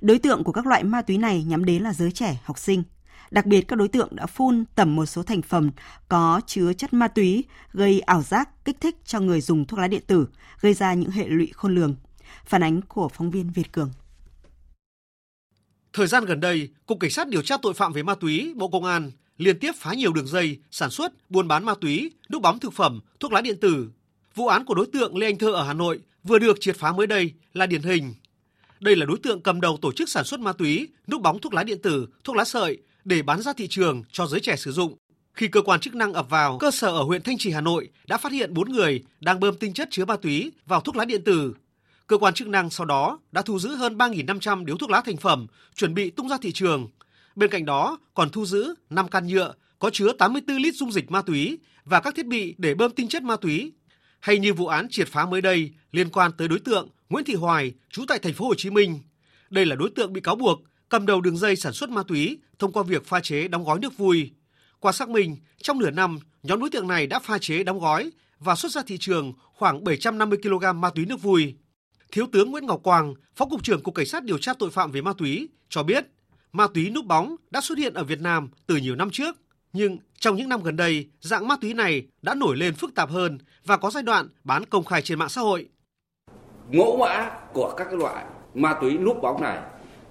Đối 0.00 0.18
tượng 0.18 0.44
của 0.44 0.52
các 0.52 0.66
loại 0.66 0.84
ma 0.84 1.02
túy 1.02 1.18
này 1.18 1.44
nhắm 1.44 1.64
đến 1.64 1.82
là 1.82 1.92
giới 1.92 2.12
trẻ, 2.12 2.40
học 2.44 2.58
sinh. 2.58 2.82
Đặc 3.30 3.46
biệt 3.46 3.60
các 3.68 3.76
đối 3.76 3.88
tượng 3.88 4.16
đã 4.16 4.26
phun 4.26 4.64
tẩm 4.74 4.96
một 4.96 5.06
số 5.06 5.22
thành 5.22 5.42
phẩm 5.42 5.70
có 6.08 6.40
chứa 6.46 6.72
chất 6.72 6.92
ma 6.92 7.08
túy 7.08 7.44
gây 7.72 8.00
ảo 8.00 8.22
giác, 8.22 8.64
kích 8.64 8.80
thích 8.80 8.96
cho 9.04 9.20
người 9.20 9.40
dùng 9.40 9.64
thuốc 9.64 9.78
lá 9.78 9.88
điện 9.88 10.02
tử, 10.06 10.28
gây 10.60 10.74
ra 10.74 10.94
những 10.94 11.10
hệ 11.10 11.28
lụy 11.28 11.50
khôn 11.52 11.74
lường. 11.74 11.94
Phản 12.44 12.62
ánh 12.62 12.80
của 12.82 13.08
phóng 13.08 13.30
viên 13.30 13.50
Việt 13.50 13.72
Cường. 13.72 13.90
Thời 15.92 16.06
gian 16.06 16.24
gần 16.24 16.40
đây, 16.40 16.68
Cục 16.86 17.00
Cảnh 17.00 17.10
sát 17.10 17.28
điều 17.28 17.42
tra 17.42 17.56
tội 17.62 17.74
phạm 17.74 17.92
về 17.92 18.02
ma 18.02 18.14
túy, 18.14 18.54
Bộ 18.56 18.68
Công 18.68 18.84
an 18.84 19.10
liên 19.40 19.58
tiếp 19.58 19.72
phá 19.76 19.94
nhiều 19.94 20.12
đường 20.12 20.26
dây 20.26 20.58
sản 20.70 20.90
xuất, 20.90 21.30
buôn 21.30 21.48
bán 21.48 21.64
ma 21.64 21.74
túy, 21.80 22.10
núp 22.32 22.42
bóng 22.42 22.58
thực 22.58 22.72
phẩm, 22.72 23.00
thuốc 23.20 23.32
lá 23.32 23.40
điện 23.40 23.56
tử. 23.60 23.88
Vụ 24.34 24.46
án 24.46 24.64
của 24.64 24.74
đối 24.74 24.86
tượng 24.86 25.16
Lê 25.16 25.26
Anh 25.26 25.38
Thơ 25.38 25.52
ở 25.52 25.62
Hà 25.62 25.72
Nội 25.74 26.00
vừa 26.24 26.38
được 26.38 26.60
triệt 26.60 26.76
phá 26.76 26.92
mới 26.92 27.06
đây 27.06 27.32
là 27.52 27.66
điển 27.66 27.82
hình. 27.82 28.14
Đây 28.80 28.96
là 28.96 29.06
đối 29.06 29.18
tượng 29.18 29.40
cầm 29.40 29.60
đầu 29.60 29.78
tổ 29.82 29.92
chức 29.92 30.08
sản 30.08 30.24
xuất 30.24 30.40
ma 30.40 30.52
túy, 30.52 30.88
núp 31.06 31.22
bóng 31.22 31.38
thuốc 31.38 31.54
lá 31.54 31.64
điện 31.64 31.78
tử, 31.82 32.08
thuốc 32.24 32.36
lá 32.36 32.44
sợi 32.44 32.78
để 33.04 33.22
bán 33.22 33.42
ra 33.42 33.52
thị 33.52 33.66
trường 33.68 34.02
cho 34.12 34.26
giới 34.26 34.40
trẻ 34.40 34.56
sử 34.56 34.72
dụng. 34.72 34.94
Khi 35.34 35.48
cơ 35.48 35.62
quan 35.62 35.80
chức 35.80 35.94
năng 35.94 36.12
ập 36.12 36.30
vào 36.30 36.58
cơ 36.58 36.70
sở 36.70 36.88
ở 36.88 37.02
huyện 37.02 37.22
Thanh 37.22 37.38
Trì 37.38 37.50
Hà 37.50 37.60
Nội 37.60 37.88
đã 38.06 38.18
phát 38.18 38.32
hiện 38.32 38.54
4 38.54 38.72
người 38.72 39.04
đang 39.20 39.40
bơm 39.40 39.56
tinh 39.56 39.72
chất 39.72 39.88
chứa 39.90 40.04
ma 40.04 40.16
túy 40.16 40.52
vào 40.66 40.80
thuốc 40.80 40.96
lá 40.96 41.04
điện 41.04 41.24
tử. 41.24 41.54
Cơ 42.06 42.18
quan 42.18 42.34
chức 42.34 42.48
năng 42.48 42.70
sau 42.70 42.86
đó 42.86 43.18
đã 43.32 43.42
thu 43.42 43.58
giữ 43.58 43.74
hơn 43.74 43.96
3.500 43.96 44.64
điếu 44.64 44.76
thuốc 44.76 44.90
lá 44.90 45.00
thành 45.00 45.16
phẩm 45.16 45.46
chuẩn 45.74 45.94
bị 45.94 46.10
tung 46.10 46.28
ra 46.28 46.36
thị 46.42 46.52
trường. 46.52 46.88
Bên 47.40 47.50
cạnh 47.50 47.64
đó 47.64 47.98
còn 48.14 48.30
thu 48.30 48.46
giữ 48.46 48.74
5 48.90 49.08
can 49.08 49.26
nhựa 49.26 49.54
có 49.78 49.90
chứa 49.92 50.12
84 50.18 50.56
lít 50.56 50.74
dung 50.74 50.92
dịch 50.92 51.10
ma 51.10 51.22
túy 51.22 51.58
và 51.84 52.00
các 52.00 52.14
thiết 52.14 52.26
bị 52.26 52.54
để 52.58 52.74
bơm 52.74 52.92
tinh 52.92 53.08
chất 53.08 53.22
ma 53.22 53.36
túy. 53.36 53.72
Hay 54.20 54.38
như 54.38 54.54
vụ 54.54 54.66
án 54.66 54.88
triệt 54.90 55.08
phá 55.08 55.26
mới 55.26 55.40
đây 55.40 55.70
liên 55.92 56.10
quan 56.10 56.32
tới 56.32 56.48
đối 56.48 56.58
tượng 56.58 56.88
Nguyễn 57.08 57.24
Thị 57.24 57.34
Hoài, 57.34 57.72
trú 57.90 58.04
tại 58.08 58.18
thành 58.18 58.32
phố 58.32 58.46
Hồ 58.46 58.54
Chí 58.56 58.70
Minh. 58.70 58.98
Đây 59.50 59.66
là 59.66 59.76
đối 59.76 59.90
tượng 59.90 60.12
bị 60.12 60.20
cáo 60.20 60.36
buộc 60.36 60.62
cầm 60.88 61.06
đầu 61.06 61.20
đường 61.20 61.36
dây 61.36 61.56
sản 61.56 61.72
xuất 61.72 61.90
ma 61.90 62.02
túy 62.08 62.38
thông 62.58 62.72
qua 62.72 62.82
việc 62.82 63.06
pha 63.06 63.20
chế 63.20 63.48
đóng 63.48 63.64
gói 63.64 63.78
nước 63.78 63.98
vui. 63.98 64.30
Qua 64.80 64.92
xác 64.92 65.08
minh, 65.08 65.36
trong 65.62 65.78
nửa 65.78 65.90
năm, 65.90 66.18
nhóm 66.42 66.60
đối 66.60 66.70
tượng 66.70 66.88
này 66.88 67.06
đã 67.06 67.18
pha 67.18 67.38
chế 67.38 67.62
đóng 67.62 67.78
gói 67.78 68.10
và 68.38 68.54
xuất 68.54 68.72
ra 68.72 68.82
thị 68.86 68.96
trường 69.00 69.32
khoảng 69.52 69.84
750 69.84 70.38
kg 70.42 70.80
ma 70.80 70.90
túy 70.90 71.06
nước 71.06 71.22
vui. 71.22 71.54
Thiếu 72.12 72.26
tướng 72.32 72.50
Nguyễn 72.50 72.66
Ngọc 72.66 72.80
Quang, 72.82 73.14
Phó 73.36 73.46
cục 73.46 73.64
trưởng 73.64 73.82
Cục 73.82 73.94
Cảnh 73.94 74.06
sát 74.06 74.24
điều 74.24 74.38
tra 74.38 74.54
tội 74.58 74.70
phạm 74.70 74.92
về 74.92 75.00
ma 75.02 75.12
túy 75.18 75.48
cho 75.68 75.82
biết, 75.82 76.06
ma 76.52 76.66
túy 76.74 76.90
núp 76.90 77.06
bóng 77.06 77.36
đã 77.50 77.60
xuất 77.60 77.78
hiện 77.78 77.94
ở 77.94 78.04
Việt 78.04 78.20
Nam 78.20 78.48
từ 78.66 78.76
nhiều 78.76 78.96
năm 78.96 79.10
trước, 79.10 79.36
nhưng 79.72 79.98
trong 80.18 80.36
những 80.36 80.48
năm 80.48 80.62
gần 80.62 80.76
đây, 80.76 81.08
dạng 81.20 81.48
ma 81.48 81.56
túy 81.60 81.74
này 81.74 82.06
đã 82.22 82.34
nổi 82.34 82.56
lên 82.56 82.74
phức 82.74 82.94
tạp 82.94 83.10
hơn 83.10 83.38
và 83.64 83.76
có 83.76 83.90
giai 83.90 84.02
đoạn 84.02 84.28
bán 84.44 84.64
công 84.64 84.84
khai 84.84 85.02
trên 85.02 85.18
mạng 85.18 85.28
xã 85.28 85.40
hội. 85.40 85.68
Mẫu 86.72 86.96
mã 86.96 87.30
của 87.52 87.74
các 87.76 87.92
loại 87.92 88.24
ma 88.54 88.74
túy 88.80 88.98
núp 88.98 89.22
bóng 89.22 89.42
này 89.42 89.58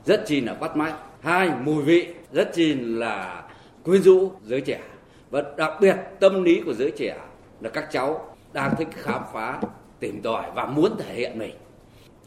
rất 0.06 0.24
chi 0.28 0.42
là 0.42 0.54
bắt 0.54 0.78
mắt. 0.78 0.96
Hai, 1.22 1.50
mùi 1.64 1.84
vị 1.84 2.08
rất 2.32 2.52
chi 2.56 2.74
là 2.74 3.44
quyến 3.84 4.02
rũ 4.02 4.32
giới 4.44 4.62
trẻ. 4.62 4.82
Và 5.30 5.44
đặc 5.58 5.74
biệt 5.82 5.96
tâm 6.20 6.44
lý 6.44 6.62
của 6.66 6.74
giới 6.74 6.92
trẻ 6.98 7.18
là 7.62 7.70
các 7.70 7.88
cháu 7.92 8.36
đang 8.54 8.76
thích 8.78 8.88
khám 8.92 9.22
phá, 9.34 9.62
tìm 10.00 10.22
tòi 10.22 10.52
và 10.56 10.66
muốn 10.66 10.98
thể 11.00 11.16
hiện 11.16 11.40
mình. 11.40 11.56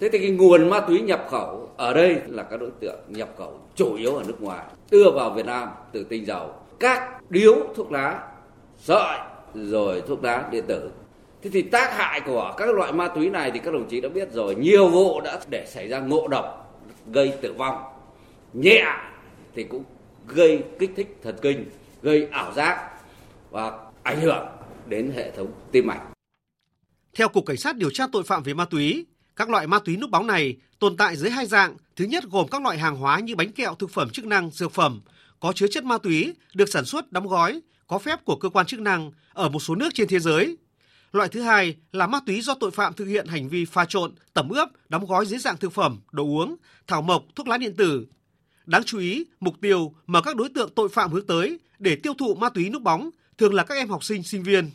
Thế 0.00 0.08
thì 0.12 0.18
cái 0.18 0.30
nguồn 0.30 0.70
ma 0.70 0.80
túy 0.80 1.00
nhập 1.00 1.26
khẩu 1.30 1.61
ở 1.82 1.92
đây 1.92 2.20
là 2.26 2.42
các 2.42 2.60
đối 2.60 2.70
tượng 2.80 3.00
nhập 3.08 3.28
khẩu 3.38 3.60
chủ 3.74 3.94
yếu 3.94 4.14
ở 4.14 4.24
nước 4.26 4.42
ngoài, 4.42 4.66
đưa 4.90 5.10
vào 5.10 5.30
Việt 5.30 5.46
Nam 5.46 5.68
từ 5.92 6.04
tinh 6.04 6.26
dầu, 6.26 6.54
các 6.80 7.30
điếu 7.30 7.54
thuốc 7.76 7.92
lá, 7.92 8.28
sợi 8.78 9.18
rồi 9.54 10.02
thuốc 10.06 10.24
lá 10.24 10.48
điện 10.50 10.64
tử. 10.68 10.90
Thế 11.42 11.50
thì 11.52 11.62
tác 11.62 11.92
hại 11.92 12.20
của 12.20 12.54
các 12.56 12.74
loại 12.74 12.92
ma 12.92 13.08
túy 13.08 13.30
này 13.30 13.50
thì 13.50 13.58
các 13.58 13.74
đồng 13.74 13.88
chí 13.88 14.00
đã 14.00 14.08
biết 14.08 14.32
rồi, 14.32 14.54
nhiều 14.54 14.88
vụ 14.88 15.20
đã 15.20 15.40
để 15.50 15.66
xảy 15.66 15.88
ra 15.88 16.00
ngộ 16.00 16.28
độc 16.28 16.80
gây 17.06 17.32
tử 17.40 17.52
vong. 17.52 17.82
Nhẹ 18.52 18.84
thì 19.54 19.64
cũng 19.64 19.84
gây 20.26 20.64
kích 20.78 20.90
thích 20.96 21.18
thần 21.22 21.36
kinh, 21.42 21.70
gây 22.02 22.28
ảo 22.30 22.52
giác 22.52 22.90
và 23.50 23.78
ảnh 24.02 24.20
hưởng 24.20 24.46
đến 24.86 25.12
hệ 25.16 25.30
thống 25.30 25.48
tim 25.72 25.86
mạch. 25.86 26.00
Theo 27.16 27.28
Cục 27.28 27.46
Cảnh 27.46 27.56
sát 27.56 27.76
điều 27.76 27.90
tra 27.90 28.04
tội 28.12 28.22
phạm 28.22 28.42
về 28.42 28.54
ma 28.54 28.64
túy, 28.64 29.06
các 29.36 29.50
loại 29.50 29.66
ma 29.66 29.78
túy 29.78 29.96
núp 29.96 30.10
bóng 30.10 30.26
này 30.26 30.56
tồn 30.78 30.96
tại 30.96 31.16
dưới 31.16 31.30
hai 31.30 31.46
dạng. 31.46 31.76
Thứ 31.96 32.04
nhất 32.04 32.24
gồm 32.30 32.48
các 32.48 32.62
loại 32.62 32.78
hàng 32.78 32.96
hóa 32.96 33.20
như 33.20 33.36
bánh 33.36 33.52
kẹo, 33.52 33.74
thực 33.74 33.90
phẩm 33.90 34.10
chức 34.10 34.24
năng, 34.24 34.50
dược 34.50 34.72
phẩm 34.72 35.00
có 35.40 35.52
chứa 35.52 35.66
chất 35.66 35.84
ma 35.84 35.98
túy 35.98 36.34
được 36.54 36.68
sản 36.68 36.84
xuất, 36.84 37.12
đóng 37.12 37.28
gói, 37.28 37.60
có 37.86 37.98
phép 37.98 38.24
của 38.24 38.36
cơ 38.36 38.48
quan 38.48 38.66
chức 38.66 38.80
năng 38.80 39.12
ở 39.32 39.48
một 39.48 39.60
số 39.60 39.74
nước 39.74 39.88
trên 39.94 40.08
thế 40.08 40.18
giới. 40.18 40.56
Loại 41.12 41.28
thứ 41.28 41.42
hai 41.42 41.76
là 41.92 42.06
ma 42.06 42.20
túy 42.26 42.40
do 42.40 42.54
tội 42.54 42.70
phạm 42.70 42.92
thực 42.92 43.04
hiện 43.04 43.26
hành 43.26 43.48
vi 43.48 43.64
pha 43.64 43.84
trộn, 43.84 44.12
tẩm 44.34 44.48
ướp, 44.48 44.68
đóng 44.88 45.06
gói 45.06 45.26
dưới 45.26 45.38
dạng 45.38 45.56
thực 45.56 45.72
phẩm, 45.72 46.00
đồ 46.12 46.24
uống, 46.24 46.56
thảo 46.86 47.02
mộc, 47.02 47.24
thuốc 47.34 47.48
lá 47.48 47.58
điện 47.58 47.76
tử. 47.76 48.06
Đáng 48.66 48.84
chú 48.84 48.98
ý, 48.98 49.24
mục 49.40 49.54
tiêu 49.60 49.94
mà 50.06 50.22
các 50.22 50.36
đối 50.36 50.48
tượng 50.48 50.70
tội 50.74 50.88
phạm 50.88 51.12
hướng 51.12 51.26
tới 51.26 51.58
để 51.78 51.96
tiêu 51.96 52.14
thụ 52.18 52.34
ma 52.34 52.48
túy 52.48 52.70
núp 52.70 52.82
bóng 52.82 53.10
thường 53.38 53.54
là 53.54 53.64
các 53.64 53.74
em 53.74 53.88
học 53.88 54.04
sinh, 54.04 54.22
sinh 54.22 54.42
viên. 54.42 54.70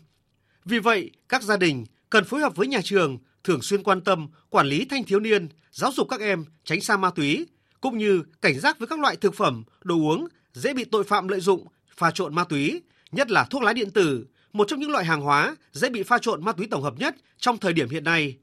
Vì 0.66 0.80
vậy, 0.80 1.12
các 1.30 1.44
gia 1.44 1.58
đình 1.58 1.86
cần 2.10 2.24
phối 2.24 2.42
hợp 2.42 2.56
với 2.56 2.68
nhà 2.68 2.80
trường 2.84 3.18
thường 3.48 3.62
xuyên 3.62 3.84
quan 3.84 4.02
tâm, 4.02 4.28
quản 4.50 4.68
lý 4.68 4.86
thanh 4.86 5.04
thiếu 5.04 5.20
niên, 5.20 5.48
giáo 5.72 5.92
dục 5.92 6.08
các 6.10 6.20
em 6.20 6.46
tránh 6.64 6.82
xa 6.82 6.98
ma 6.98 7.10
túy, 7.16 7.48
cũng 7.82 7.98
như 7.98 8.24
cảnh 8.42 8.60
giác 8.60 8.80
với 8.80 8.88
các 8.88 9.00
loại 9.00 9.16
thực 9.16 9.36
phẩm, 9.36 9.64
đồ 9.84 9.96
uống 9.96 10.28
dễ 10.54 10.74
bị 10.74 10.86
tội 10.86 11.04
phạm 11.04 11.28
lợi 11.28 11.40
dụng, 11.40 11.68
pha 11.98 12.12
trộn 12.12 12.36
ma 12.36 12.44
túy, 12.44 12.82
nhất 13.12 13.32
là 13.32 13.44
thuốc 13.50 13.62
lá 13.64 13.74
điện 13.74 13.92
tử, 13.92 14.26
một 14.54 14.68
trong 14.68 14.80
những 14.80 14.92
loại 14.92 15.06
hàng 15.06 15.22
hóa 15.22 15.56
dễ 15.72 15.90
bị 15.90 16.04
pha 16.04 16.18
trộn 16.18 16.44
ma 16.46 16.52
túy 16.52 16.68
tổng 16.72 16.84
hợp 16.84 16.94
nhất 16.98 17.16
trong 17.38 17.58
thời 17.58 17.74
điểm 17.74 17.90
hiện 17.90 18.04
nay. 18.04 18.38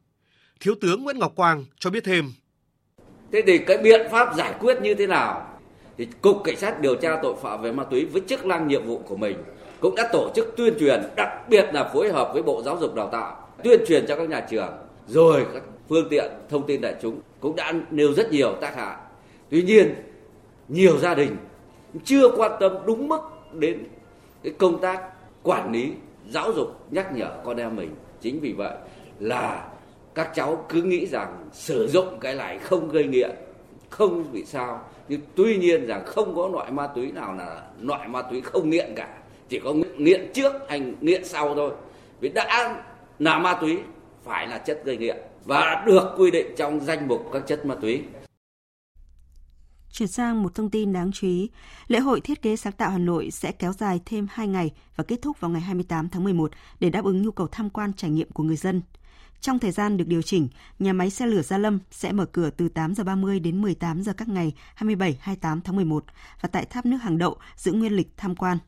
Thiếu 0.61 0.75
tướng 0.81 1.03
Nguyễn 1.03 1.19
Ngọc 1.19 1.33
Quang 1.37 1.65
cho 1.79 1.91
biết 1.91 2.05
thêm. 2.05 2.33
Thế 3.33 3.43
thì 3.47 3.59
cái 3.59 3.79
biện 3.79 4.09
pháp 4.11 4.35
giải 4.37 4.55
quyết 4.61 4.79
như 4.83 4.95
thế 4.95 5.07
nào? 5.07 5.61
Thì 5.99 6.07
Cục 6.21 6.45
Cảnh 6.45 6.57
sát 6.57 6.81
điều 6.81 6.95
tra 6.95 7.19
tội 7.23 7.35
phạm 7.43 7.63
về 7.63 7.73
ma 7.73 7.85
túy 7.85 8.05
với 8.05 8.23
chức 8.29 8.47
năng 8.47 8.69
nhiệm 8.69 8.87
vụ 8.87 8.99
của 8.99 9.17
mình 9.17 9.37
cũng 9.81 9.95
đã 9.95 10.09
tổ 10.13 10.33
chức 10.35 10.55
tuyên 10.57 10.75
truyền, 10.81 11.03
đặc 11.17 11.49
biệt 11.49 11.67
là 11.73 11.91
phối 11.95 12.13
hợp 12.13 12.31
với 12.33 12.43
Bộ 12.43 12.63
Giáo 12.63 12.79
dục 12.81 12.95
Đào 12.95 13.09
tạo, 13.13 13.49
tuyên 13.65 13.81
truyền 13.89 14.07
cho 14.07 14.17
các 14.17 14.29
nhà 14.29 14.41
trường 14.51 14.73
rồi 15.07 15.47
các 15.55 15.63
phương 15.89 16.09
tiện 16.11 16.33
thông 16.49 16.67
tin 16.67 16.81
đại 16.81 16.95
chúng 17.03 17.21
cũng 17.41 17.57
đã 17.57 17.73
nêu 17.91 18.13
rất 18.13 18.33
nhiều 18.33 18.55
tác 18.61 18.77
hại. 18.77 18.97
Tuy 19.51 19.63
nhiên, 19.63 19.95
nhiều 20.69 20.99
gia 20.99 21.15
đình 21.15 21.37
chưa 22.05 22.29
quan 22.37 22.53
tâm 22.61 22.73
đúng 22.87 23.09
mức 23.09 23.21
đến 23.53 23.85
cái 24.43 24.53
công 24.59 24.81
tác 24.81 25.03
quản 25.43 25.73
lý, 25.73 25.93
giáo 26.31 26.53
dục, 26.53 26.69
nhắc 26.91 27.17
nhở 27.17 27.31
con 27.45 27.57
em 27.57 27.77
mình. 27.77 27.95
Chính 28.21 28.41
vì 28.41 28.53
vậy 28.53 28.77
là 29.21 29.69
các 30.15 30.31
cháu 30.35 30.67
cứ 30.69 30.83
nghĩ 30.83 31.07
rằng 31.07 31.49
sử 31.53 31.89
dụng 31.89 32.19
cái 32.21 32.35
này 32.35 32.59
không 32.59 32.89
gây 32.89 33.05
nghiện, 33.05 33.31
không 33.91 34.33
bị 34.33 34.45
sao. 34.45 34.81
Nhưng 35.09 35.21
tuy 35.35 35.57
nhiên 35.57 35.87
rằng 35.87 36.03
không 36.07 36.37
có 36.37 36.49
loại 36.49 36.71
ma 36.71 36.87
túy 36.87 37.13
nào 37.13 37.35
là 37.35 37.63
loại 37.81 38.09
ma 38.09 38.23
túy 38.23 38.41
không 38.41 38.71
nghiện 38.71 38.93
cả. 38.97 39.09
Chỉ 39.49 39.61
có 39.65 39.75
nghiện 39.97 40.31
trước 40.33 40.53
hay 40.69 40.83
nghiện 41.01 41.25
sau 41.25 41.55
thôi. 41.55 41.71
Vì 42.21 42.29
đã 42.29 42.83
là 43.19 43.39
ma 43.39 43.55
túy 43.61 43.79
phải 44.25 44.49
là 44.49 44.59
chất 44.59 44.83
gây 44.85 44.97
nghiện 44.97 45.17
và 45.45 45.85
được 45.87 46.15
quy 46.19 46.31
định 46.31 46.47
trong 46.57 46.81
danh 46.81 47.09
mục 47.09 47.31
các 47.33 47.43
chất 47.47 47.67
ma 47.67 47.75
túy. 47.75 48.03
Chuyển 49.93 50.09
sang 50.09 50.43
một 50.43 50.55
thông 50.55 50.71
tin 50.71 50.93
đáng 50.93 51.13
chú 51.13 51.27
ý, 51.27 51.51
lễ 51.89 51.99
hội 52.01 52.21
thiết 52.21 52.43
kế 52.43 52.57
sáng 52.57 52.73
tạo 52.73 52.91
Hà 52.91 52.99
Nội 52.99 53.31
sẽ 53.31 53.53
kéo 53.53 53.73
dài 53.73 54.01
thêm 54.07 54.27
2 54.31 54.49
ngày 54.49 54.73
và 54.97 55.05
kết 55.05 55.23
thúc 55.23 55.41
vào 55.41 55.51
ngày 55.51 55.61
28 55.61 56.09
tháng 56.09 56.25
11 56.25 56.51
để 56.81 56.91
đáp 56.91 57.05
ứng 57.05 57.23
nhu 57.23 57.31
cầu 57.31 57.47
tham 57.53 57.71
quan 57.71 57.93
trải 57.93 58.11
nghiệm 58.11 58.31
của 58.31 58.43
người 58.43 58.57
dân. 58.57 58.83
Trong 59.41 59.59
thời 59.59 59.71
gian 59.71 59.97
được 59.97 60.05
điều 60.09 60.23
chỉnh, 60.23 60.49
nhà 60.79 60.93
máy 60.93 61.11
xe 61.11 61.27
lửa 61.27 61.43
Gia 61.43 61.59
Lâm 61.59 61.79
sẽ 61.91 62.13
mở 62.13 62.27
cửa 62.27 62.51
từ 62.51 62.69
8 62.69 62.95
giờ 62.95 63.05
30 63.05 63.41
đến 63.41 63.63
18 63.63 64.03
giờ 64.03 64.13
các 64.13 64.29
ngày 64.29 64.53
27, 64.75 65.19
28 65.21 65.61
tháng 65.61 65.77
11 65.77 66.05
và 66.41 66.49
tại 66.53 66.65
tháp 66.65 66.87
nước 66.87 66.97
Hàng 66.97 67.19
Đậu 67.19 67.37
giữ 67.57 67.73
nguyên 67.73 67.93
lịch 67.93 68.09
tham 68.17 68.37
quan. 68.37 68.59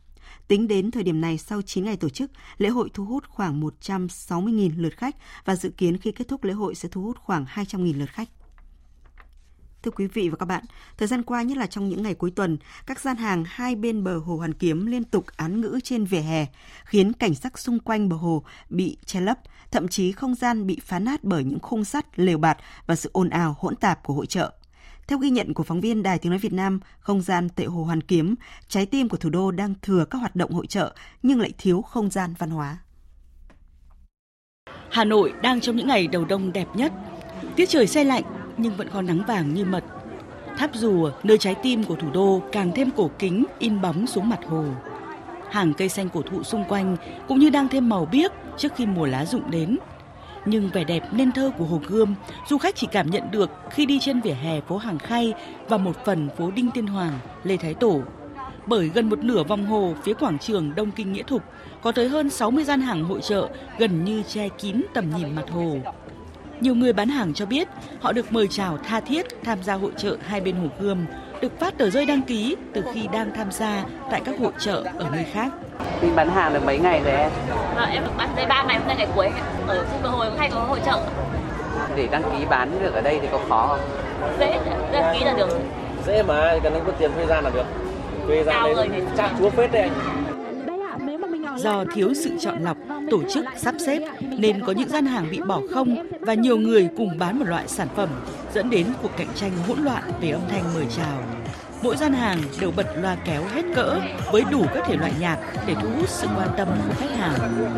Tính 0.49 0.69
đến 0.69 0.91
thời 0.91 1.03
điểm 1.03 1.21
này, 1.21 1.39
sau 1.39 1.63
9 1.63 1.85
ngày 1.85 1.97
tổ 1.97 2.09
chức, 2.09 2.31
lễ 2.59 2.69
hội 2.69 2.91
thu 2.95 3.05
hút 3.05 3.25
khoảng 3.29 3.61
160.000 3.61 4.71
lượt 4.77 4.97
khách 4.97 5.17
và 5.45 5.57
dự 5.57 5.71
kiến 5.71 5.99
khi 5.99 6.13
kết 6.13 6.29
thúc 6.29 6.45
lễ 6.45 6.53
hội 6.53 6.75
sẽ 6.75 6.89
thu 6.89 7.03
hút 7.03 7.19
khoảng 7.19 7.45
200.000 7.45 7.99
lượt 7.99 8.11
khách. 8.11 8.29
Thưa 9.83 9.91
quý 9.91 10.07
vị 10.07 10.29
và 10.29 10.37
các 10.37 10.47
bạn, 10.47 10.65
thời 10.99 11.09
gian 11.09 11.23
qua 11.23 11.43
nhất 11.43 11.59
là 11.59 11.67
trong 11.67 11.89
những 11.89 12.03
ngày 12.03 12.15
cuối 12.15 12.31
tuần, 12.31 12.59
các 12.87 13.01
gian 13.01 13.17
hàng 13.17 13.45
hai 13.47 13.77
bên 13.77 14.05
bờ 14.05 14.19
hồ 14.19 14.37
Hoàn 14.37 14.55
Kiếm 14.55 14.87
liên 14.87 15.05
tục 15.05 15.27
án 15.37 15.61
ngữ 15.61 15.79
trên 15.85 16.05
vỉa 16.05 16.21
hè, 16.21 16.47
khiến 16.85 17.13
cảnh 17.13 17.35
sắc 17.35 17.59
xung 17.59 17.79
quanh 17.79 18.09
bờ 18.09 18.17
hồ 18.17 18.43
bị 18.69 18.97
che 19.05 19.21
lấp, 19.21 19.39
thậm 19.71 19.89
chí 19.89 20.13
không 20.13 20.35
gian 20.35 20.67
bị 20.67 20.81
phá 20.83 20.99
nát 20.99 21.25
bởi 21.25 21.45
những 21.45 21.59
khung 21.59 21.85
sắt, 21.85 22.19
lều 22.19 22.39
bạt 22.39 22.59
và 22.87 22.97
sự 22.97 23.11
ồn 23.13 23.31
ào 23.31 23.57
hỗn 23.59 23.77
tạp 23.77 24.03
của 24.03 24.15
hội 24.15 24.27
trợ. 24.27 24.53
Theo 25.09 25.19
ghi 25.19 25.31
nhận 25.31 25.55
của 25.55 25.63
phóng 25.63 25.81
viên 25.81 26.03
Đài 26.03 26.19
Tiếng 26.19 26.31
Nói 26.31 26.39
Việt 26.39 26.53
Nam, 26.53 26.81
không 26.99 27.21
gian 27.21 27.49
tại 27.49 27.67
Hồ 27.67 27.85
Hoàn 27.85 28.01
Kiếm, 28.01 28.35
trái 28.69 28.87
tim 28.87 29.09
của 29.09 29.17
thủ 29.17 29.31
đô 29.31 29.51
đang 29.51 29.75
thừa 29.83 30.05
các 30.11 30.19
hoạt 30.19 30.37
động 30.37 30.53
hội 30.53 30.67
trợ 30.67 30.95
nhưng 31.23 31.41
lại 31.41 31.53
thiếu 31.59 31.83
không 31.83 32.11
gian 32.11 32.35
văn 32.39 32.51
hóa. 32.51 32.79
Hà 34.91 35.05
Nội 35.05 35.33
đang 35.43 35.61
trong 35.61 35.77
những 35.77 35.87
ngày 35.87 36.07
đầu 36.07 36.25
đông 36.25 36.53
đẹp 36.53 36.67
nhất. 36.75 36.93
Tiết 37.57 37.69
trời 37.69 37.87
xe 37.87 38.05
lạnh 38.05 38.23
nhưng 38.57 38.77
vẫn 38.77 38.89
có 38.93 39.03
nắng 39.03 39.23
vàng 39.29 39.55
như 39.55 39.65
mật. 39.65 39.85
Tháp 40.59 40.71
rùa, 40.75 41.13
nơi 41.23 41.39
trái 41.39 41.55
tim 41.63 41.85
của 41.85 41.97
thủ 41.97 42.11
đô 42.11 42.43
càng 42.53 42.73
thêm 42.75 42.91
cổ 42.97 43.11
kính 43.19 43.45
in 43.59 43.81
bóng 43.81 44.07
xuống 44.07 44.29
mặt 44.29 44.41
hồ. 44.49 44.65
Hàng 45.51 45.73
cây 45.75 45.89
xanh 45.89 46.09
cổ 46.09 46.23
thụ 46.23 46.43
xung 46.43 46.65
quanh 46.65 46.97
cũng 47.29 47.39
như 47.39 47.51
đang 47.51 47.69
thêm 47.69 47.89
màu 47.89 48.07
biếc 48.13 48.33
trước 48.57 48.73
khi 48.77 48.87
mùa 48.87 49.07
lá 49.07 49.25
rụng 49.25 49.51
đến. 49.51 49.77
Nhưng 50.47 50.69
vẻ 50.69 50.85
đẹp 50.85 51.03
nên 51.13 51.33
thơ 51.33 51.51
của 51.59 51.65
Hồ 51.65 51.81
Gươm, 51.87 52.15
du 52.49 52.59
khách 52.59 52.77
chỉ 52.77 52.87
cảm 52.93 53.11
nhận 53.11 53.31
được 53.31 53.51
khi 53.71 53.87
đi 53.87 53.99
trên 54.01 54.21
vỉa 54.21 54.33
hè 54.33 54.61
phố 54.61 54.77
Hàng 54.77 54.99
Khay 54.99 55.35
và 55.69 55.77
một 55.77 56.05
phần 56.05 56.29
phố 56.39 56.51
Đinh 56.51 56.71
Tiên 56.71 56.87
Hoàng, 56.87 57.19
Lê 57.45 57.57
Thái 57.57 57.75
Tổ. 57.75 58.01
Bởi 58.67 58.89
gần 58.89 59.09
một 59.09 59.19
nửa 59.19 59.43
vòng 59.43 59.67
hồ 59.67 59.95
phía 60.03 60.15
quảng 60.15 60.39
trường 60.39 60.75
Đông 60.75 60.91
Kinh 60.91 61.13
Nghĩa 61.13 61.23
Thục 61.23 61.43
có 61.83 61.93
tới 61.93 62.09
hơn 62.09 62.31
60 62.31 62.65
gian 62.65 62.81
hàng 62.81 63.05
hội 63.05 63.21
trợ 63.21 63.49
gần 63.79 64.05
như 64.05 64.23
che 64.23 64.49
kín 64.49 64.83
tầm 64.95 65.11
nhìn 65.17 65.35
mặt 65.35 65.51
hồ. 65.51 65.79
Nhiều 66.61 66.75
người 66.75 66.93
bán 66.93 67.09
hàng 67.09 67.35
cho 67.35 67.47
biết 67.47 67.69
họ 68.01 68.13
được 68.13 68.33
mời 68.33 68.49
chào 68.49 68.79
tha 68.79 69.01
thiết 69.01 69.27
tham 69.45 69.63
gia 69.63 69.75
hội 69.75 69.93
trợ 69.97 70.17
hai 70.27 70.41
bên 70.41 70.57
Hồ 70.57 70.67
Gươm, 70.81 71.07
được 71.41 71.61
phát 71.61 71.79
tờ 71.79 71.91
rơi 71.91 72.07
đăng 72.07 72.23
ký 72.23 72.57
từ 72.75 72.83
khi 72.95 73.09
đang 73.13 73.31
tham 73.37 73.51
gia 73.51 73.85
tại 74.11 74.21
các 74.25 74.35
hội 74.41 74.53
trợ 74.59 74.85
ở 74.99 75.07
nơi 75.13 75.25
khác. 75.33 75.49
Mình 76.03 76.17
bán 76.17 76.31
hàng 76.31 76.55
được 76.55 76.65
mấy 76.65 76.79
ngày 76.79 77.01
rồi 77.05 77.15
em? 77.15 77.31
À, 77.77 77.89
em 77.93 78.03
được 78.05 78.11
bán 78.19 78.29
đây 78.37 78.47
3 78.47 78.63
ngày 78.63 78.79
hôm 78.79 78.87
nay 78.87 78.97
ngày 78.97 79.09
cuối 79.17 79.29
ở 79.67 79.85
khu 79.85 79.99
bờ 80.03 80.09
hồ 80.09 80.25
hay 80.39 80.51
có 80.51 80.61
hội 80.61 80.81
trợ. 80.87 81.01
Để 81.97 82.09
đăng 82.11 82.23
ký 82.23 82.45
bán 82.51 82.71
được 82.83 82.95
ở 82.95 83.01
đây 83.01 83.19
thì 83.23 83.29
có 83.33 83.39
khó 83.49 83.67
không? 83.69 83.81
Dễ, 84.41 84.59
đăng 84.93 85.15
ký 85.15 85.25
là 85.25 85.33
được. 85.33 85.49
Dễ 86.07 86.23
mà, 86.23 86.59
cần 86.63 86.83
có 86.87 86.93
tiền 86.99 87.11
thuê 87.15 87.27
gian 87.27 87.45
là 87.45 87.51
được. 87.51 87.65
Thuê 88.27 88.43
gian 88.45 88.77
đây 88.77 88.89
chắc 89.17 89.31
chúa 89.39 89.51
phết 89.51 89.73
đấy 89.73 89.83
anh. 89.83 90.25
Do 91.59 91.85
thiếu 91.95 92.15
sự 92.15 92.31
chọn 92.41 92.65
lọc, 92.65 92.77
tổ 93.11 93.23
chức, 93.35 93.45
sắp 93.57 93.75
xếp 93.87 94.03
nên 94.21 94.61
có 94.67 94.73
những 94.73 94.89
gian 94.89 95.07
hàng 95.07 95.29
bị 95.31 95.41
bỏ 95.49 95.61
không 95.71 96.07
và 96.21 96.35
nhiều 96.35 96.59
người 96.59 96.89
cùng 96.97 97.19
bán 97.19 97.39
một 97.39 97.45
loại 97.49 97.69
sản 97.69 97.89
phẩm 97.97 98.09
dẫn 98.55 98.71
đến 98.71 98.87
cuộc 99.03 99.11
cạnh 99.17 99.29
tranh 99.35 99.53
hỗn 99.69 99.79
loạn 99.79 100.03
về 100.21 100.31
âm 100.31 100.43
thanh 100.49 100.65
mời 100.75 100.87
chào. 100.97 101.23
Mỗi 101.83 101.97
gian 101.97 102.13
hàng 102.13 102.39
đều 102.61 102.71
bật 102.77 102.87
loa 102.97 103.17
kéo 103.25 103.43
hết 103.55 103.63
cỡ 103.75 104.01
với 104.33 104.45
đủ 104.51 104.65
các 104.75 104.85
thể 104.87 104.97
loại 104.97 105.13
nhạc 105.21 105.37
để 105.67 105.75
thu 105.83 105.89
hút 105.99 106.09
sự 106.09 106.27
quan 106.37 106.49
tâm 106.57 106.69
của 106.69 106.95
khách 107.01 107.17
hàng. 107.19 107.69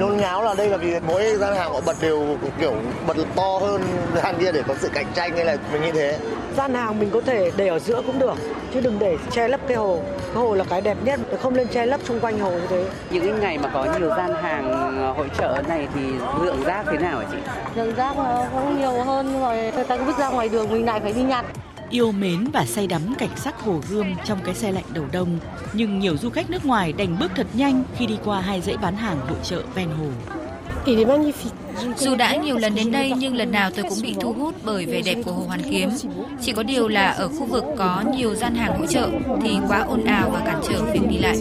Nôn 0.00 0.16
ngáo 0.16 0.42
là 0.42 0.54
đây 0.54 0.68
là 0.68 0.76
vì 0.76 1.00
mỗi 1.06 1.36
gian 1.36 1.56
hàng 1.56 1.72
họ 1.72 1.80
bật 1.86 1.96
đều 2.00 2.36
kiểu 2.60 2.74
bật 3.06 3.16
to 3.36 3.58
hơn 3.60 3.82
gian 4.14 4.34
kia 4.40 4.52
để 4.52 4.62
có 4.68 4.74
sự 4.80 4.88
cạnh 4.94 5.06
tranh 5.14 5.36
hay 5.36 5.44
là 5.44 5.56
mình 5.72 5.82
như 5.82 5.92
thế. 5.92 6.18
Gian 6.56 6.74
hàng 6.74 6.98
mình 6.98 7.10
có 7.10 7.20
thể 7.20 7.50
để 7.56 7.68
ở 7.68 7.78
giữa 7.78 8.02
cũng 8.06 8.18
được 8.18 8.34
chứ 8.74 8.80
đừng 8.80 8.98
để 8.98 9.16
che 9.30 9.48
lấp 9.48 9.60
cái 9.68 9.76
hồ. 9.76 10.00
Cái 10.34 10.42
hồ 10.42 10.54
là 10.54 10.64
cái 10.64 10.80
đẹp 10.80 10.96
nhất, 11.04 11.20
không 11.42 11.56
nên 11.56 11.68
che 11.68 11.86
lấp 11.86 12.00
xung 12.04 12.20
quanh 12.20 12.38
hồ 12.38 12.50
như 12.50 12.66
thế. 12.68 12.84
Những 13.10 13.40
ngày 13.40 13.58
mà 13.58 13.70
có 13.74 13.86
nhiều 13.98 14.08
gian 14.08 14.34
hàng 14.42 14.72
ờ, 14.98 15.12
hội 15.12 15.30
trợ 15.38 15.62
này 15.68 15.88
thì 15.94 16.02
lượng 16.42 16.62
rác 16.64 16.84
thế 16.92 16.98
nào 16.98 17.18
hả 17.18 17.26
chị? 17.32 17.38
Lượng 17.74 17.94
rác 17.94 18.16
không 18.52 18.80
nhiều 18.80 19.04
hơn 19.04 19.28
nhưng 19.32 19.42
mà 19.42 19.54
người 19.54 19.84
ta 19.84 19.96
cứ 19.96 20.04
vứt 20.04 20.18
ra 20.18 20.28
ngoài 20.28 20.48
đường 20.48 20.70
mình 20.70 20.86
lại 20.86 21.00
phải 21.00 21.12
đi 21.12 21.22
nhặt 21.22 21.44
yêu 21.92 22.12
mến 22.12 22.44
và 22.52 22.64
say 22.64 22.86
đắm 22.86 23.14
cảnh 23.18 23.36
sắc 23.36 23.60
hồ 23.60 23.80
gươm 23.90 24.06
trong 24.24 24.38
cái 24.44 24.54
xe 24.54 24.72
lạnh 24.72 24.84
đầu 24.92 25.04
đông, 25.12 25.38
nhưng 25.72 25.98
nhiều 25.98 26.16
du 26.16 26.30
khách 26.30 26.50
nước 26.50 26.64
ngoài 26.64 26.92
đành 26.92 27.16
bước 27.20 27.30
thật 27.36 27.46
nhanh 27.54 27.82
khi 27.96 28.06
đi 28.06 28.18
qua 28.24 28.40
hai 28.40 28.60
dãy 28.60 28.76
bán 28.76 28.96
hàng 28.96 29.16
hội 29.28 29.38
trợ 29.42 29.62
ven 29.74 29.88
hồ. 29.88 30.06
Dù 31.96 32.14
đã 32.16 32.36
nhiều 32.36 32.58
lần 32.58 32.74
đến 32.74 32.92
đây 32.92 33.12
nhưng 33.16 33.36
lần 33.36 33.52
nào 33.52 33.70
tôi 33.70 33.84
cũng 33.88 33.98
bị 34.02 34.16
thu 34.20 34.32
hút 34.32 34.54
bởi 34.64 34.86
vẻ 34.86 35.00
đẹp 35.04 35.16
của 35.24 35.32
Hồ 35.32 35.44
Hoàn 35.46 35.62
Kiếm. 35.70 35.90
Chỉ 36.42 36.52
có 36.52 36.62
điều 36.62 36.88
là 36.88 37.10
ở 37.10 37.28
khu 37.28 37.44
vực 37.44 37.64
có 37.78 38.04
nhiều 38.16 38.34
gian 38.34 38.54
hàng 38.54 38.78
hỗ 38.78 38.86
trợ 38.86 39.08
thì 39.42 39.58
quá 39.68 39.78
ồn 39.78 40.04
ào 40.04 40.30
và 40.30 40.40
cản 40.40 40.60
trở 40.68 40.82
việc 40.92 41.08
đi 41.10 41.18
lại. 41.18 41.36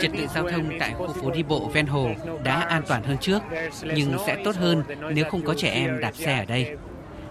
Trật 0.00 0.10
tự 0.12 0.26
giao 0.34 0.50
thông 0.50 0.78
tại 0.78 0.94
khu 0.98 1.12
phố 1.12 1.30
đi 1.30 1.42
bộ 1.42 1.70
ven 1.74 1.86
hồ 1.86 2.10
đã 2.44 2.60
an 2.60 2.82
toàn 2.88 3.02
hơn 3.02 3.16
trước, 3.20 3.42
nhưng 3.82 4.16
sẽ 4.26 4.36
tốt 4.44 4.56
hơn 4.56 4.82
nếu 5.12 5.24
không 5.30 5.42
có 5.42 5.54
trẻ 5.54 5.70
em 5.70 6.00
đạp 6.00 6.14
xe 6.14 6.38
ở 6.38 6.44
đây. 6.44 6.76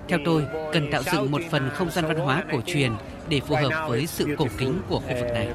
Theo 0.08 0.20
tôi, 0.26 0.44
cần 0.74 0.92
tạo 0.92 1.04
dựng 1.04 1.32
một 1.32 1.42
phần 1.52 1.70
không 1.74 1.90
gian 1.90 2.06
văn 2.06 2.18
hóa 2.18 2.44
cổ 2.52 2.62
truyền 2.66 2.92
để 3.30 3.40
phù 3.40 3.56
hợp 3.56 3.88
với 3.90 4.08
sự 4.08 4.36
cổ 4.38 4.48
kính 4.58 4.80
của 4.90 5.00
khu 5.00 5.16
vực 5.16 5.32
này. 5.34 5.48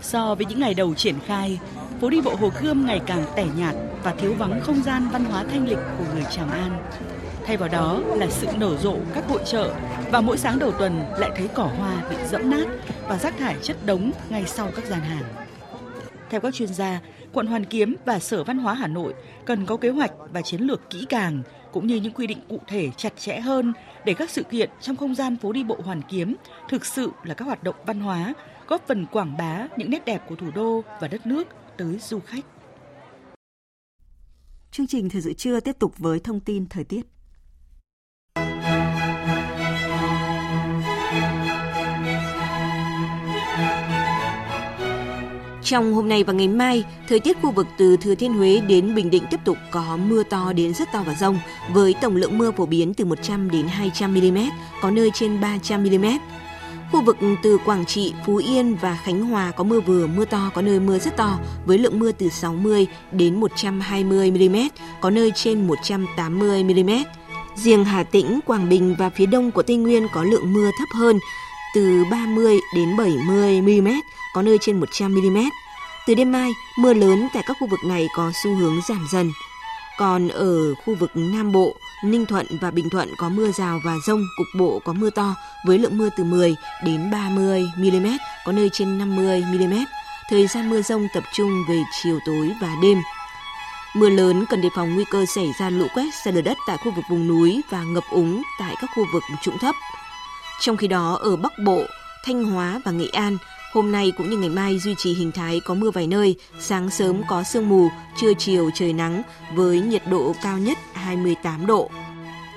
So 0.00 0.34
với 0.34 0.46
những 0.46 0.60
ngày 0.60 0.74
đầu 0.74 0.94
triển 0.94 1.14
khai, 1.26 1.58
phố 2.00 2.10
đi 2.10 2.20
bộ 2.20 2.34
Hồ 2.34 2.50
Gươm 2.60 2.86
ngày 2.86 3.00
càng 3.06 3.24
tẻ 3.36 3.46
nhạt 3.56 3.74
và 4.02 4.14
thiếu 4.18 4.34
vắng 4.34 4.60
không 4.60 4.82
gian 4.82 5.08
văn 5.12 5.24
hóa 5.24 5.44
thanh 5.50 5.68
lịch 5.68 5.78
của 5.98 6.04
người 6.14 6.24
Tràng 6.30 6.50
An. 6.50 6.70
Thay 7.46 7.56
vào 7.56 7.68
đó 7.68 8.00
là 8.16 8.26
sự 8.30 8.46
nở 8.58 8.76
rộ 8.76 8.96
các 9.14 9.28
hội 9.28 9.40
trợ 9.46 9.74
và 10.12 10.20
mỗi 10.20 10.38
sáng 10.38 10.58
đầu 10.58 10.72
tuần 10.72 11.04
lại 11.18 11.30
thấy 11.36 11.48
cỏ 11.54 11.70
hoa 11.78 12.10
bị 12.10 12.16
dẫm 12.30 12.50
nát 12.50 12.66
và 13.08 13.18
rác 13.18 13.38
thải 13.38 13.56
chất 13.62 13.76
đống 13.86 14.10
ngay 14.30 14.44
sau 14.46 14.70
các 14.76 14.86
gian 14.86 15.00
hàng. 15.00 15.24
Theo 16.30 16.40
các 16.40 16.54
chuyên 16.54 16.74
gia, 16.74 17.00
quận 17.32 17.46
Hoàn 17.46 17.64
Kiếm 17.64 17.96
và 18.04 18.18
Sở 18.18 18.44
Văn 18.44 18.58
hóa 18.58 18.74
Hà 18.74 18.86
Nội 18.86 19.14
cần 19.44 19.66
có 19.66 19.76
kế 19.76 19.88
hoạch 19.88 20.12
và 20.32 20.42
chiến 20.42 20.60
lược 20.60 20.90
kỹ 20.90 21.06
càng 21.08 21.42
cũng 21.72 21.86
như 21.86 21.96
những 21.96 22.12
quy 22.12 22.26
định 22.26 22.38
cụ 22.48 22.58
thể 22.66 22.90
chặt 22.96 23.12
chẽ 23.16 23.40
hơn 23.40 23.72
để 24.04 24.14
các 24.14 24.30
sự 24.30 24.42
kiện 24.42 24.70
trong 24.80 24.96
không 24.96 25.14
gian 25.14 25.36
phố 25.36 25.52
đi 25.52 25.64
bộ 25.64 25.76
Hoàn 25.84 26.02
Kiếm 26.02 26.36
thực 26.68 26.86
sự 26.86 27.10
là 27.24 27.34
các 27.34 27.44
hoạt 27.44 27.62
động 27.62 27.76
văn 27.86 28.00
hóa, 28.00 28.34
góp 28.68 28.86
phần 28.88 29.06
quảng 29.06 29.36
bá 29.36 29.66
những 29.76 29.90
nét 29.90 30.04
đẹp 30.04 30.22
của 30.28 30.34
thủ 30.34 30.46
đô 30.54 30.82
và 31.00 31.08
đất 31.08 31.26
nước 31.26 31.48
tới 31.76 31.98
du 31.98 32.20
khách. 32.20 32.44
Chương 34.70 34.86
trình 34.86 35.08
Thời 35.08 35.22
sự 35.22 35.32
trưa 35.32 35.60
tiếp 35.60 35.78
tục 35.78 35.98
với 35.98 36.20
thông 36.20 36.40
tin 36.40 36.66
thời 36.66 36.84
tiết. 36.84 37.11
Trong 45.64 45.94
hôm 45.94 46.08
nay 46.08 46.24
và 46.24 46.32
ngày 46.32 46.48
mai, 46.48 46.84
thời 47.08 47.20
tiết 47.20 47.36
khu 47.42 47.50
vực 47.50 47.66
từ 47.78 47.96
Thừa 47.96 48.14
Thiên 48.14 48.32
Huế 48.32 48.60
đến 48.60 48.94
Bình 48.94 49.10
Định 49.10 49.22
tiếp 49.30 49.40
tục 49.44 49.56
có 49.70 49.98
mưa 50.08 50.22
to 50.22 50.52
đến 50.52 50.74
rất 50.74 50.92
to 50.92 51.02
và 51.06 51.14
rông, 51.14 51.38
với 51.72 51.94
tổng 52.00 52.16
lượng 52.16 52.38
mưa 52.38 52.50
phổ 52.50 52.66
biến 52.66 52.94
từ 52.94 53.04
100 53.04 53.50
đến 53.50 53.66
200 53.68 54.14
mm, 54.14 54.38
có 54.82 54.90
nơi 54.90 55.10
trên 55.14 55.40
300 55.40 55.84
mm. 55.84 56.06
Khu 56.92 57.02
vực 57.04 57.16
từ 57.42 57.58
Quảng 57.64 57.84
Trị, 57.86 58.12
Phú 58.26 58.36
Yên 58.36 58.74
và 58.74 58.98
Khánh 59.04 59.24
Hòa 59.26 59.50
có 59.50 59.64
mưa 59.64 59.80
vừa, 59.80 60.06
mưa 60.06 60.24
to, 60.24 60.50
có 60.54 60.62
nơi 60.62 60.80
mưa 60.80 60.98
rất 60.98 61.16
to, 61.16 61.38
với 61.66 61.78
lượng 61.78 61.98
mưa 61.98 62.12
từ 62.12 62.28
60 62.28 62.86
đến 63.12 63.40
120 63.40 64.30
mm, 64.30 64.56
có 65.00 65.10
nơi 65.10 65.32
trên 65.34 65.66
180 65.66 66.64
mm. 66.64 66.90
Riêng 67.56 67.84
Hà 67.84 68.02
Tĩnh, 68.02 68.40
Quảng 68.46 68.68
Bình 68.68 68.94
và 68.98 69.10
phía 69.10 69.26
đông 69.26 69.50
của 69.50 69.62
Tây 69.62 69.76
Nguyên 69.76 70.06
có 70.12 70.24
lượng 70.24 70.52
mưa 70.52 70.70
thấp 70.78 70.88
hơn, 70.94 71.18
từ 71.74 72.04
30 72.10 72.60
đến 72.74 72.96
70 72.96 73.62
mm, 73.62 73.88
có 74.34 74.42
nơi 74.42 74.58
trên 74.60 74.80
100 74.80 75.14
mm. 75.14 75.38
Từ 76.06 76.14
đêm 76.14 76.32
mai, 76.32 76.50
mưa 76.78 76.94
lớn 76.94 77.28
tại 77.34 77.42
các 77.46 77.56
khu 77.60 77.66
vực 77.66 77.80
này 77.84 78.08
có 78.16 78.32
xu 78.42 78.54
hướng 78.54 78.80
giảm 78.88 79.06
dần. 79.12 79.32
Còn 79.98 80.28
ở 80.28 80.74
khu 80.74 80.94
vực 80.94 81.10
Nam 81.14 81.52
Bộ, 81.52 81.74
Ninh 82.04 82.26
Thuận 82.26 82.46
và 82.60 82.70
Bình 82.70 82.90
Thuận 82.90 83.08
có 83.18 83.28
mưa 83.28 83.52
rào 83.52 83.80
và 83.84 83.94
rông, 84.06 84.22
cục 84.36 84.46
bộ 84.58 84.80
có 84.84 84.92
mưa 84.92 85.10
to 85.10 85.34
với 85.66 85.78
lượng 85.78 85.98
mưa 85.98 86.08
từ 86.16 86.24
10 86.24 86.54
đến 86.84 87.10
30 87.10 87.64
mm, 87.76 88.06
có 88.44 88.52
nơi 88.52 88.70
trên 88.72 88.98
50 88.98 89.44
mm. 89.52 89.74
Thời 90.30 90.46
gian 90.46 90.70
mưa 90.70 90.82
rông 90.82 91.08
tập 91.14 91.22
trung 91.34 91.64
về 91.68 91.82
chiều 92.02 92.18
tối 92.26 92.52
và 92.60 92.68
đêm. 92.82 92.98
Mưa 93.94 94.08
lớn 94.08 94.44
cần 94.50 94.60
đề 94.60 94.68
phòng 94.76 94.94
nguy 94.94 95.04
cơ 95.10 95.26
xảy 95.26 95.52
ra 95.60 95.70
lũ 95.70 95.86
quét, 95.94 96.14
sạt 96.24 96.34
lở 96.34 96.40
đất 96.40 96.58
tại 96.66 96.76
khu 96.76 96.90
vực 96.90 97.04
vùng 97.10 97.28
núi 97.28 97.60
và 97.70 97.82
ngập 97.82 98.04
úng 98.10 98.42
tại 98.58 98.74
các 98.80 98.90
khu 98.94 99.04
vực 99.12 99.22
trũng 99.42 99.58
thấp. 99.58 99.74
Trong 100.60 100.76
khi 100.76 100.86
đó, 100.86 101.18
ở 101.20 101.36
Bắc 101.36 101.52
Bộ, 101.58 101.84
Thanh 102.24 102.44
Hóa 102.44 102.80
và 102.84 102.92
Nghệ 102.92 103.08
An 103.12 103.36
Hôm 103.72 103.92
nay 103.92 104.12
cũng 104.18 104.30
như 104.30 104.36
ngày 104.36 104.48
mai 104.48 104.78
duy 104.78 104.94
trì 104.98 105.14
hình 105.14 105.32
thái 105.32 105.60
có 105.60 105.74
mưa 105.74 105.90
vài 105.90 106.06
nơi, 106.06 106.36
sáng 106.60 106.90
sớm 106.90 107.22
có 107.28 107.42
sương 107.42 107.68
mù, 107.68 107.88
trưa 108.16 108.32
chiều 108.38 108.70
trời 108.74 108.92
nắng 108.92 109.22
với 109.54 109.80
nhiệt 109.80 110.02
độ 110.10 110.34
cao 110.42 110.58
nhất 110.58 110.78
28 110.92 111.66
độ. 111.66 111.90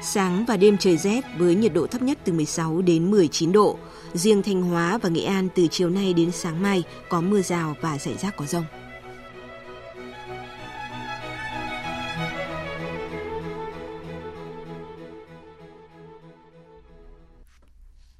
Sáng 0.03 0.45
và 0.45 0.57
đêm 0.57 0.77
trời 0.77 0.97
rét 0.97 1.21
với 1.37 1.55
nhiệt 1.55 1.73
độ 1.73 1.87
thấp 1.87 2.01
nhất 2.01 2.17
từ 2.23 2.33
16 2.33 2.81
đến 2.81 3.11
19 3.11 3.51
độ. 3.51 3.77
Riêng 4.13 4.43
Thanh 4.43 4.61
Hóa 4.61 4.97
và 4.97 5.09
Nghệ 5.09 5.23
An 5.23 5.47
từ 5.55 5.67
chiều 5.67 5.89
nay 5.89 6.13
đến 6.13 6.31
sáng 6.31 6.61
mai 6.61 6.83
có 7.09 7.21
mưa 7.21 7.41
rào 7.41 7.75
và 7.81 7.97
rải 7.97 8.17
rác 8.17 8.37
có 8.37 8.45
rông. 8.45 8.63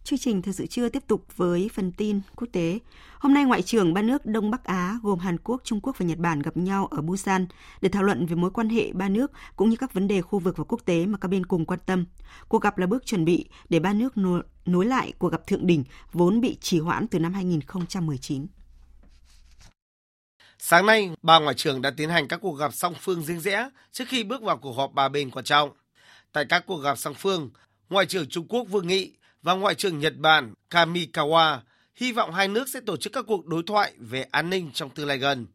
Chương 0.05 0.19
trình 0.19 0.41
Thời 0.41 0.53
sự 0.53 0.65
trưa 0.65 0.89
tiếp 0.89 1.03
tục 1.07 1.25
với 1.35 1.69
phần 1.73 1.91
tin 1.91 2.21
quốc 2.35 2.47
tế. 2.51 2.79
Hôm 3.19 3.33
nay, 3.33 3.43
Ngoại 3.43 3.61
trưởng 3.61 3.93
ba 3.93 4.01
nước 4.01 4.25
Đông 4.25 4.51
Bắc 4.51 4.63
Á 4.63 4.97
gồm 5.03 5.19
Hàn 5.19 5.37
Quốc, 5.37 5.61
Trung 5.63 5.81
Quốc 5.81 5.97
và 5.97 6.05
Nhật 6.05 6.17
Bản 6.17 6.39
gặp 6.39 6.57
nhau 6.57 6.87
ở 6.91 7.01
Busan 7.01 7.47
để 7.81 7.89
thảo 7.89 8.03
luận 8.03 8.25
về 8.25 8.35
mối 8.35 8.51
quan 8.51 8.69
hệ 8.69 8.91
ba 8.93 9.09
nước 9.09 9.31
cũng 9.55 9.69
như 9.69 9.75
các 9.75 9.93
vấn 9.93 10.07
đề 10.07 10.21
khu 10.21 10.39
vực 10.39 10.57
và 10.57 10.63
quốc 10.63 10.81
tế 10.85 11.05
mà 11.05 11.17
các 11.17 11.27
bên 11.27 11.45
cùng 11.45 11.65
quan 11.65 11.79
tâm. 11.85 12.05
Cuộc 12.47 12.61
gặp 12.61 12.77
là 12.77 12.87
bước 12.87 13.05
chuẩn 13.05 13.25
bị 13.25 13.49
để 13.69 13.79
ba 13.79 13.93
nước 13.93 14.13
nối 14.65 14.85
lại 14.85 15.13
cuộc 15.19 15.31
gặp 15.31 15.47
thượng 15.47 15.67
đỉnh 15.67 15.83
vốn 16.11 16.41
bị 16.41 16.57
trì 16.61 16.79
hoãn 16.79 17.07
từ 17.07 17.19
năm 17.19 17.33
2019. 17.33 18.47
Sáng 20.59 20.85
nay, 20.85 21.11
ba 21.21 21.39
ngoại 21.39 21.55
trưởng 21.55 21.81
đã 21.81 21.91
tiến 21.97 22.09
hành 22.09 22.27
các 22.27 22.39
cuộc 22.41 22.53
gặp 22.53 22.73
song 22.73 22.93
phương 22.99 23.23
riêng 23.23 23.39
rẽ 23.39 23.69
trước 23.91 24.05
khi 24.07 24.23
bước 24.23 24.41
vào 24.41 24.57
cuộc 24.57 24.73
họp 24.73 24.93
ba 24.93 25.09
bên 25.09 25.31
quan 25.31 25.45
trọng. 25.45 25.69
Tại 26.31 26.45
các 26.49 26.63
cuộc 26.67 26.77
gặp 26.77 26.97
song 26.97 27.13
phương, 27.13 27.49
Ngoại 27.89 28.05
trưởng 28.05 28.29
Trung 28.29 28.47
Quốc 28.47 28.63
Vương 28.63 28.87
Nghị 28.87 29.11
và 29.45 29.53
Ngoại 29.53 29.75
trưởng 29.75 29.99
Nhật 29.99 30.17
Bản 30.17 30.53
Kamikawa 30.69 31.59
hy 31.95 32.11
vọng 32.11 32.33
hai 32.33 32.47
nước 32.47 32.69
sẽ 32.69 32.79
tổ 32.85 32.97
chức 32.97 33.13
các 33.13 33.25
cuộc 33.27 33.45
đối 33.45 33.63
thoại 33.67 33.93
về 33.99 34.25
an 34.31 34.49
ninh 34.49 34.71
trong 34.73 34.89
tương 34.89 35.07
lai 35.07 35.17
gần. 35.17 35.47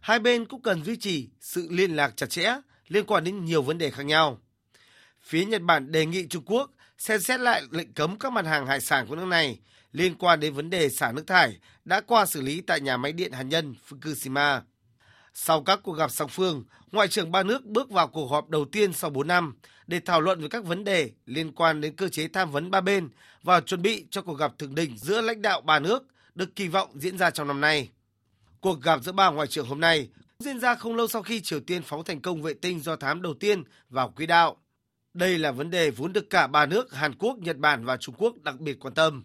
Hai 0.00 0.18
bên 0.18 0.44
cũng 0.44 0.62
cần 0.62 0.84
duy 0.84 0.96
trì 0.96 1.28
sự 1.40 1.68
liên 1.70 1.96
lạc 1.96 2.16
chặt 2.16 2.30
chẽ 2.30 2.54
liên 2.88 3.06
quan 3.06 3.24
đến 3.24 3.44
nhiều 3.44 3.62
vấn 3.62 3.78
đề 3.78 3.90
khác 3.90 4.02
nhau. 4.02 4.38
Phía 5.22 5.44
Nhật 5.44 5.62
Bản 5.62 5.92
đề 5.92 6.06
nghị 6.06 6.28
Trung 6.28 6.42
Quốc 6.46 6.70
xem 6.98 7.20
xét 7.20 7.40
lại 7.40 7.62
lệnh 7.70 7.92
cấm 7.92 8.18
các 8.18 8.32
mặt 8.32 8.46
hàng 8.46 8.66
hải 8.66 8.80
sản 8.80 9.06
của 9.06 9.16
nước 9.16 9.26
này 9.26 9.58
liên 9.92 10.14
quan 10.14 10.40
đến 10.40 10.54
vấn 10.54 10.70
đề 10.70 10.88
xả 10.88 11.12
nước 11.12 11.26
thải 11.26 11.58
đã 11.84 12.00
qua 12.00 12.26
xử 12.26 12.40
lý 12.42 12.60
tại 12.60 12.80
nhà 12.80 12.96
máy 12.96 13.12
điện 13.12 13.32
hạt 13.32 13.42
nhân 13.42 13.74
Fukushima. 13.88 14.60
Sau 15.34 15.62
các 15.62 15.80
cuộc 15.82 15.92
gặp 15.92 16.10
song 16.10 16.28
phương, 16.28 16.64
Ngoại 16.92 17.08
trưởng 17.08 17.32
ba 17.32 17.42
nước 17.42 17.64
bước 17.64 17.90
vào 17.90 18.08
cuộc 18.08 18.26
họp 18.26 18.48
đầu 18.48 18.64
tiên 18.64 18.92
sau 18.92 19.10
4 19.10 19.26
năm 19.26 19.54
để 19.86 20.00
thảo 20.00 20.20
luận 20.20 20.40
về 20.40 20.48
các 20.48 20.64
vấn 20.64 20.84
đề 20.84 21.10
liên 21.26 21.52
quan 21.52 21.80
đến 21.80 21.96
cơ 21.96 22.08
chế 22.08 22.28
tham 22.28 22.50
vấn 22.50 22.70
ba 22.70 22.80
bên 22.80 23.08
và 23.42 23.60
chuẩn 23.60 23.82
bị 23.82 24.06
cho 24.10 24.22
cuộc 24.22 24.34
gặp 24.34 24.58
thượng 24.58 24.74
đỉnh 24.74 24.98
giữa 24.98 25.20
lãnh 25.20 25.42
đạo 25.42 25.60
ba 25.60 25.78
nước 25.78 26.04
được 26.34 26.56
kỳ 26.56 26.68
vọng 26.68 26.90
diễn 26.94 27.18
ra 27.18 27.30
trong 27.30 27.48
năm 27.48 27.60
nay. 27.60 27.90
Cuộc 28.60 28.82
gặp 28.82 29.00
giữa 29.02 29.12
ba 29.12 29.30
ngoại 29.30 29.48
trưởng 29.48 29.66
hôm 29.66 29.80
nay 29.80 30.08
diễn 30.38 30.60
ra 30.60 30.74
không 30.74 30.96
lâu 30.96 31.08
sau 31.08 31.22
khi 31.22 31.40
Triều 31.40 31.60
Tiên 31.60 31.82
phóng 31.82 32.04
thành 32.04 32.20
công 32.20 32.42
vệ 32.42 32.54
tinh 32.54 32.80
do 32.80 32.96
thám 32.96 33.22
đầu 33.22 33.34
tiên 33.34 33.62
vào 33.88 34.08
quỹ 34.08 34.26
đạo. 34.26 34.56
Đây 35.14 35.38
là 35.38 35.52
vấn 35.52 35.70
đề 35.70 35.90
vốn 35.90 36.12
được 36.12 36.30
cả 36.30 36.46
ba 36.46 36.66
nước 36.66 36.94
Hàn 36.94 37.14
Quốc, 37.14 37.38
Nhật 37.38 37.56
Bản 37.56 37.84
và 37.84 37.96
Trung 37.96 38.14
Quốc 38.18 38.34
đặc 38.42 38.60
biệt 38.60 38.76
quan 38.80 38.94
tâm. 38.94 39.24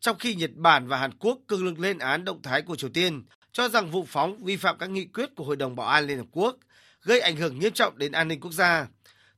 Trong 0.00 0.18
khi 0.18 0.34
Nhật 0.34 0.50
Bản 0.54 0.88
và 0.88 0.96
Hàn 0.96 1.18
Quốc 1.18 1.38
cương 1.48 1.64
lực 1.64 1.78
lên 1.78 1.98
án 1.98 2.24
động 2.24 2.42
thái 2.42 2.62
của 2.62 2.76
Triều 2.76 2.90
Tiên, 2.90 3.22
cho 3.52 3.68
rằng 3.68 3.90
vụ 3.90 4.04
phóng 4.08 4.44
vi 4.44 4.56
phạm 4.56 4.78
các 4.78 4.90
nghị 4.90 5.04
quyết 5.04 5.34
của 5.36 5.44
Hội 5.44 5.56
đồng 5.56 5.76
Bảo 5.76 5.86
an 5.86 6.06
Liên 6.06 6.18
Hợp 6.18 6.26
Quốc, 6.32 6.56
gây 7.02 7.20
ảnh 7.20 7.36
hưởng 7.36 7.58
nghiêm 7.58 7.72
trọng 7.72 7.98
đến 7.98 8.12
an 8.12 8.28
ninh 8.28 8.40
quốc 8.40 8.52
gia, 8.52 8.86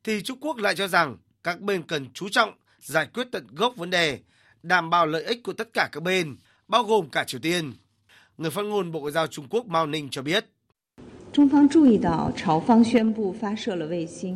thì 0.05 0.23
Trung 0.23 0.39
Quốc 0.41 0.57
lại 0.57 0.75
cho 0.75 0.89
rằng 0.89 1.17
các 1.45 1.61
bên 1.61 1.83
cần 1.83 2.07
chú 2.15 2.29
trọng 2.29 2.55
giải 2.81 3.07
quyết 3.15 3.29
tận 3.33 3.47
gốc 3.55 3.77
vấn 3.77 3.91
đề, 3.91 4.19
đảm 4.63 4.91
bảo 4.91 5.07
lợi 5.07 5.25
ích 5.25 5.43
của 5.43 5.53
tất 5.53 5.69
cả 5.73 5.89
các 5.93 6.03
bên, 6.03 6.37
bao 6.69 6.85
gồm 6.85 7.09
cả 7.09 7.25
Triều 7.25 7.41
Tiên. 7.41 7.73
Người 8.39 8.51
phát 8.51 8.63
ngôn 8.63 8.93
Bộ 8.93 9.01
Ngoại 9.01 9.13
giao 9.13 9.27
Trung 9.27 9.47
Quốc 9.51 9.67
Mao 9.67 9.87
Ninh 9.87 10.09
cho 10.11 10.23
biết. 10.23 10.47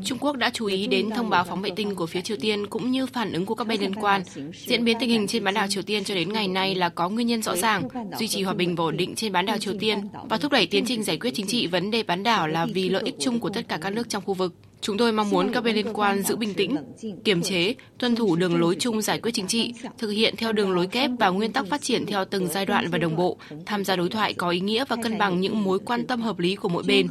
Trung 0.05 0.19
Quốc 0.21 0.37
đã 0.37 0.51
chú 0.51 0.67
ý 0.67 0.87
đến 0.87 1.11
thông 1.11 1.31
báo 1.31 1.45
phóng 1.45 1.63
vệ 1.63 1.71
tinh 1.77 1.95
của 1.95 2.07
phía 2.07 2.21
Triều 2.21 2.37
Tiên 2.41 2.67
cũng 2.67 2.91
như 2.91 3.07
phản 3.07 3.33
ứng 3.33 3.47
của 3.47 3.55
các 3.55 3.67
bên 3.67 3.81
liên 3.81 3.95
quan. 3.95 4.23
Diễn 4.67 4.85
biến 4.85 4.97
tình 5.01 5.11
hình 5.11 5.27
trên 5.27 5.45
bán 5.45 5.55
đảo 5.55 5.67
Triều 5.69 5.83
Tiên 5.83 6.05
cho 6.05 6.15
đến 6.15 6.33
ngày 6.33 6.49
nay 6.49 6.75
là 6.75 6.89
có 6.89 7.09
nguyên 7.09 7.27
nhân 7.27 7.43
rõ 7.43 7.57
ràng, 7.57 7.89
duy 8.19 8.29
trì 8.29 8.43
hòa 8.43 8.55
bình 8.55 8.77
và 8.77 8.85
ổn 8.85 8.97
định 8.97 9.15
trên 9.15 9.33
bán 9.33 9.47
đảo 9.47 9.59
Triều 9.59 9.75
Tiên 9.81 10.09
và 10.29 10.39
thúc 10.39 10.53
đẩy 10.53 10.67
tiến 10.67 10.85
trình 10.87 11.03
giải 11.03 11.17
quyết 11.17 11.31
chính 11.35 11.47
trị 11.47 11.67
vấn 11.67 11.91
đề 11.91 12.03
bán 12.03 12.23
đảo 12.23 12.49
là 12.49 12.67
vì 12.75 12.89
lợi 12.89 13.03
ích 13.05 13.15
chung 13.21 13.41
của 13.41 13.51
tất 13.51 13.69
cả 13.69 13.79
các 13.83 13.91
nước 13.91 14.09
trong 14.09 14.25
khu 14.25 14.35
vực. 14.35 14.55
Chúng 14.87 14.99
tôi 14.99 15.13
mong 15.13 15.31
muốn 15.31 15.53
các 15.53 15.61
bên 15.61 15.75
liên 15.75 15.93
quan 15.93 16.23
giữ 16.23 16.37
bình 16.37 16.55
tĩnh, 16.55 16.77
kiềm 17.25 17.43
chế, 17.43 17.75
tuân 17.99 18.17
thủ 18.17 18.37
đường 18.37 18.61
lối 18.61 18.77
chung 18.79 19.03
giải 19.03 19.21
quyết 19.21 19.31
chính 19.35 19.47
trị, 19.47 19.75
thực 19.99 20.09
hiện 20.11 20.35
theo 20.37 20.53
đường 20.53 20.73
lối 20.73 20.87
kép 20.87 21.11
và 21.19 21.29
nguyên 21.29 21.53
tắc 21.53 21.67
phát 21.67 21.83
triển 21.83 22.07
theo 22.07 22.25
từng 22.25 22.49
giai 22.49 22.67
đoạn 22.67 22.91
và 22.91 22.99
đồng 22.99 23.17
bộ, 23.17 23.39
tham 23.67 23.85
gia 23.85 23.97
đối 23.97 24.09
thoại 24.09 24.35
có 24.35 24.51
ý 24.51 24.61
nghĩa 24.61 24.85
và 24.89 24.97
cân 25.03 25.19
bằng 25.19 25.41
những 25.41 25.65
mối 25.65 25.79
quan 25.79 26.07
tâm 26.07 26.21
hợp 26.21 26.39
lý 26.39 26.57
của 26.57 26.69
mỗi 26.69 26.83
bên. 26.87 27.09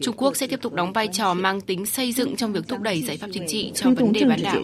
Trung 0.00 0.16
Quốc 0.16 0.36
sẽ 0.36 0.46
tiếp 0.46 0.58
tục 0.62 0.74
đóng 0.74 0.92
vai 0.92 1.08
trò 1.12 1.34
mang 1.34 1.60
tính 1.60 1.86
xây 1.86 2.12
dựng 2.12 2.36
trong 2.36 2.52
việc 2.52 2.68
thúc 2.68 2.80
đẩy 2.80 3.02
giải 3.02 3.16
pháp 3.16 3.28
chính 3.32 3.46
trị 3.48 3.72
cho 3.74 3.90
vấn 3.90 4.12
đề 4.12 4.24
bán 4.24 4.42
đảo. 4.42 4.62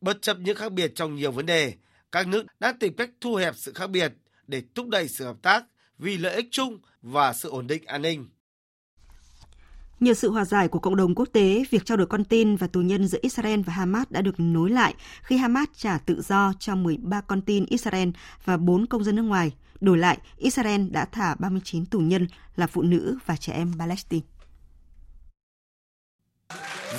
Bất 0.00 0.22
chấp 0.22 0.36
những 0.38 0.56
khác 0.56 0.72
biệt 0.72 0.92
trong 0.94 1.14
nhiều 1.14 1.30
vấn 1.30 1.46
đề, 1.46 1.72
các 2.12 2.28
nước 2.28 2.46
đã 2.60 2.74
tìm 2.80 2.92
cách 2.92 3.10
thu 3.20 3.34
hẹp 3.34 3.54
sự 3.56 3.72
khác 3.72 3.90
biệt 3.90 4.12
để 4.46 4.62
thúc 4.74 4.88
đẩy 4.88 5.08
sự 5.08 5.24
hợp 5.24 5.36
tác 5.42 5.64
vì 5.98 6.18
lợi 6.18 6.34
ích 6.34 6.48
chung 6.50 6.78
và 7.02 7.32
sự 7.32 7.50
ổn 7.50 7.66
định 7.66 7.82
an 7.86 8.02
ninh. 8.02 8.26
Nhờ 10.00 10.14
sự 10.14 10.30
hòa 10.30 10.44
giải 10.44 10.68
của 10.68 10.78
cộng 10.78 10.96
đồng 10.96 11.14
quốc 11.14 11.28
tế, 11.32 11.64
việc 11.70 11.84
trao 11.86 11.96
đổi 11.96 12.06
con 12.06 12.24
tin 12.24 12.56
và 12.56 12.66
tù 12.66 12.80
nhân 12.80 13.08
giữa 13.08 13.18
Israel 13.22 13.60
và 13.60 13.72
Hamas 13.72 14.06
đã 14.10 14.22
được 14.22 14.34
nối 14.38 14.70
lại 14.70 14.94
khi 15.22 15.36
Hamas 15.36 15.68
trả 15.76 15.98
tự 15.98 16.22
do 16.22 16.52
cho 16.58 16.74
13 16.74 17.20
con 17.20 17.42
tin 17.42 17.66
Israel 17.66 18.08
và 18.44 18.56
4 18.56 18.86
công 18.86 19.04
dân 19.04 19.16
nước 19.16 19.22
ngoài. 19.22 19.52
Đổi 19.80 19.98
lại, 19.98 20.18
Israel 20.36 20.88
đã 20.90 21.04
thả 21.04 21.34
39 21.34 21.86
tù 21.86 21.98
nhân 21.98 22.26
là 22.56 22.66
phụ 22.66 22.82
nữ 22.82 23.18
và 23.26 23.36
trẻ 23.36 23.52
em 23.52 23.72
Palestine. 23.78 24.26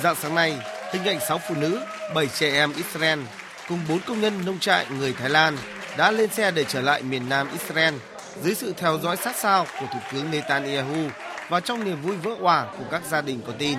Dạng 0.02 0.16
sáng 0.16 0.34
nay, 0.34 0.58
hình 0.92 1.04
ảnh 1.04 1.18
6 1.28 1.38
phụ 1.48 1.54
nữ, 1.54 1.80
7 2.14 2.28
trẻ 2.28 2.52
em 2.52 2.72
Israel 2.72 3.20
cùng 3.68 3.78
4 3.88 3.98
công 4.06 4.20
nhân 4.20 4.34
nông 4.46 4.58
trại 4.58 4.86
người 4.98 5.12
Thái 5.12 5.30
Lan 5.30 5.56
đã 5.98 6.10
lên 6.10 6.30
xe 6.30 6.50
để 6.50 6.64
trở 6.64 6.80
lại 6.80 7.02
miền 7.02 7.28
Nam 7.28 7.48
Israel 7.52 7.94
dưới 8.42 8.54
sự 8.54 8.74
theo 8.76 8.98
dõi 8.98 9.16
sát 9.16 9.36
sao 9.36 9.66
của 9.80 9.86
Thủ 9.92 9.98
tướng 10.12 10.30
Netanyahu 10.30 11.08
và 11.50 11.60
trong 11.60 11.84
niềm 11.84 12.02
vui 12.02 12.16
vỡ 12.16 12.30
hòa 12.40 12.66
của 12.78 12.84
các 12.90 13.02
gia 13.10 13.20
đình 13.20 13.40
có 13.46 13.52
tin. 13.58 13.78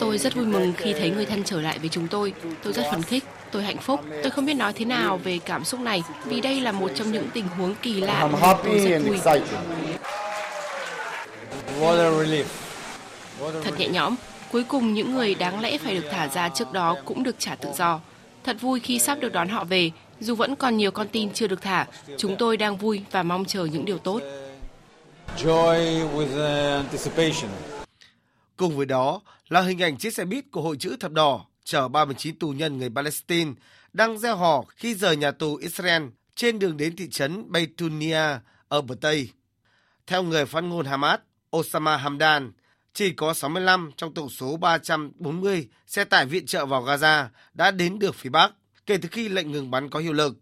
Tôi 0.00 0.18
rất 0.18 0.34
vui 0.34 0.46
mừng 0.46 0.72
khi 0.76 0.92
thấy 0.92 1.10
người 1.10 1.26
thân 1.26 1.44
trở 1.44 1.60
lại 1.60 1.78
với 1.78 1.88
chúng 1.88 2.08
tôi. 2.08 2.32
Tôi 2.62 2.72
rất 2.72 2.82
phấn 2.90 3.02
khích, 3.02 3.24
tôi 3.50 3.62
hạnh 3.62 3.78
phúc. 3.78 4.00
Tôi 4.22 4.30
không 4.30 4.46
biết 4.46 4.54
nói 4.54 4.72
thế 4.72 4.84
nào 4.84 5.16
về 5.24 5.38
cảm 5.44 5.64
xúc 5.64 5.80
này 5.80 6.02
vì 6.24 6.40
đây 6.40 6.60
là 6.60 6.72
một 6.72 6.90
trong 6.94 7.12
những 7.12 7.28
tình 7.34 7.48
huống 7.48 7.74
kỳ 7.82 8.00
lạ 8.00 8.28
mà 8.32 8.54
tôi 8.64 8.78
rất 8.78 9.02
vui. 9.02 9.18
Thật 13.64 13.78
nhẹ 13.78 13.88
nhõm. 13.88 14.14
Cuối 14.52 14.64
cùng 14.64 14.94
những 14.94 15.14
người 15.14 15.34
đáng 15.34 15.60
lẽ 15.60 15.78
phải 15.78 15.94
được 15.94 16.08
thả 16.10 16.28
ra 16.28 16.48
trước 16.48 16.72
đó 16.72 16.96
cũng 17.04 17.22
được 17.22 17.36
trả 17.38 17.54
tự 17.54 17.68
do. 17.76 18.00
Thật 18.44 18.56
vui 18.60 18.80
khi 18.80 18.98
sắp 18.98 19.18
được 19.20 19.32
đón 19.32 19.48
họ 19.48 19.64
về 19.64 19.90
dù 20.20 20.34
vẫn 20.34 20.56
còn 20.56 20.76
nhiều 20.76 20.90
con 20.90 21.08
tin 21.08 21.32
chưa 21.32 21.46
được 21.46 21.62
thả, 21.62 21.86
chúng 22.18 22.36
tôi 22.38 22.56
đang 22.56 22.76
vui 22.76 23.02
và 23.10 23.22
mong 23.22 23.44
chờ 23.44 23.64
những 23.64 23.84
điều 23.84 23.98
tốt. 23.98 24.22
Cùng 28.56 28.76
với 28.76 28.86
đó 28.86 29.20
là 29.48 29.60
hình 29.60 29.82
ảnh 29.82 29.96
chiếc 29.96 30.14
xe 30.14 30.24
buýt 30.24 30.44
của 30.50 30.62
Hội 30.62 30.76
chữ 30.76 30.96
Thập 31.00 31.12
Đỏ 31.12 31.46
chở 31.64 31.88
39 31.88 32.38
tù 32.38 32.48
nhân 32.48 32.78
người 32.78 32.90
Palestine 32.90 33.52
đang 33.92 34.18
gieo 34.18 34.36
hò 34.36 34.64
khi 34.68 34.94
rời 34.94 35.16
nhà 35.16 35.30
tù 35.30 35.56
Israel 35.56 36.02
trên 36.34 36.58
đường 36.58 36.76
đến 36.76 36.96
thị 36.96 37.08
trấn 37.10 37.52
Beitunia 37.52 38.20
ở 38.68 38.80
bờ 38.80 38.94
Tây. 39.00 39.28
Theo 40.06 40.22
người 40.22 40.46
phát 40.46 40.60
ngôn 40.60 40.86
Hamas, 40.86 41.20
Osama 41.56 41.96
Hamdan, 41.96 42.52
chỉ 42.92 43.12
có 43.12 43.34
65 43.34 43.90
trong 43.96 44.14
tổng 44.14 44.28
số 44.28 44.56
340 44.56 45.68
xe 45.86 46.04
tải 46.04 46.26
viện 46.26 46.46
trợ 46.46 46.66
vào 46.66 46.82
Gaza 46.84 47.26
đã 47.54 47.70
đến 47.70 47.98
được 47.98 48.14
phía 48.14 48.30
Bắc 48.30 48.52
kể 48.86 48.96
từ 48.96 49.08
khi 49.12 49.28
lệnh 49.28 49.52
ngừng 49.52 49.70
bắn 49.70 49.90
có 49.90 49.98
hiệu 49.98 50.12
lực. 50.12 50.36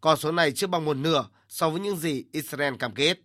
Con 0.00 0.16
số 0.16 0.32
này 0.32 0.52
chưa 0.52 0.66
bằng 0.66 0.84
một 0.84 0.96
nửa 0.96 1.28
so 1.48 1.70
với 1.70 1.80
những 1.80 1.96
gì 1.96 2.24
Israel 2.32 2.74
cam 2.78 2.94
kết. 2.94 3.18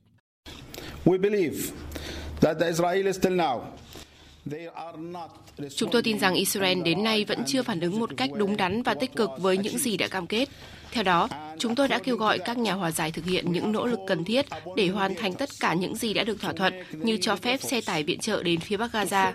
Chúng 5.76 5.92
tôi 5.92 6.04
tin 6.04 6.20
rằng 6.20 6.34
Israel 6.34 6.82
đến 6.82 7.04
nay 7.04 7.26
vẫn 7.26 7.44
chưa 7.48 7.64
phản 7.64 7.80
ứng 7.80 8.00
một 8.00 8.10
cách 8.18 8.30
đúng 8.34 8.58
đắn 8.58 8.84
và 8.84 8.94
tích 8.94 9.16
cực 9.16 9.30
với 9.38 9.58
những 9.58 9.78
gì 9.78 9.98
đã 9.98 10.08
cam 10.08 10.28
kết. 10.28 10.50
Theo 10.92 11.04
đó, 11.04 11.30
chúng 11.60 11.76
tôi 11.76 11.88
đã 11.88 12.00
kêu 12.00 12.16
gọi 12.16 12.40
các 12.40 12.58
nhà 12.58 12.74
hòa 12.74 12.92
giải 12.92 13.12
thực 13.12 13.26
hiện 13.26 13.52
những 13.52 13.72
nỗ 13.72 13.86
lực 13.86 14.00
cần 14.08 14.24
thiết 14.24 14.46
để 14.76 14.88
hoàn 14.88 15.16
thành 15.16 15.34
tất 15.34 15.50
cả 15.60 15.74
những 15.74 15.96
gì 15.96 16.14
đã 16.14 16.24
được 16.24 16.42
thỏa 16.42 16.54
thuận 16.54 16.74
như 16.92 17.18
cho 17.22 17.36
phép 17.36 17.62
xe 17.62 17.82
tải 17.82 18.04
viện 18.04 18.20
trợ 18.20 18.44
đến 18.44 18.60
phía 18.60 18.78
Bắc 18.78 18.92
Gaza. 18.92 19.32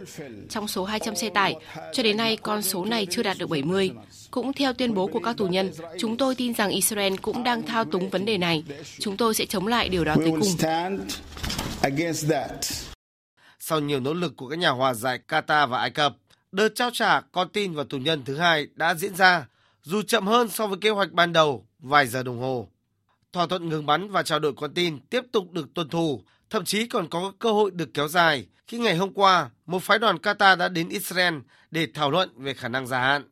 Trong 0.49 0.69
số 0.69 0.85
200 0.85 1.17
xe 1.17 1.31
tải, 1.31 1.55
cho 1.93 2.03
đến 2.03 2.17
nay 2.17 2.37
con 2.37 2.63
số 2.63 2.85
này 2.85 3.07
chưa 3.11 3.23
đạt 3.23 3.39
được 3.39 3.51
70. 3.51 3.91
Cũng 4.31 4.53
theo 4.53 4.73
tuyên 4.73 4.95
bố 4.95 5.07
của 5.07 5.21
các 5.21 5.37
tù 5.37 5.47
nhân, 5.47 5.71
chúng 5.99 6.17
tôi 6.17 6.35
tin 6.35 6.55
rằng 6.55 6.71
Israel 6.71 7.15
cũng 7.23 7.45
đang 7.45 7.63
thao 7.63 7.85
túng 7.85 8.11
vấn 8.11 8.25
đề 8.25 8.39
này. 8.39 8.65
Chúng 8.99 9.17
tôi 9.17 9.35
sẽ 9.35 9.47
chống 9.47 9.67
lại 9.67 9.89
điều 9.89 10.05
đó 10.05 10.15
tới 10.17 10.31
cùng. 10.31 10.57
Sau 13.65 13.81
nhiều 13.81 14.01
nỗ 14.01 14.15
lực 14.15 14.37
của 14.37 14.49
các 14.49 14.59
nhà 14.59 14.71
hòa 14.71 14.95
giải 14.95 15.21
Qatar 15.29 15.67
và 15.67 15.79
Ai 15.79 15.91
Cập, 15.91 16.17
đợt 16.53 16.69
trao 16.75 16.91
trả 16.93 17.21
con 17.21 17.49
tin 17.49 17.75
và 17.75 17.85
tù 17.89 17.99
nhân 17.99 18.23
thứ 18.25 18.37
hai 18.37 18.67
đã 18.75 18.95
diễn 18.95 19.15
ra 19.15 19.47
dù 19.83 20.03
chậm 20.03 20.27
hơn 20.27 20.49
so 20.49 20.67
với 20.67 20.79
kế 20.81 20.91
hoạch 20.91 21.13
ban 21.13 21.33
đầu 21.33 21.67
vài 21.79 22.07
giờ 22.07 22.23
đồng 22.23 22.41
hồ. 22.41 22.69
Thỏa 23.33 23.47
thuận 23.47 23.69
ngừng 23.69 23.87
bắn 23.87 24.11
và 24.11 24.23
trao 24.23 24.39
đổi 24.39 24.53
con 24.57 24.75
tin 24.75 24.99
tiếp 25.11 25.25
tục 25.33 25.53
được 25.53 25.75
tuân 25.75 25.89
thủ, 25.89 26.23
thậm 26.51 26.65
chí 26.65 26.87
còn 26.87 27.09
có 27.09 27.33
cơ 27.39 27.53
hội 27.53 27.71
được 27.71 27.95
kéo 27.95 28.09
dài 28.09 28.47
khi 28.67 28.79
ngày 28.79 28.97
hôm 28.97 29.13
qua 29.13 29.51
một 29.67 29.83
phái 29.83 29.99
đoàn 29.99 30.17
Qatar 30.17 30.57
đã 30.57 30.69
đến 30.69 30.89
Israel 30.89 31.35
để 31.71 31.89
thảo 31.95 32.11
luận 32.11 32.31
về 32.37 32.55
khả 32.55 32.69
năng 32.69 32.87
gia 32.87 32.99
hạn. 32.99 33.25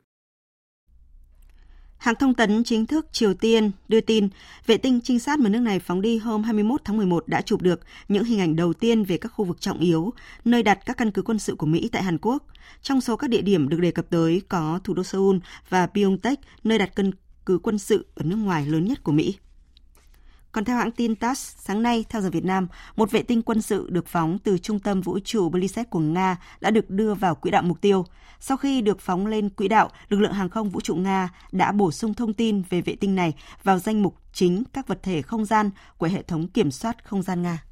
Hãng 2.00 2.14
thông 2.14 2.34
tấn 2.34 2.64
chính 2.64 2.86
thức 2.86 3.06
Triều 3.12 3.34
Tiên 3.34 3.70
đưa 3.88 4.00
tin, 4.00 4.28
vệ 4.66 4.76
tinh 4.76 5.00
trinh 5.04 5.18
sát 5.18 5.38
mà 5.38 5.48
nước 5.48 5.58
này 5.58 5.78
phóng 5.78 6.00
đi 6.00 6.18
hôm 6.18 6.42
21 6.42 6.80
tháng 6.84 6.96
11 6.96 7.28
đã 7.28 7.40
chụp 7.40 7.62
được 7.62 7.80
những 8.08 8.24
hình 8.24 8.40
ảnh 8.40 8.56
đầu 8.56 8.72
tiên 8.72 9.04
về 9.04 9.16
các 9.18 9.28
khu 9.28 9.44
vực 9.44 9.60
trọng 9.60 9.78
yếu, 9.78 10.12
nơi 10.44 10.62
đặt 10.62 10.78
các 10.86 10.96
căn 10.96 11.10
cứ 11.10 11.22
quân 11.22 11.38
sự 11.38 11.54
của 11.54 11.66
Mỹ 11.66 11.88
tại 11.92 12.02
Hàn 12.02 12.18
Quốc. 12.18 12.44
Trong 12.82 13.00
số 13.00 13.16
các 13.16 13.30
địa 13.30 13.42
điểm 13.42 13.68
được 13.68 13.80
đề 13.80 13.90
cập 13.90 14.10
tới 14.10 14.42
có 14.48 14.80
thủ 14.84 14.94
đô 14.94 15.02
Seoul 15.02 15.36
và 15.68 15.86
Pyeongtaek, 15.86 16.40
nơi 16.64 16.78
đặt 16.78 16.90
căn 16.96 17.10
cứ 17.46 17.58
quân 17.58 17.78
sự 17.78 18.06
ở 18.14 18.24
nước 18.24 18.36
ngoài 18.36 18.66
lớn 18.66 18.84
nhất 18.84 19.04
của 19.04 19.12
Mỹ. 19.12 19.36
Còn 20.52 20.64
theo 20.64 20.76
hãng 20.76 20.90
tin 20.90 21.16
TASS, 21.16 21.56
sáng 21.58 21.82
nay, 21.82 22.04
theo 22.08 22.22
giờ 22.22 22.30
Việt 22.30 22.44
Nam, 22.44 22.68
một 22.96 23.10
vệ 23.10 23.22
tinh 23.22 23.42
quân 23.42 23.62
sự 23.62 23.86
được 23.90 24.06
phóng 24.06 24.38
từ 24.38 24.58
trung 24.58 24.78
tâm 24.78 25.00
vũ 25.00 25.18
trụ 25.24 25.48
Belisec 25.48 25.90
của 25.90 25.98
Nga 25.98 26.36
đã 26.60 26.70
được 26.70 26.90
đưa 26.90 27.14
vào 27.14 27.34
quỹ 27.34 27.50
đạo 27.50 27.62
mục 27.62 27.80
tiêu. 27.80 28.04
Sau 28.40 28.56
khi 28.56 28.80
được 28.80 29.00
phóng 29.00 29.26
lên 29.26 29.50
quỹ 29.50 29.68
đạo, 29.68 29.90
lực 30.08 30.20
lượng 30.20 30.32
hàng 30.32 30.48
không 30.48 30.70
vũ 30.70 30.80
trụ 30.80 30.94
Nga 30.94 31.28
đã 31.52 31.72
bổ 31.72 31.92
sung 31.92 32.14
thông 32.14 32.34
tin 32.34 32.62
về 32.70 32.80
vệ 32.80 32.94
tinh 32.94 33.14
này 33.14 33.34
vào 33.62 33.78
danh 33.78 34.02
mục 34.02 34.16
chính 34.32 34.62
các 34.72 34.86
vật 34.86 34.98
thể 35.02 35.22
không 35.22 35.44
gian 35.44 35.70
của 35.96 36.06
hệ 36.06 36.22
thống 36.22 36.48
kiểm 36.48 36.70
soát 36.70 37.04
không 37.04 37.22
gian 37.22 37.42
Nga. 37.42 37.62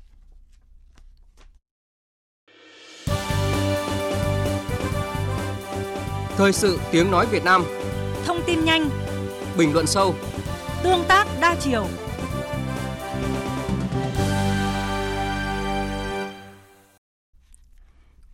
Thời 6.37 6.53
sự 6.53 6.81
tiếng 6.91 7.11
nói 7.11 7.27
Việt 7.27 7.45
Nam. 7.45 7.65
Thông 8.25 8.41
tin 8.47 8.65
nhanh. 8.65 8.89
Bình 9.57 9.73
luận 9.73 9.87
sâu. 9.87 10.15
Tương 10.83 11.05
tác 11.09 11.27
đa 11.41 11.57
chiều 11.61 11.87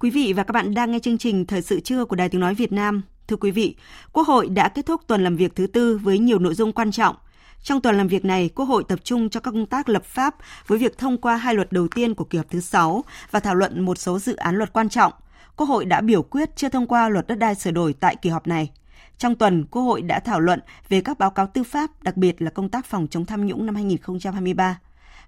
Quý 0.04 0.10
vị 0.10 0.32
và 0.32 0.42
các 0.42 0.52
bạn 0.52 0.74
đang 0.74 0.90
nghe 0.90 0.98
chương 0.98 1.18
trình 1.18 1.46
Thời 1.46 1.62
sự 1.62 1.80
trưa 1.80 2.04
của 2.04 2.16
Đài 2.16 2.28
Tiếng 2.28 2.40
Nói 2.40 2.54
Việt 2.54 2.72
Nam. 2.72 3.02
Thưa 3.28 3.36
quý 3.36 3.50
vị, 3.50 3.76
Quốc 4.12 4.26
hội 4.26 4.48
đã 4.48 4.68
kết 4.68 4.86
thúc 4.86 5.00
tuần 5.06 5.24
làm 5.24 5.36
việc 5.36 5.54
thứ 5.56 5.66
tư 5.66 5.98
với 6.02 6.18
nhiều 6.18 6.38
nội 6.38 6.54
dung 6.54 6.72
quan 6.72 6.92
trọng. 6.92 7.16
Trong 7.62 7.80
tuần 7.80 7.96
làm 7.96 8.08
việc 8.08 8.24
này, 8.24 8.50
Quốc 8.54 8.64
hội 8.64 8.84
tập 8.88 8.98
trung 9.04 9.30
cho 9.30 9.40
các 9.40 9.50
công 9.50 9.66
tác 9.66 9.88
lập 9.88 10.04
pháp 10.04 10.36
với 10.66 10.78
việc 10.78 10.98
thông 10.98 11.18
qua 11.18 11.36
hai 11.36 11.54
luật 11.54 11.72
đầu 11.72 11.88
tiên 11.88 12.14
của 12.14 12.24
kỳ 12.24 12.38
họp 12.38 12.50
thứ 12.50 12.60
6 12.60 13.04
và 13.30 13.40
thảo 13.40 13.54
luận 13.54 13.80
một 13.80 13.98
số 13.98 14.18
dự 14.18 14.36
án 14.36 14.56
luật 14.56 14.72
quan 14.72 14.88
trọng. 14.88 15.12
Quốc 15.56 15.66
hội 15.66 15.84
đã 15.84 16.00
biểu 16.00 16.22
quyết 16.22 16.56
chưa 16.56 16.68
thông 16.68 16.86
qua 16.86 17.08
luật 17.08 17.26
đất 17.26 17.38
đai 17.38 17.54
sửa 17.54 17.70
đổi 17.70 17.92
tại 17.92 18.16
kỳ 18.16 18.30
họp 18.30 18.46
này. 18.46 18.70
Trong 19.18 19.34
tuần, 19.34 19.64
Quốc 19.70 19.82
hội 19.82 20.02
đã 20.02 20.20
thảo 20.20 20.40
luận 20.40 20.60
về 20.88 21.00
các 21.00 21.18
báo 21.18 21.30
cáo 21.30 21.46
tư 21.46 21.62
pháp, 21.62 22.02
đặc 22.02 22.16
biệt 22.16 22.42
là 22.42 22.50
công 22.50 22.68
tác 22.68 22.86
phòng 22.86 23.06
chống 23.10 23.26
tham 23.26 23.46
nhũng 23.46 23.66
năm 23.66 23.74
2023. 23.74 24.78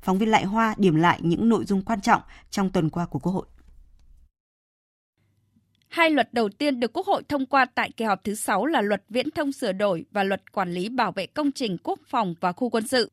Phóng 0.02 0.18
viên 0.18 0.30
Lại 0.30 0.44
Hoa 0.44 0.74
điểm 0.78 0.94
lại 0.94 1.18
những 1.22 1.48
nội 1.48 1.64
dung 1.64 1.82
quan 1.82 2.00
trọng 2.00 2.22
trong 2.50 2.70
tuần 2.70 2.90
qua 2.90 3.06
của 3.06 3.18
Quốc 3.18 3.32
hội. 3.32 3.46
Hai 5.88 6.10
luật 6.10 6.34
đầu 6.34 6.48
tiên 6.48 6.80
được 6.80 6.92
Quốc 6.92 7.06
hội 7.06 7.22
thông 7.28 7.46
qua 7.46 7.64
tại 7.64 7.90
kỳ 7.96 8.04
họp 8.04 8.24
thứ 8.24 8.34
6 8.34 8.66
là 8.66 8.80
luật 8.80 9.04
viễn 9.08 9.30
thông 9.30 9.52
sửa 9.52 9.72
đổi 9.72 10.04
và 10.10 10.24
luật 10.24 10.52
quản 10.52 10.72
lý 10.72 10.88
bảo 10.88 11.12
vệ 11.12 11.26
công 11.26 11.52
trình 11.52 11.76
quốc 11.82 12.00
phòng 12.06 12.34
và 12.40 12.52
khu 12.52 12.70
quân 12.70 12.86
sự. 12.86 13.10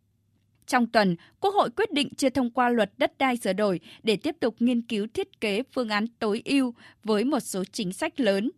Trong 0.67 0.87
tuần, 0.87 1.15
Quốc 1.39 1.53
hội 1.53 1.69
quyết 1.69 1.91
định 1.91 2.09
chưa 2.17 2.29
thông 2.29 2.51
qua 2.51 2.69
luật 2.69 2.91
đất 2.97 3.17
đai 3.17 3.37
sửa 3.37 3.53
đổi 3.53 3.79
để 4.03 4.15
tiếp 4.15 4.35
tục 4.39 4.55
nghiên 4.59 4.81
cứu 4.81 5.07
thiết 5.13 5.41
kế 5.41 5.63
phương 5.73 5.89
án 5.89 6.07
tối 6.19 6.41
ưu 6.45 6.73
với 7.03 7.23
một 7.23 7.39
số 7.39 7.63
chính 7.71 7.93
sách 7.93 8.19
lớn. 8.19 8.51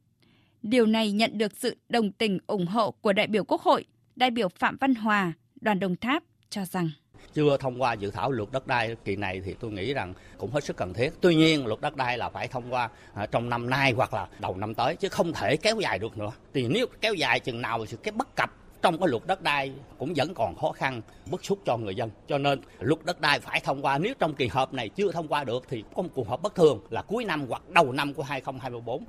Điều 0.61 0.85
này 0.85 1.11
nhận 1.11 1.37
được 1.37 1.51
sự 1.57 1.77
đồng 1.89 2.11
tình 2.11 2.39
ủng 2.47 2.65
hộ 2.65 2.91
của 2.91 3.13
đại 3.13 3.27
biểu 3.27 3.43
Quốc 3.43 3.61
hội, 3.61 3.85
đại 4.15 4.31
biểu 4.31 4.49
Phạm 4.49 4.77
Văn 4.81 4.95
Hòa, 4.95 5.33
đoàn 5.61 5.79
Đồng 5.79 5.95
Tháp 5.95 6.23
cho 6.49 6.65
rằng 6.65 6.89
chưa 7.33 7.57
thông 7.57 7.81
qua 7.81 7.93
dự 7.93 8.11
thảo 8.11 8.31
luật 8.31 8.51
đất 8.51 8.67
đai 8.67 8.95
kỳ 9.05 9.15
này 9.15 9.41
thì 9.45 9.55
tôi 9.59 9.71
nghĩ 9.71 9.93
rằng 9.93 10.13
cũng 10.37 10.51
hết 10.51 10.63
sức 10.63 10.77
cần 10.77 10.93
thiết. 10.93 11.09
Tuy 11.21 11.35
nhiên, 11.35 11.67
luật 11.67 11.81
đất 11.81 11.95
đai 11.95 12.17
là 12.17 12.29
phải 12.29 12.47
thông 12.47 12.73
qua 12.73 12.89
à, 13.13 13.25
trong 13.25 13.49
năm 13.49 13.69
nay 13.69 13.93
hoặc 13.97 14.13
là 14.13 14.27
đầu 14.39 14.57
năm 14.57 14.73
tới, 14.73 14.95
chứ 14.95 15.09
không 15.09 15.33
thể 15.33 15.57
kéo 15.57 15.75
dài 15.79 15.99
được 15.99 16.17
nữa. 16.17 16.31
Thì 16.53 16.67
nếu 16.67 16.85
kéo 17.01 17.13
dài 17.13 17.39
chừng 17.39 17.61
nào 17.61 17.85
thì 17.85 17.97
cái 18.03 18.11
bất 18.11 18.35
cập 18.35 18.49
trong 18.81 18.97
cái 18.97 19.07
luật 19.09 19.23
đất 19.27 19.41
đai 19.41 19.71
cũng 19.97 20.13
vẫn 20.15 20.33
còn 20.33 20.55
khó 20.55 20.71
khăn, 20.71 21.01
bức 21.31 21.45
xúc 21.45 21.59
cho 21.65 21.77
người 21.77 21.95
dân 21.95 22.09
cho 22.27 22.37
nên 22.37 22.61
luật 22.79 23.05
đất 23.05 23.21
đai 23.21 23.39
phải 23.39 23.59
thông 23.59 23.81
qua 23.81 23.97
nếu 23.97 24.13
trong 24.19 24.33
kỳ 24.33 24.47
họp 24.47 24.73
này 24.73 24.89
chưa 24.89 25.11
thông 25.11 25.27
qua 25.27 25.43
được 25.43 25.63
thì 25.69 25.83
có 25.95 26.01
một 26.01 26.09
cuộc 26.13 26.27
họp 26.27 26.41
bất 26.41 26.55
thường 26.55 26.79
là 26.89 27.01
cuối 27.01 27.25
năm 27.25 27.45
hoặc 27.49 27.69
đầu 27.69 27.91
năm 27.91 28.13
của 28.13 28.23
2024 28.23 29.05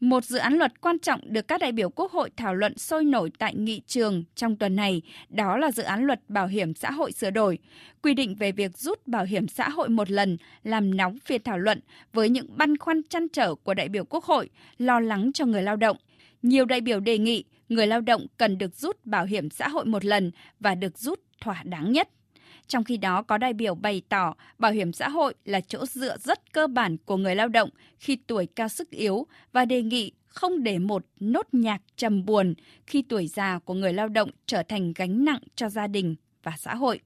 một 0.00 0.24
dự 0.24 0.38
án 0.38 0.54
luật 0.54 0.80
quan 0.80 0.98
trọng 0.98 1.20
được 1.32 1.48
các 1.48 1.60
đại 1.60 1.72
biểu 1.72 1.90
Quốc 1.90 2.12
hội 2.12 2.30
thảo 2.36 2.54
luận 2.54 2.78
sôi 2.78 3.04
nổi 3.04 3.30
tại 3.38 3.54
nghị 3.54 3.82
trường 3.86 4.24
trong 4.34 4.56
tuần 4.56 4.76
này, 4.76 5.02
đó 5.28 5.56
là 5.56 5.70
dự 5.70 5.82
án 5.82 6.04
luật 6.04 6.20
bảo 6.28 6.46
hiểm 6.46 6.74
xã 6.74 6.90
hội 6.90 7.12
sửa 7.12 7.30
đổi, 7.30 7.58
quy 8.02 8.14
định 8.14 8.34
về 8.34 8.52
việc 8.52 8.78
rút 8.78 9.06
bảo 9.06 9.24
hiểm 9.24 9.48
xã 9.48 9.68
hội 9.68 9.88
một 9.88 10.10
lần 10.10 10.36
làm 10.62 10.96
nóng 10.96 11.18
phiên 11.24 11.42
thảo 11.42 11.58
luận 11.58 11.80
với 12.12 12.28
những 12.28 12.46
băn 12.56 12.76
khoăn 12.76 13.02
chăn 13.02 13.28
trở 13.28 13.54
của 13.54 13.74
đại 13.74 13.88
biểu 13.88 14.04
Quốc 14.04 14.24
hội, 14.24 14.48
lo 14.78 15.00
lắng 15.00 15.32
cho 15.32 15.46
người 15.46 15.62
lao 15.62 15.76
động. 15.76 15.96
Nhiều 16.42 16.64
đại 16.64 16.80
biểu 16.80 17.00
đề 17.00 17.18
nghị 17.18 17.44
người 17.68 17.86
lao 17.86 18.00
động 18.00 18.26
cần 18.36 18.58
được 18.58 18.74
rút 18.74 19.06
bảo 19.06 19.24
hiểm 19.24 19.50
xã 19.50 19.68
hội 19.68 19.84
một 19.84 20.04
lần 20.04 20.30
và 20.60 20.74
được 20.74 20.98
rút 20.98 21.20
thỏa 21.40 21.62
đáng 21.64 21.92
nhất. 21.92 22.08
Trong 22.68 22.84
khi 22.84 22.96
đó, 22.96 23.22
có 23.22 23.38
đại 23.38 23.52
biểu 23.52 23.74
bày 23.74 24.02
tỏ 24.08 24.34
bảo 24.58 24.72
hiểm 24.72 24.92
xã 24.92 25.08
hội 25.08 25.34
là 25.44 25.60
chỗ 25.60 25.86
dựa 25.86 26.16
rất 26.18 26.52
cơ 26.52 26.66
bản 26.66 26.96
của 27.04 27.16
người 27.16 27.34
lao 27.34 27.48
động 27.48 27.70
khi 27.98 28.18
tuổi 28.26 28.46
cao 28.46 28.68
sức 28.68 28.90
yếu 28.90 29.26
và 29.52 29.64
đề 29.64 29.82
nghị 29.82 30.12
không 30.26 30.62
để 30.62 30.78
một 30.78 31.04
nốt 31.20 31.46
nhạc 31.52 31.82
trầm 31.96 32.24
buồn 32.24 32.54
khi 32.86 33.02
tuổi 33.08 33.26
già 33.26 33.58
của 33.64 33.74
người 33.74 33.92
lao 33.92 34.08
động 34.08 34.30
trở 34.46 34.62
thành 34.62 34.92
gánh 34.96 35.24
nặng 35.24 35.40
cho 35.54 35.68
gia 35.68 35.86
đình 35.86 36.16
và 36.42 36.52
xã 36.58 36.74
hội. 36.74 37.00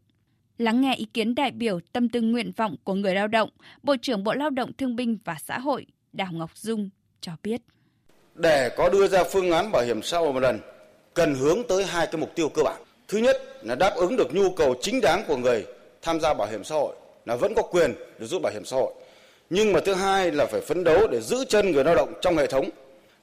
Lắng 0.59 0.81
nghe 0.81 0.95
ý 0.95 1.05
kiến 1.05 1.35
đại 1.35 1.51
biểu 1.51 1.81
tâm 1.93 2.09
tư 2.09 2.21
nguyện 2.21 2.53
vọng 2.57 2.77
của 2.85 2.95
người 2.95 3.15
lao 3.15 3.29
động, 3.29 3.51
Bộ 3.83 3.97
trưởng 4.03 4.25
Bộ 4.25 4.35
Lao 4.35 4.51
động 4.51 4.73
Thương 4.73 4.97
binh 4.97 5.19
và 5.25 5.37
Xã 5.45 5.59
hội 5.59 5.87
Đào 6.13 6.33
Ngọc 6.33 6.51
Dung 6.57 6.91
cho 7.21 7.33
biết. 7.43 7.63
Để 8.35 8.71
có 8.77 8.89
đưa 8.89 9.09
ra 9.09 9.25
phương 9.25 9.51
án 9.51 9.73
bảo 9.73 9.83
hiểm 9.83 10.03
xã 10.03 10.19
hội 10.19 10.33
một 10.33 10.41
lần, 10.41 10.59
cần 11.15 11.35
hướng 11.35 11.59
tới 11.69 11.85
hai 11.85 12.07
cái 12.07 12.21
mục 12.21 12.35
tiêu 12.35 12.49
cơ 12.49 12.63
bản. 12.63 12.83
Thứ 13.13 13.19
nhất 13.19 13.43
là 13.63 13.75
đáp 13.75 13.95
ứng 13.97 14.17
được 14.17 14.35
nhu 14.35 14.51
cầu 14.51 14.75
chính 14.81 15.01
đáng 15.01 15.25
của 15.29 15.37
người 15.37 15.67
tham 16.03 16.21
gia 16.21 16.35
bảo 16.35 16.49
hiểm 16.49 16.65
xã 16.65 16.75
hội 16.75 16.95
là 17.27 17.37
vẫn 17.37 17.55
có 17.55 17.63
quyền 17.63 17.95
được 18.19 18.27
rút 18.27 18.43
bảo 18.43 18.53
hiểm 18.53 18.65
xã 18.65 18.77
hội. 18.77 18.93
Nhưng 19.51 19.73
mà 19.73 19.81
thứ 19.85 19.95
hai 19.95 20.31
là 20.31 20.47
phải 20.47 20.61
phấn 20.61 20.85
đấu 20.85 21.07
để 21.07 21.21
giữ 21.21 21.45
chân 21.49 21.73
người 21.73 21.85
lao 21.85 21.95
động 21.95 22.13
trong 22.21 22.37
hệ 22.37 22.47
thống, 22.47 22.69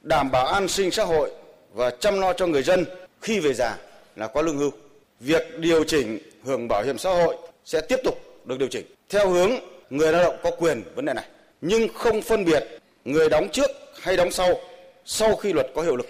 đảm 0.01 0.31
bảo 0.31 0.45
an 0.45 0.67
sinh 0.67 0.91
xã 0.91 1.03
hội 1.03 1.31
và 1.73 1.89
chăm 1.89 2.19
lo 2.19 2.33
cho 2.33 2.47
người 2.47 2.63
dân 2.63 2.85
khi 3.21 3.39
về 3.39 3.53
già 3.53 3.77
là 4.15 4.27
có 4.27 4.41
lương 4.41 4.57
hưu. 4.57 4.71
Việc 5.19 5.59
điều 5.59 5.83
chỉnh 5.83 6.19
hưởng 6.43 6.67
bảo 6.67 6.83
hiểm 6.83 6.97
xã 6.97 7.09
hội 7.09 7.35
sẽ 7.65 7.81
tiếp 7.81 7.99
tục 8.03 8.21
được 8.45 8.59
điều 8.59 8.67
chỉnh 8.67 8.85
theo 9.09 9.29
hướng 9.29 9.51
người 9.89 10.11
lao 10.11 10.23
động 10.23 10.35
có 10.43 10.51
quyền 10.51 10.83
vấn 10.95 11.05
đề 11.05 11.13
này, 11.13 11.25
nhưng 11.61 11.87
không 11.93 12.21
phân 12.21 12.45
biệt 12.45 12.63
người 13.05 13.29
đóng 13.29 13.49
trước 13.51 13.71
hay 14.01 14.17
đóng 14.17 14.31
sau 14.31 14.59
sau 15.05 15.35
khi 15.35 15.53
luật 15.53 15.67
có 15.75 15.81
hiệu 15.81 15.95
lực. 15.95 16.07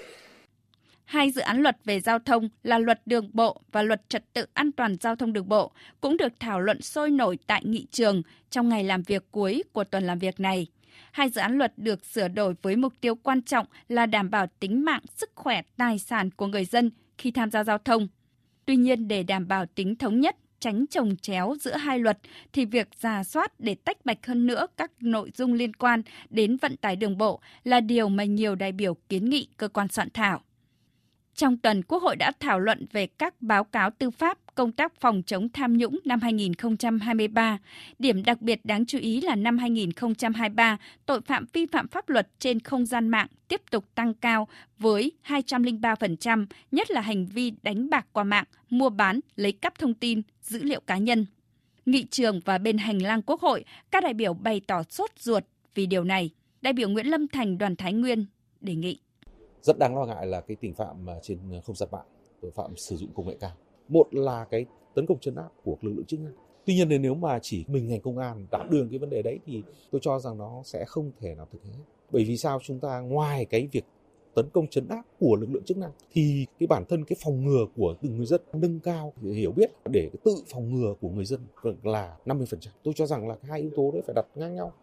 Hai 1.10 1.32
dự 1.32 1.42
án 1.42 1.62
luật 1.62 1.78
về 1.86 2.00
giao 2.00 2.20
thông 2.20 2.50
là 2.64 2.80
luật 2.80 3.02
đường 3.06 3.30
bộ 3.34 3.62
và 3.72 3.82
luật 3.82 4.10
trật 4.10 4.34
tự 4.34 4.46
an 4.54 4.72
toàn 4.72 4.96
giao 5.02 5.16
thông 5.16 5.34
đường 5.34 5.50
bộ 5.50 5.72
cũng 6.02 6.18
được 6.18 6.34
thảo 6.40 6.62
luận 6.62 6.82
sôi 6.82 7.12
nổi 7.12 7.38
tại 7.48 7.62
nghị 7.66 7.88
trường 7.92 8.22
trong 8.50 8.70
ngày 8.70 8.84
làm 8.84 9.02
việc 9.02 9.32
cuối 9.32 9.64
của 9.74 9.84
tuần 9.84 10.04
làm 10.04 10.20
việc 10.20 10.40
này. 10.40 10.68
Hai 11.12 11.30
dự 11.30 11.42
án 11.42 11.58
luật 11.58 11.74
được 11.78 12.06
sửa 12.06 12.28
đổi 12.28 12.56
với 12.62 12.76
mục 12.76 12.94
tiêu 13.02 13.16
quan 13.16 13.42
trọng 13.42 13.66
là 13.88 14.06
đảm 14.06 14.30
bảo 14.30 14.48
tính 14.60 14.86
mạng, 14.86 15.02
sức 15.16 15.32
khỏe, 15.36 15.62
tài 15.78 16.00
sản 16.00 16.32
của 16.32 16.48
người 16.48 16.66
dân 16.66 16.92
khi 17.18 17.32
tham 17.32 17.52
gia 17.52 17.64
giao 17.64 17.78
thông. 17.78 18.08
Tuy 18.66 18.76
nhiên, 18.76 19.08
để 19.08 19.24
đảm 19.24 19.48
bảo 19.48 19.66
tính 19.66 19.96
thống 19.96 20.20
nhất, 20.20 20.36
tránh 20.60 20.88
trồng 20.88 21.16
chéo 21.22 21.56
giữa 21.62 21.78
hai 21.78 22.00
luật 22.00 22.20
thì 22.54 22.66
việc 22.66 22.88
giả 23.00 23.24
soát 23.24 23.60
để 23.60 23.76
tách 23.76 24.06
bạch 24.06 24.26
hơn 24.26 24.48
nữa 24.48 24.68
các 24.78 24.92
nội 25.00 25.32
dung 25.36 25.54
liên 25.54 25.74
quan 25.74 26.02
đến 26.30 26.58
vận 26.58 26.78
tải 26.78 26.96
đường 26.96 27.18
bộ 27.18 27.40
là 27.64 27.82
điều 27.82 28.10
mà 28.10 28.24
nhiều 28.24 28.56
đại 28.56 28.72
biểu 28.72 28.94
kiến 28.94 29.30
nghị 29.30 29.48
cơ 29.58 29.68
quan 29.68 29.88
soạn 29.88 30.10
thảo. 30.14 30.42
Trong 31.40 31.58
tuần, 31.58 31.84
Quốc 31.84 32.04
hội 32.04 32.16
đã 32.16 32.32
thảo 32.40 32.60
luận 32.60 32.86
về 32.92 33.08
các 33.08 33.42
báo 33.42 33.64
cáo 33.64 33.90
tư 33.90 34.12
pháp 34.12 34.38
công 34.56 34.72
tác 34.72 34.94
phòng 35.00 35.24
chống 35.26 35.50
tham 35.50 35.78
nhũng 35.78 36.00
năm 36.06 36.22
2023. 36.22 37.58
Điểm 38.00 38.24
đặc 38.24 38.42
biệt 38.42 38.66
đáng 38.66 38.86
chú 38.86 38.98
ý 38.98 39.22
là 39.22 39.36
năm 39.36 39.58
2023, 39.58 40.78
tội 41.06 41.22
phạm 41.22 41.46
vi 41.54 41.66
phạm 41.66 41.88
pháp 41.88 42.10
luật 42.10 42.28
trên 42.40 42.60
không 42.60 42.86
gian 42.86 43.10
mạng 43.10 43.28
tiếp 43.48 43.62
tục 43.72 43.86
tăng 43.96 44.14
cao 44.14 44.48
với 44.80 45.12
203%, 45.28 46.46
nhất 46.72 46.92
là 46.92 47.02
hành 47.02 47.26
vi 47.26 47.52
đánh 47.64 47.90
bạc 47.90 48.08
qua 48.14 48.24
mạng, 48.24 48.46
mua 48.70 48.90
bán, 48.90 49.20
lấy 49.36 49.52
cắp 49.52 49.80
thông 49.80 49.94
tin, 49.94 50.22
dữ 50.42 50.64
liệu 50.64 50.80
cá 50.80 50.98
nhân. 50.98 51.26
Nghị 51.86 52.04
trường 52.04 52.40
và 52.46 52.58
bên 52.58 52.78
hành 52.78 53.02
lang 53.02 53.22
Quốc 53.22 53.42
hội, 53.42 53.66
các 53.92 54.04
đại 54.04 54.14
biểu 54.14 54.34
bày 54.34 54.62
tỏ 54.68 54.84
sốt 54.84 55.10
ruột 55.20 55.44
vì 55.76 55.86
điều 55.86 56.04
này. 56.04 56.30
Đại 56.62 56.74
biểu 56.74 56.90
Nguyễn 56.90 57.08
Lâm 57.08 57.28
Thành 57.28 57.58
đoàn 57.58 57.76
Thái 57.76 57.94
Nguyên 57.94 58.26
đề 58.62 58.76
nghị 58.76 59.00
rất 59.62 59.80
đáng 59.80 59.96
lo 59.96 60.06
ngại 60.06 60.26
là 60.26 60.42
cái 60.42 60.58
tình 60.60 60.74
phạm 60.74 61.08
trên 61.22 61.40
ờ, 61.52 61.62
không 61.62 61.76
gian 61.76 61.90
mạng 61.92 62.06
tội 62.42 62.52
phạm 62.52 62.78
sử 62.78 62.96
dụng 62.96 63.10
công 63.16 63.28
nghệ 63.28 63.36
cao 63.40 63.52
một 63.88 64.08
là 64.12 64.46
cái 64.46 64.66
tấn 64.96 65.06
công 65.06 65.20
chấn 65.20 65.36
áp 65.36 65.50
của 65.64 65.78
lực 65.82 65.94
lượng 65.96 66.06
chức 66.06 66.20
năng 66.20 66.34
tuy 66.66 66.76
nhiên 66.76 67.02
nếu 67.02 67.16
mà 67.16 67.40
chỉ 67.42 67.66
mình 67.68 67.88
ngành 67.88 68.02
công 68.02 68.18
an 68.18 68.48
đảm 68.52 68.70
đường 68.70 68.90
cái 68.90 69.00
vấn 69.00 69.10
đề 69.10 69.22
đấy 69.22 69.40
thì 69.46 69.64
tôi 69.92 70.02
cho 70.04 70.20
rằng 70.20 70.38
nó 70.38 70.62
sẽ 70.66 70.86
không 70.86 71.12
thể 71.20 71.36
nào 71.36 71.48
thực 71.52 71.64
hiện 71.64 71.74
hết 71.74 71.84
bởi 72.12 72.24
vì 72.24 72.38
sao 72.38 72.60
chúng 72.64 72.80
ta 72.80 73.00
ngoài 73.00 73.46
cái 73.46 73.68
việc 73.72 73.86
tấn 74.36 74.50
công 74.54 74.68
chấn 74.68 74.88
áp 74.88 75.04
của 75.20 75.36
lực 75.36 75.50
lượng 75.50 75.64
chức 75.64 75.78
năng 75.78 75.92
thì 76.12 76.46
cái 76.60 76.68
bản 76.68 76.86
thân 76.90 77.06
cái 77.06 77.18
phòng 77.24 77.46
ngừa 77.46 77.66
của 77.76 77.96
từng 78.02 78.18
người 78.18 78.26
dân 78.26 78.42
nâng 78.54 78.80
cao 78.80 79.14
hiểu 79.22 79.52
biết 79.52 79.72
để 79.86 80.10
cái 80.14 80.20
tự 80.24 80.36
phòng 80.54 80.74
ngừa 80.74 80.94
của 81.02 81.10
người 81.10 81.26
dân 81.26 81.42
là 81.84 82.18
50%. 82.26 82.46
Tôi 82.84 82.94
cho 82.98 83.06
rằng 83.06 83.28
là 83.28 83.36
hai 83.44 83.62
yếu 83.62 83.70
tố 83.76 83.92
đấy 83.92 84.02
phải 84.06 84.14
đặt 84.16 84.26
ngang 84.36 84.56
nhau. 84.56 84.74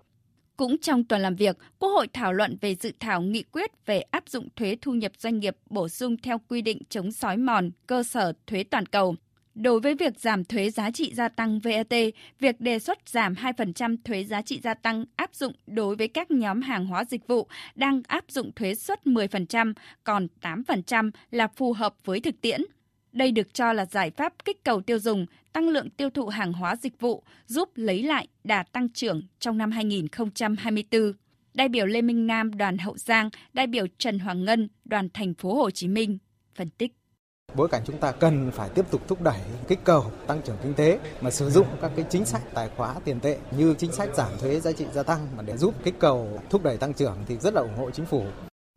Cũng 0.56 0.78
trong 0.78 1.04
tuần 1.04 1.20
làm 1.20 1.34
việc, 1.34 1.56
Quốc 1.78 1.88
hội 1.88 2.08
thảo 2.12 2.32
luận 2.32 2.56
về 2.60 2.74
dự 2.74 2.92
thảo 3.00 3.22
nghị 3.22 3.42
quyết 3.42 3.70
về 3.86 4.00
áp 4.00 4.28
dụng 4.28 4.48
thuế 4.56 4.76
thu 4.82 4.92
nhập 4.92 5.12
doanh 5.18 5.38
nghiệp 5.38 5.56
bổ 5.70 5.88
sung 5.88 6.16
theo 6.16 6.38
quy 6.48 6.62
định 6.62 6.82
chống 6.88 7.12
sói 7.12 7.36
mòn 7.36 7.70
cơ 7.86 8.02
sở 8.02 8.32
thuế 8.46 8.64
toàn 8.64 8.86
cầu. 8.86 9.16
Đối 9.54 9.80
với 9.80 9.94
việc 9.94 10.20
giảm 10.20 10.44
thuế 10.44 10.70
giá 10.70 10.90
trị 10.90 11.14
gia 11.14 11.28
tăng 11.28 11.60
VAT, 11.60 11.94
việc 12.40 12.60
đề 12.60 12.78
xuất 12.78 13.08
giảm 13.08 13.34
2% 13.34 13.96
thuế 14.04 14.24
giá 14.24 14.42
trị 14.42 14.60
gia 14.62 14.74
tăng 14.74 15.04
áp 15.16 15.34
dụng 15.34 15.52
đối 15.66 15.96
với 15.96 16.08
các 16.08 16.30
nhóm 16.30 16.62
hàng 16.62 16.86
hóa 16.86 17.04
dịch 17.04 17.26
vụ 17.26 17.48
đang 17.74 18.02
áp 18.08 18.24
dụng 18.28 18.52
thuế 18.52 18.74
suất 18.74 19.04
10%, 19.04 19.72
còn 20.04 20.26
8% 20.42 21.10
là 21.30 21.48
phù 21.56 21.72
hợp 21.72 21.94
với 22.04 22.20
thực 22.20 22.40
tiễn. 22.40 22.60
Đây 23.16 23.32
được 23.32 23.54
cho 23.54 23.72
là 23.72 23.86
giải 23.86 24.10
pháp 24.10 24.32
kích 24.44 24.64
cầu 24.64 24.80
tiêu 24.80 24.98
dùng, 24.98 25.26
tăng 25.52 25.68
lượng 25.68 25.90
tiêu 25.90 26.10
thụ 26.10 26.26
hàng 26.26 26.52
hóa 26.52 26.76
dịch 26.76 27.00
vụ, 27.00 27.22
giúp 27.46 27.68
lấy 27.74 28.02
lại 28.02 28.28
đà 28.44 28.62
tăng 28.62 28.88
trưởng 28.88 29.22
trong 29.38 29.58
năm 29.58 29.70
2024. 29.70 31.12
Đại 31.54 31.68
biểu 31.68 31.86
Lê 31.86 32.02
Minh 32.02 32.26
Nam 32.26 32.56
đoàn 32.56 32.78
Hậu 32.78 32.96
Giang, 32.96 33.30
đại 33.52 33.66
biểu 33.66 33.86
Trần 33.98 34.18
Hoàng 34.18 34.44
Ngân 34.44 34.68
đoàn 34.84 35.08
thành 35.14 35.34
phố 35.34 35.54
Hồ 35.54 35.70
Chí 35.70 35.88
Minh 35.88 36.18
phân 36.54 36.70
tích 36.70 36.92
bối 37.54 37.68
cảnh 37.68 37.82
chúng 37.84 37.98
ta 37.98 38.12
cần 38.12 38.50
phải 38.50 38.68
tiếp 38.68 38.84
tục 38.90 39.00
thúc 39.08 39.22
đẩy 39.22 39.40
kích 39.68 39.78
cầu 39.84 40.04
tăng 40.26 40.42
trưởng 40.42 40.56
kinh 40.62 40.74
tế 40.74 40.98
mà 41.20 41.30
sử 41.30 41.50
dụng 41.50 41.66
các 41.82 41.90
cái 41.96 42.04
chính 42.10 42.24
sách 42.24 42.42
tài 42.54 42.70
khóa 42.76 42.94
tiền 43.04 43.20
tệ 43.20 43.38
như 43.58 43.74
chính 43.78 43.92
sách 43.92 44.08
giảm 44.14 44.30
thuế 44.38 44.60
giá 44.60 44.72
trị 44.72 44.84
gia 44.92 45.02
tăng 45.02 45.26
mà 45.36 45.42
để 45.42 45.56
giúp 45.56 45.74
kích 45.84 45.94
cầu 45.98 46.40
thúc 46.50 46.62
đẩy 46.62 46.76
tăng 46.76 46.94
trưởng 46.94 47.18
thì 47.26 47.36
rất 47.36 47.54
là 47.54 47.60
ủng 47.60 47.76
hộ 47.76 47.90
chính 47.90 48.06
phủ. 48.06 48.26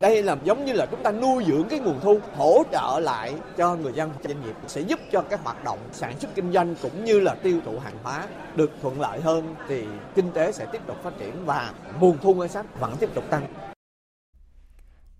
Đây 0.00 0.22
là 0.22 0.36
giống 0.44 0.64
như 0.64 0.72
là 0.72 0.86
chúng 0.86 1.02
ta 1.02 1.12
nuôi 1.12 1.44
dưỡng 1.46 1.68
cái 1.70 1.78
nguồn 1.78 2.00
thu, 2.00 2.20
hỗ 2.36 2.62
trợ 2.72 3.00
lại 3.02 3.34
cho 3.56 3.76
người 3.76 3.92
dân 3.92 4.10
doanh 4.24 4.40
nghiệp 4.40 4.54
sẽ 4.66 4.80
giúp 4.80 5.00
cho 5.12 5.22
các 5.22 5.40
hoạt 5.44 5.64
động 5.64 5.78
sản 5.92 6.20
xuất 6.20 6.34
kinh 6.34 6.52
doanh 6.52 6.74
cũng 6.82 7.04
như 7.04 7.20
là 7.20 7.34
tiêu 7.34 7.60
thụ 7.64 7.78
hàng 7.78 7.96
hóa 8.02 8.26
được 8.56 8.70
thuận 8.82 9.00
lợi 9.00 9.20
hơn 9.20 9.54
thì 9.68 9.84
kinh 10.14 10.32
tế 10.32 10.52
sẽ 10.52 10.66
tiếp 10.72 10.78
tục 10.86 10.96
phát 11.02 11.18
triển 11.18 11.44
và 11.44 11.72
nguồn 12.00 12.18
thu 12.22 12.34
ngân 12.34 12.48
sách 12.48 12.80
vẫn 12.80 12.96
tiếp 13.00 13.10
tục 13.14 13.24
tăng. 13.30 13.46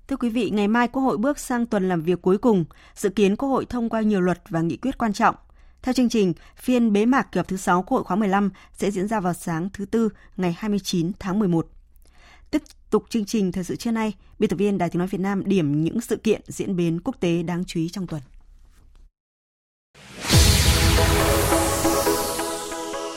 Thưa 0.08 0.16
quý 0.16 0.30
vị, 0.30 0.50
ngày 0.50 0.68
mai 0.68 0.88
Quốc 0.88 1.02
hội 1.02 1.16
bước 1.18 1.38
sang 1.38 1.66
tuần 1.66 1.88
làm 1.88 2.02
việc 2.02 2.22
cuối 2.22 2.38
cùng, 2.38 2.64
dự 2.94 3.08
kiến 3.08 3.36
Quốc 3.36 3.48
hội 3.48 3.66
thông 3.66 3.88
qua 3.88 4.00
nhiều 4.00 4.20
luật 4.20 4.40
và 4.48 4.60
nghị 4.60 4.76
quyết 4.76 4.98
quan 4.98 5.12
trọng. 5.12 5.34
Theo 5.82 5.92
chương 5.92 6.08
trình, 6.08 6.32
phiên 6.56 6.92
bế 6.92 7.06
mạc 7.06 7.32
kỳ 7.32 7.38
họp 7.38 7.48
thứ 7.48 7.56
6 7.56 7.82
Quốc 7.82 7.98
hội 7.98 8.04
khóa 8.04 8.16
15 8.16 8.50
sẽ 8.72 8.90
diễn 8.90 9.08
ra 9.08 9.20
vào 9.20 9.32
sáng 9.32 9.68
thứ 9.72 9.84
Tư 9.84 10.08
ngày 10.36 10.54
29 10.58 11.12
tháng 11.18 11.38
11. 11.38 11.66
Tiếp 12.50 12.62
tục 12.90 13.04
chương 13.08 13.24
trình 13.24 13.52
thời 13.52 13.64
sự 13.64 13.76
trưa 13.76 13.90
nay, 13.90 14.14
biên 14.38 14.50
tập 14.50 14.56
viên 14.56 14.78
Đài 14.78 14.90
Tiếng 14.90 14.98
Nói 14.98 15.08
Việt 15.08 15.20
Nam 15.20 15.42
điểm 15.46 15.84
những 15.84 16.00
sự 16.00 16.16
kiện 16.16 16.40
diễn 16.46 16.76
biến 16.76 17.00
quốc 17.04 17.20
tế 17.20 17.42
đáng 17.42 17.64
chú 17.64 17.80
ý 17.80 17.88
trong 17.88 18.06
tuần. 18.06 18.22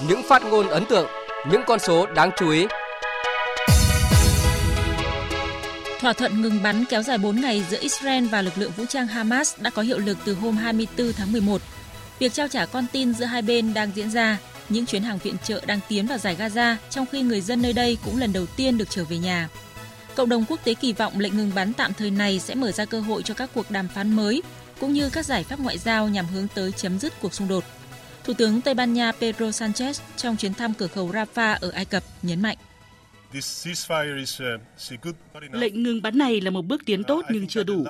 Những 0.07 0.21
phát 0.29 0.43
ngôn 0.43 0.67
ấn 0.67 0.83
tượng, 0.89 1.07
những 1.51 1.61
con 1.67 1.79
số 1.79 2.05
đáng 2.05 2.31
chú 2.37 2.49
ý 2.49 2.65
Thỏa 5.99 6.13
thuận 6.13 6.41
ngừng 6.41 6.63
bắn 6.63 6.85
kéo 6.89 7.03
dài 7.03 7.17
4 7.17 7.41
ngày 7.41 7.65
giữa 7.69 7.77
Israel 7.81 8.27
và 8.27 8.41
lực 8.41 8.57
lượng 8.57 8.71
vũ 8.77 8.85
trang 8.85 9.07
Hamas 9.07 9.59
đã 9.59 9.69
có 9.69 9.81
hiệu 9.81 9.97
lực 9.97 10.17
từ 10.25 10.33
hôm 10.33 10.57
24 10.57 11.13
tháng 11.13 11.31
11. 11.31 11.61
Việc 12.19 12.33
trao 12.33 12.47
trả 12.47 12.65
con 12.65 12.85
tin 12.91 13.13
giữa 13.13 13.25
hai 13.25 13.41
bên 13.41 13.73
đang 13.73 13.91
diễn 13.95 14.11
ra, 14.11 14.37
những 14.69 14.85
chuyến 14.85 15.03
hàng 15.03 15.17
viện 15.17 15.35
trợ 15.43 15.61
đang 15.65 15.79
tiến 15.89 16.07
vào 16.07 16.17
giải 16.17 16.35
Gaza 16.35 16.75
trong 16.89 17.05
khi 17.11 17.21
người 17.21 17.41
dân 17.41 17.61
nơi 17.61 17.73
đây 17.73 17.97
cũng 18.05 18.17
lần 18.17 18.33
đầu 18.33 18.45
tiên 18.45 18.77
được 18.77 18.89
trở 18.89 19.03
về 19.05 19.17
nhà. 19.17 19.49
Cộng 20.15 20.29
đồng 20.29 20.45
quốc 20.49 20.59
tế 20.63 20.73
kỳ 20.73 20.93
vọng 20.93 21.19
lệnh 21.19 21.37
ngừng 21.37 21.51
bắn 21.55 21.73
tạm 21.73 21.93
thời 21.93 22.11
này 22.11 22.39
sẽ 22.39 22.55
mở 22.55 22.71
ra 22.71 22.85
cơ 22.85 22.99
hội 22.99 23.23
cho 23.23 23.33
các 23.33 23.49
cuộc 23.53 23.71
đàm 23.71 23.87
phán 23.87 24.15
mới 24.15 24.41
cũng 24.79 24.93
như 24.93 25.09
các 25.09 25.25
giải 25.25 25.43
pháp 25.43 25.59
ngoại 25.59 25.77
giao 25.77 26.09
nhằm 26.09 26.25
hướng 26.25 26.47
tới 26.55 26.71
chấm 26.71 26.99
dứt 26.99 27.13
cuộc 27.21 27.33
xung 27.33 27.47
đột. 27.47 27.63
Thủ 28.23 28.33
tướng 28.33 28.61
Tây 28.61 28.73
Ban 28.73 28.93
Nha 28.93 29.11
Pedro 29.11 29.45
Sanchez 29.45 30.01
trong 30.17 30.37
chuyến 30.37 30.53
thăm 30.53 30.73
cửa 30.73 30.87
khẩu 30.87 31.11
Rafah 31.11 31.57
ở 31.61 31.69
Ai 31.69 31.85
Cập 31.85 32.03
nhấn 32.21 32.41
mạnh. 32.41 32.57
Uh, 33.37 33.43
Lệnh 35.51 35.83
ngừng 35.83 36.01
bắn 36.01 36.17
này 36.17 36.41
là 36.41 36.49
một 36.49 36.61
bước 36.61 36.81
tiến 36.85 37.03
tốt 37.03 37.25
nhưng 37.29 37.47
chưa 37.47 37.63
đủ. 37.63 37.85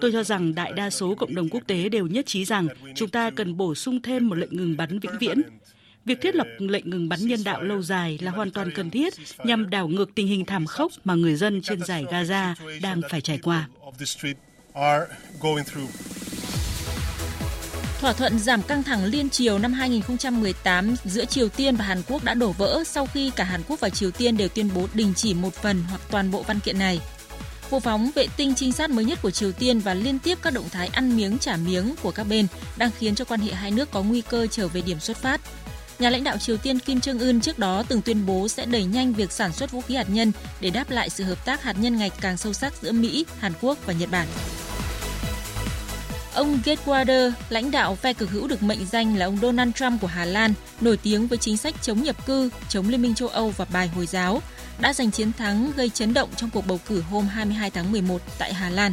Tôi 0.00 0.12
cho 0.12 0.24
rằng 0.24 0.54
đại 0.54 0.72
đa 0.72 0.90
số 0.90 1.14
cộng 1.14 1.34
đồng 1.34 1.48
quốc 1.48 1.62
tế 1.66 1.88
đều 1.88 2.06
nhất 2.06 2.26
trí 2.26 2.44
rằng 2.44 2.68
chúng 2.94 3.08
ta 3.08 3.30
cần 3.30 3.56
bổ 3.56 3.74
sung 3.74 4.02
thêm 4.02 4.28
một 4.28 4.34
lệnh 4.34 4.56
ngừng 4.56 4.76
bắn 4.76 4.98
vĩnh 4.98 5.18
viễn. 5.20 5.42
Việc 6.06 6.20
thiết 6.20 6.34
lập 6.34 6.46
lệnh 6.58 6.90
ngừng 6.90 7.08
bắn 7.08 7.26
nhân 7.26 7.44
đạo 7.44 7.62
lâu 7.62 7.82
dài 7.82 8.18
là 8.22 8.30
hoàn 8.30 8.50
toàn 8.50 8.70
cần 8.74 8.90
thiết 8.90 9.14
nhằm 9.44 9.70
đảo 9.70 9.88
ngược 9.88 10.14
tình 10.14 10.26
hình 10.26 10.44
thảm 10.44 10.66
khốc 10.66 10.92
mà 11.04 11.14
người 11.14 11.34
dân 11.34 11.62
trên 11.62 11.84
giải 11.84 12.04
Gaza 12.10 12.54
đang 12.82 13.00
phải 13.10 13.20
trải 13.20 13.38
qua. 13.42 13.68
Thỏa 18.00 18.12
thuận 18.12 18.38
giảm 18.38 18.62
căng 18.62 18.82
thẳng 18.82 19.04
liên 19.04 19.30
triều 19.30 19.58
năm 19.58 19.72
2018 19.72 20.94
giữa 21.04 21.24
Triều 21.24 21.48
Tiên 21.48 21.76
và 21.76 21.84
Hàn 21.84 22.02
Quốc 22.08 22.24
đã 22.24 22.34
đổ 22.34 22.52
vỡ 22.52 22.82
sau 22.86 23.06
khi 23.06 23.30
cả 23.36 23.44
Hàn 23.44 23.60
Quốc 23.68 23.80
và 23.80 23.88
Triều 23.88 24.10
Tiên 24.10 24.36
đều 24.36 24.48
tuyên 24.48 24.70
bố 24.74 24.88
đình 24.94 25.12
chỉ 25.16 25.34
một 25.34 25.54
phần 25.54 25.82
hoặc 25.88 26.00
toàn 26.10 26.30
bộ 26.30 26.42
văn 26.42 26.60
kiện 26.60 26.78
này. 26.78 27.00
Vụ 27.70 27.80
phóng 27.80 28.10
vệ 28.14 28.26
tinh 28.36 28.54
trinh 28.54 28.72
sát 28.72 28.90
mới 28.90 29.04
nhất 29.04 29.18
của 29.22 29.30
Triều 29.30 29.52
Tiên 29.52 29.78
và 29.78 29.94
liên 29.94 30.18
tiếp 30.18 30.38
các 30.42 30.52
động 30.52 30.68
thái 30.70 30.88
ăn 30.88 31.16
miếng 31.16 31.38
trả 31.38 31.56
miếng 31.56 31.94
của 32.02 32.10
các 32.10 32.24
bên 32.24 32.46
đang 32.76 32.90
khiến 32.98 33.14
cho 33.14 33.24
quan 33.24 33.40
hệ 33.40 33.52
hai 33.52 33.70
nước 33.70 33.90
có 33.90 34.02
nguy 34.02 34.20
cơ 34.20 34.46
trở 34.46 34.68
về 34.68 34.80
điểm 34.80 35.00
xuất 35.00 35.16
phát. 35.16 35.40
Nhà 35.98 36.10
lãnh 36.10 36.24
đạo 36.24 36.38
Triều 36.38 36.56
Tiên 36.56 36.78
Kim 36.78 36.98
Jong 36.98 37.20
Un 37.26 37.40
trước 37.40 37.58
đó 37.58 37.82
từng 37.88 38.02
tuyên 38.02 38.26
bố 38.26 38.48
sẽ 38.48 38.66
đẩy 38.66 38.84
nhanh 38.84 39.12
việc 39.12 39.32
sản 39.32 39.52
xuất 39.52 39.72
vũ 39.72 39.80
khí 39.80 39.94
hạt 39.94 40.06
nhân 40.10 40.32
để 40.60 40.70
đáp 40.70 40.90
lại 40.90 41.10
sự 41.10 41.24
hợp 41.24 41.44
tác 41.44 41.62
hạt 41.62 41.76
nhân 41.80 41.96
ngày 41.96 42.10
càng 42.20 42.36
sâu 42.36 42.52
sắc 42.52 42.72
giữa 42.82 42.92
Mỹ, 42.92 43.26
Hàn 43.38 43.52
Quốc 43.60 43.78
và 43.86 43.92
Nhật 43.92 44.10
Bản. 44.10 44.26
Ông 46.34 46.58
Gatewater, 46.64 47.32
lãnh 47.48 47.70
đạo 47.70 47.94
phe 47.94 48.12
cực 48.12 48.30
hữu 48.30 48.48
được 48.48 48.62
mệnh 48.62 48.86
danh 48.86 49.16
là 49.16 49.26
ông 49.26 49.38
Donald 49.42 49.72
Trump 49.74 50.00
của 50.00 50.06
Hà 50.06 50.24
Lan, 50.24 50.54
nổi 50.80 50.96
tiếng 50.96 51.26
với 51.26 51.38
chính 51.38 51.56
sách 51.56 51.74
chống 51.82 52.02
nhập 52.02 52.26
cư, 52.26 52.50
chống 52.68 52.88
Liên 52.88 53.02
minh 53.02 53.14
châu 53.14 53.28
Âu 53.28 53.52
và 53.56 53.66
bài 53.72 53.88
Hồi 53.88 54.06
giáo, 54.06 54.42
đã 54.78 54.92
giành 54.92 55.10
chiến 55.10 55.32
thắng 55.32 55.72
gây 55.76 55.88
chấn 55.88 56.14
động 56.14 56.28
trong 56.36 56.50
cuộc 56.50 56.66
bầu 56.66 56.80
cử 56.88 57.00
hôm 57.00 57.26
22 57.26 57.70
tháng 57.70 57.92
11 57.92 58.20
tại 58.38 58.54
Hà 58.54 58.70
Lan. 58.70 58.92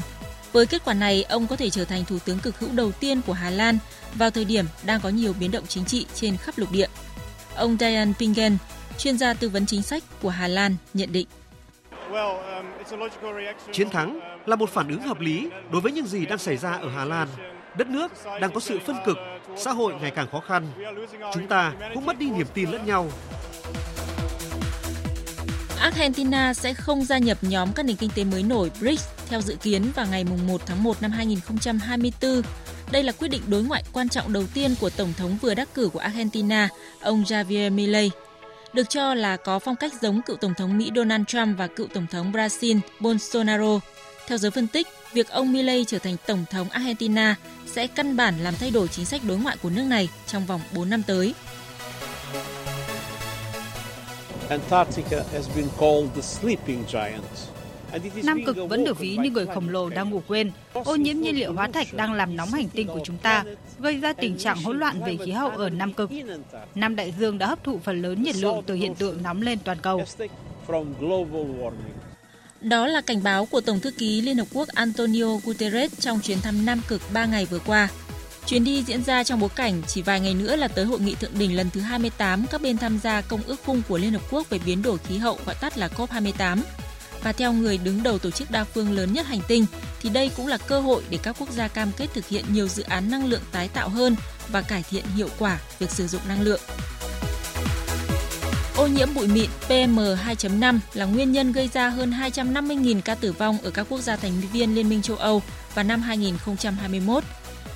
Với 0.54 0.66
kết 0.66 0.82
quả 0.86 0.94
này, 0.94 1.24
ông 1.24 1.48
có 1.48 1.56
thể 1.56 1.70
trở 1.70 1.86
thành 1.86 2.06
thủ 2.06 2.18
tướng 2.26 2.40
cực 2.40 2.60
hữu 2.60 2.70
đầu 2.74 2.92
tiên 2.92 3.22
của 3.22 3.34
Hà 3.34 3.50
Lan 3.50 3.78
vào 4.16 4.30
thời 4.30 4.46
điểm 4.46 4.66
đang 4.86 5.02
có 5.02 5.10
nhiều 5.10 5.34
biến 5.40 5.52
động 5.52 5.64
chính 5.68 5.86
trị 5.86 6.06
trên 6.14 6.38
khắp 6.38 6.58
lục 6.58 6.72
địa. 6.72 6.88
Ông 7.56 7.78
Diane 7.80 8.14
Pingen, 8.20 8.58
chuyên 8.98 9.18
gia 9.18 9.34
tư 9.34 9.50
vấn 9.50 9.66
chính 9.66 9.82
sách 9.82 10.04
của 10.22 10.30
Hà 10.30 10.48
Lan, 10.48 10.76
nhận 10.94 11.12
định. 11.12 11.28
Chiến 13.72 13.90
thắng 13.90 14.20
là 14.46 14.56
một 14.56 14.70
phản 14.70 14.90
ứng 14.90 15.02
hợp 15.02 15.20
lý 15.20 15.50
đối 15.72 15.82
với 15.82 15.92
những 15.92 16.08
gì 16.08 16.26
đang 16.26 16.38
xảy 16.38 16.58
ra 16.58 16.72
ở 16.72 16.90
Hà 16.90 17.06
Lan. 17.06 17.28
Đất 17.78 17.88
nước 17.88 18.12
đang 18.42 18.52
có 18.54 18.60
sự 18.60 18.80
phân 18.86 18.96
cực, 19.06 19.18
xã 19.58 19.72
hội 19.72 19.94
ngày 20.02 20.12
càng 20.12 20.28
khó 20.32 20.40
khăn. 20.40 20.68
Chúng 21.34 21.48
ta 21.48 21.74
cũng 21.94 22.06
mất 22.06 22.20
đi 22.20 22.30
niềm 22.30 22.48
tin 22.54 22.70
lẫn 22.70 22.86
nhau. 22.86 23.10
Argentina 25.80 26.54
sẽ 26.54 26.74
không 26.74 27.06
gia 27.06 27.18
nhập 27.18 27.38
nhóm 27.42 27.74
các 27.74 27.86
nền 27.86 27.96
kinh 27.96 28.10
tế 28.16 28.24
mới 28.24 28.44
nổi 28.44 28.72
BRICS 28.82 29.08
theo 29.30 29.42
dự 29.42 29.56
kiến 29.56 29.92
vào 29.96 30.06
ngày 30.12 30.24
1 30.24 30.62
tháng 30.66 30.84
1 30.84 31.02
năm 31.02 31.12
2024. 31.12 32.42
Đây 32.94 33.04
là 33.04 33.12
quyết 33.12 33.28
định 33.28 33.42
đối 33.48 33.64
ngoại 33.64 33.84
quan 33.94 34.10
trọng 34.10 34.34
đầu 34.34 34.44
tiên 34.54 34.76
của 34.80 34.90
Tổng 34.90 35.14
thống 35.18 35.38
vừa 35.42 35.54
đắc 35.54 35.70
cử 35.74 35.90
của 35.94 36.00
Argentina, 36.00 36.70
ông 37.02 37.24
Javier 37.24 37.72
Milei 37.72 38.12
được 38.74 38.90
cho 38.90 39.14
là 39.14 39.38
có 39.38 39.60
phong 39.60 39.76
cách 39.76 39.94
giống 40.02 40.22
cựu 40.22 40.36
Tổng 40.36 40.54
thống 40.58 40.78
Mỹ 40.78 40.92
Donald 40.96 41.24
Trump 41.28 41.58
và 41.58 41.68
cựu 41.68 41.88
Tổng 41.94 42.08
thống 42.12 42.32
Brazil 42.32 42.80
Bolsonaro. 43.00 43.80
Theo 44.28 44.38
giới 44.38 44.52
phân 44.52 44.68
tích, 44.68 44.88
việc 45.14 45.30
ông 45.30 45.54
Milei 45.54 45.86
trở 45.86 46.00
thành 46.00 46.16
Tổng 46.28 46.46
thống 46.52 46.70
Argentina 46.70 47.36
sẽ 47.66 47.88
căn 47.88 48.16
bản 48.16 48.44
làm 48.44 48.54
thay 48.60 48.72
đổi 48.72 48.88
chính 48.88 49.06
sách 49.06 49.22
đối 49.28 49.38
ngoại 49.38 49.58
của 49.62 49.70
nước 49.70 49.84
này 49.84 50.10
trong 50.28 50.46
vòng 50.46 50.62
4 50.76 50.90
năm 50.90 51.04
tới. 51.08 51.34
Antarctica 54.50 55.24
has 55.34 55.50
been 55.56 55.68
called 55.80 56.10
the 56.16 56.22
sleeping 56.22 56.84
giant. 56.94 57.24
Nam 58.24 58.46
Cực 58.46 58.58
vẫn 58.70 58.84
được 58.84 59.00
ví 59.00 59.18
như 59.18 59.30
người 59.30 59.46
khổng 59.46 59.70
lồ 59.70 59.90
đang 59.90 60.10
ngủ 60.10 60.22
quên. 60.28 60.52
Ô 60.74 60.96
nhiễm 60.96 61.18
nhiên 61.18 61.36
liệu 61.36 61.54
hóa 61.54 61.68
thạch 61.68 61.94
đang 61.94 62.14
làm 62.14 62.36
nóng 62.36 62.52
hành 62.52 62.70
tinh 62.70 62.88
của 62.88 63.00
chúng 63.04 63.18
ta, 63.18 63.44
gây 63.80 63.98
ra 63.98 64.14
tình 64.14 64.38
trạng 64.38 64.64
hỗn 64.64 64.80
loạn 64.80 65.02
về 65.06 65.18
khí 65.26 65.32
hậu 65.32 65.50
ở 65.50 65.70
Nam 65.70 65.94
Cực. 65.94 66.10
Nam 66.76 66.96
Đại 66.96 67.14
Dương 67.20 67.38
đã 67.38 67.48
hấp 67.48 67.64
thụ 67.64 67.80
phần 67.84 68.02
lớn 68.02 68.24
nhiệt 68.24 68.36
lượng 68.36 68.64
từ 68.66 68.74
hiện 68.74 68.96
tượng 68.96 69.24
nóng 69.24 69.42
lên 69.42 69.60
toàn 69.64 69.78
cầu. 69.82 70.04
Đó 72.62 72.88
là 72.88 73.02
cảnh 73.02 73.24
báo 73.24 73.46
của 73.46 73.62
Tổng 73.62 73.80
thư 73.80 73.92
ký 73.92 74.22
Liên 74.22 74.38
Hợp 74.38 74.48
Quốc 74.54 74.68
Antonio 74.68 75.38
Guterres 75.44 76.00
trong 76.00 76.20
chuyến 76.20 76.42
thăm 76.42 76.66
Nam 76.66 76.82
Cực 76.88 77.02
3 77.14 77.26
ngày 77.26 77.46
vừa 77.46 77.60
qua. 77.60 77.90
Chuyến 78.46 78.64
đi 78.64 78.84
diễn 78.84 79.04
ra 79.04 79.24
trong 79.24 79.40
bối 79.40 79.50
cảnh 79.56 79.82
chỉ 79.88 80.02
vài 80.02 80.20
ngày 80.20 80.34
nữa 80.34 80.56
là 80.56 80.68
tới 80.68 80.86
hội 80.86 81.00
nghị 81.00 81.16
thượng 81.16 81.38
đỉnh 81.40 81.56
lần 81.56 81.70
thứ 81.70 81.82
28 81.82 82.46
các 82.52 82.62
bên 82.62 82.78
tham 82.78 83.00
gia 83.04 83.22
Công 83.22 83.44
ước 83.44 83.60
khung 83.66 83.82
của 83.88 83.98
Liên 83.98 84.12
Hợp 84.12 84.22
Quốc 84.32 84.50
về 84.50 84.60
biến 84.66 84.82
đổi 84.82 84.98
khí 84.98 85.18
hậu 85.18 85.38
gọi 85.46 85.56
tắt 85.56 85.78
là 85.78 85.88
COP28. 85.88 86.58
Và 87.24 87.32
theo 87.32 87.54
người 87.54 87.78
đứng 87.78 88.04
đầu 88.04 88.20
tổ 88.20 88.32
chức 88.32 88.52
đa 88.52 88.64
phương 88.64 88.92
lớn 88.92 89.14
nhất 89.14 89.26
hành 89.26 89.42
tinh, 89.48 89.66
thì 90.02 90.10
đây 90.10 90.32
cũng 90.38 90.48
là 90.48 90.58
cơ 90.58 90.80
hội 90.80 91.04
để 91.10 91.18
các 91.24 91.36
quốc 91.40 91.50
gia 91.52 91.68
cam 91.68 91.92
kết 91.98 92.08
thực 92.14 92.28
hiện 92.28 92.46
nhiều 92.52 92.68
dự 92.68 92.84
án 92.84 93.12
năng 93.12 93.26
lượng 93.26 93.42
tái 93.52 93.68
tạo 93.68 93.90
hơn 93.90 94.16
và 94.50 94.62
cải 94.62 94.84
thiện 94.90 95.06
hiệu 95.16 95.30
quả 95.40 95.60
việc 95.80 95.90
sử 95.92 96.08
dụng 96.08 96.22
năng 96.28 96.42
lượng. 96.42 96.60
Ô 98.78 98.88
nhiễm 98.88 99.14
bụi 99.14 99.28
mịn 99.28 99.50
PM2.5 99.68 100.80
là 100.94 101.06
nguyên 101.06 101.32
nhân 101.32 101.52
gây 101.52 101.70
ra 101.74 101.90
hơn 101.90 102.12
250.000 102.12 103.02
ca 103.02 103.16
tử 103.16 103.32
vong 103.32 103.58
ở 103.64 103.72
các 103.72 103.86
quốc 103.90 104.02
gia 104.02 104.16
thành 104.16 104.42
viên 104.54 104.76
Liên 104.76 104.90
minh 104.90 105.02
châu 105.02 105.18
Âu 105.18 105.42
vào 105.76 105.86
năm 105.86 106.02
2021. 106.02 107.24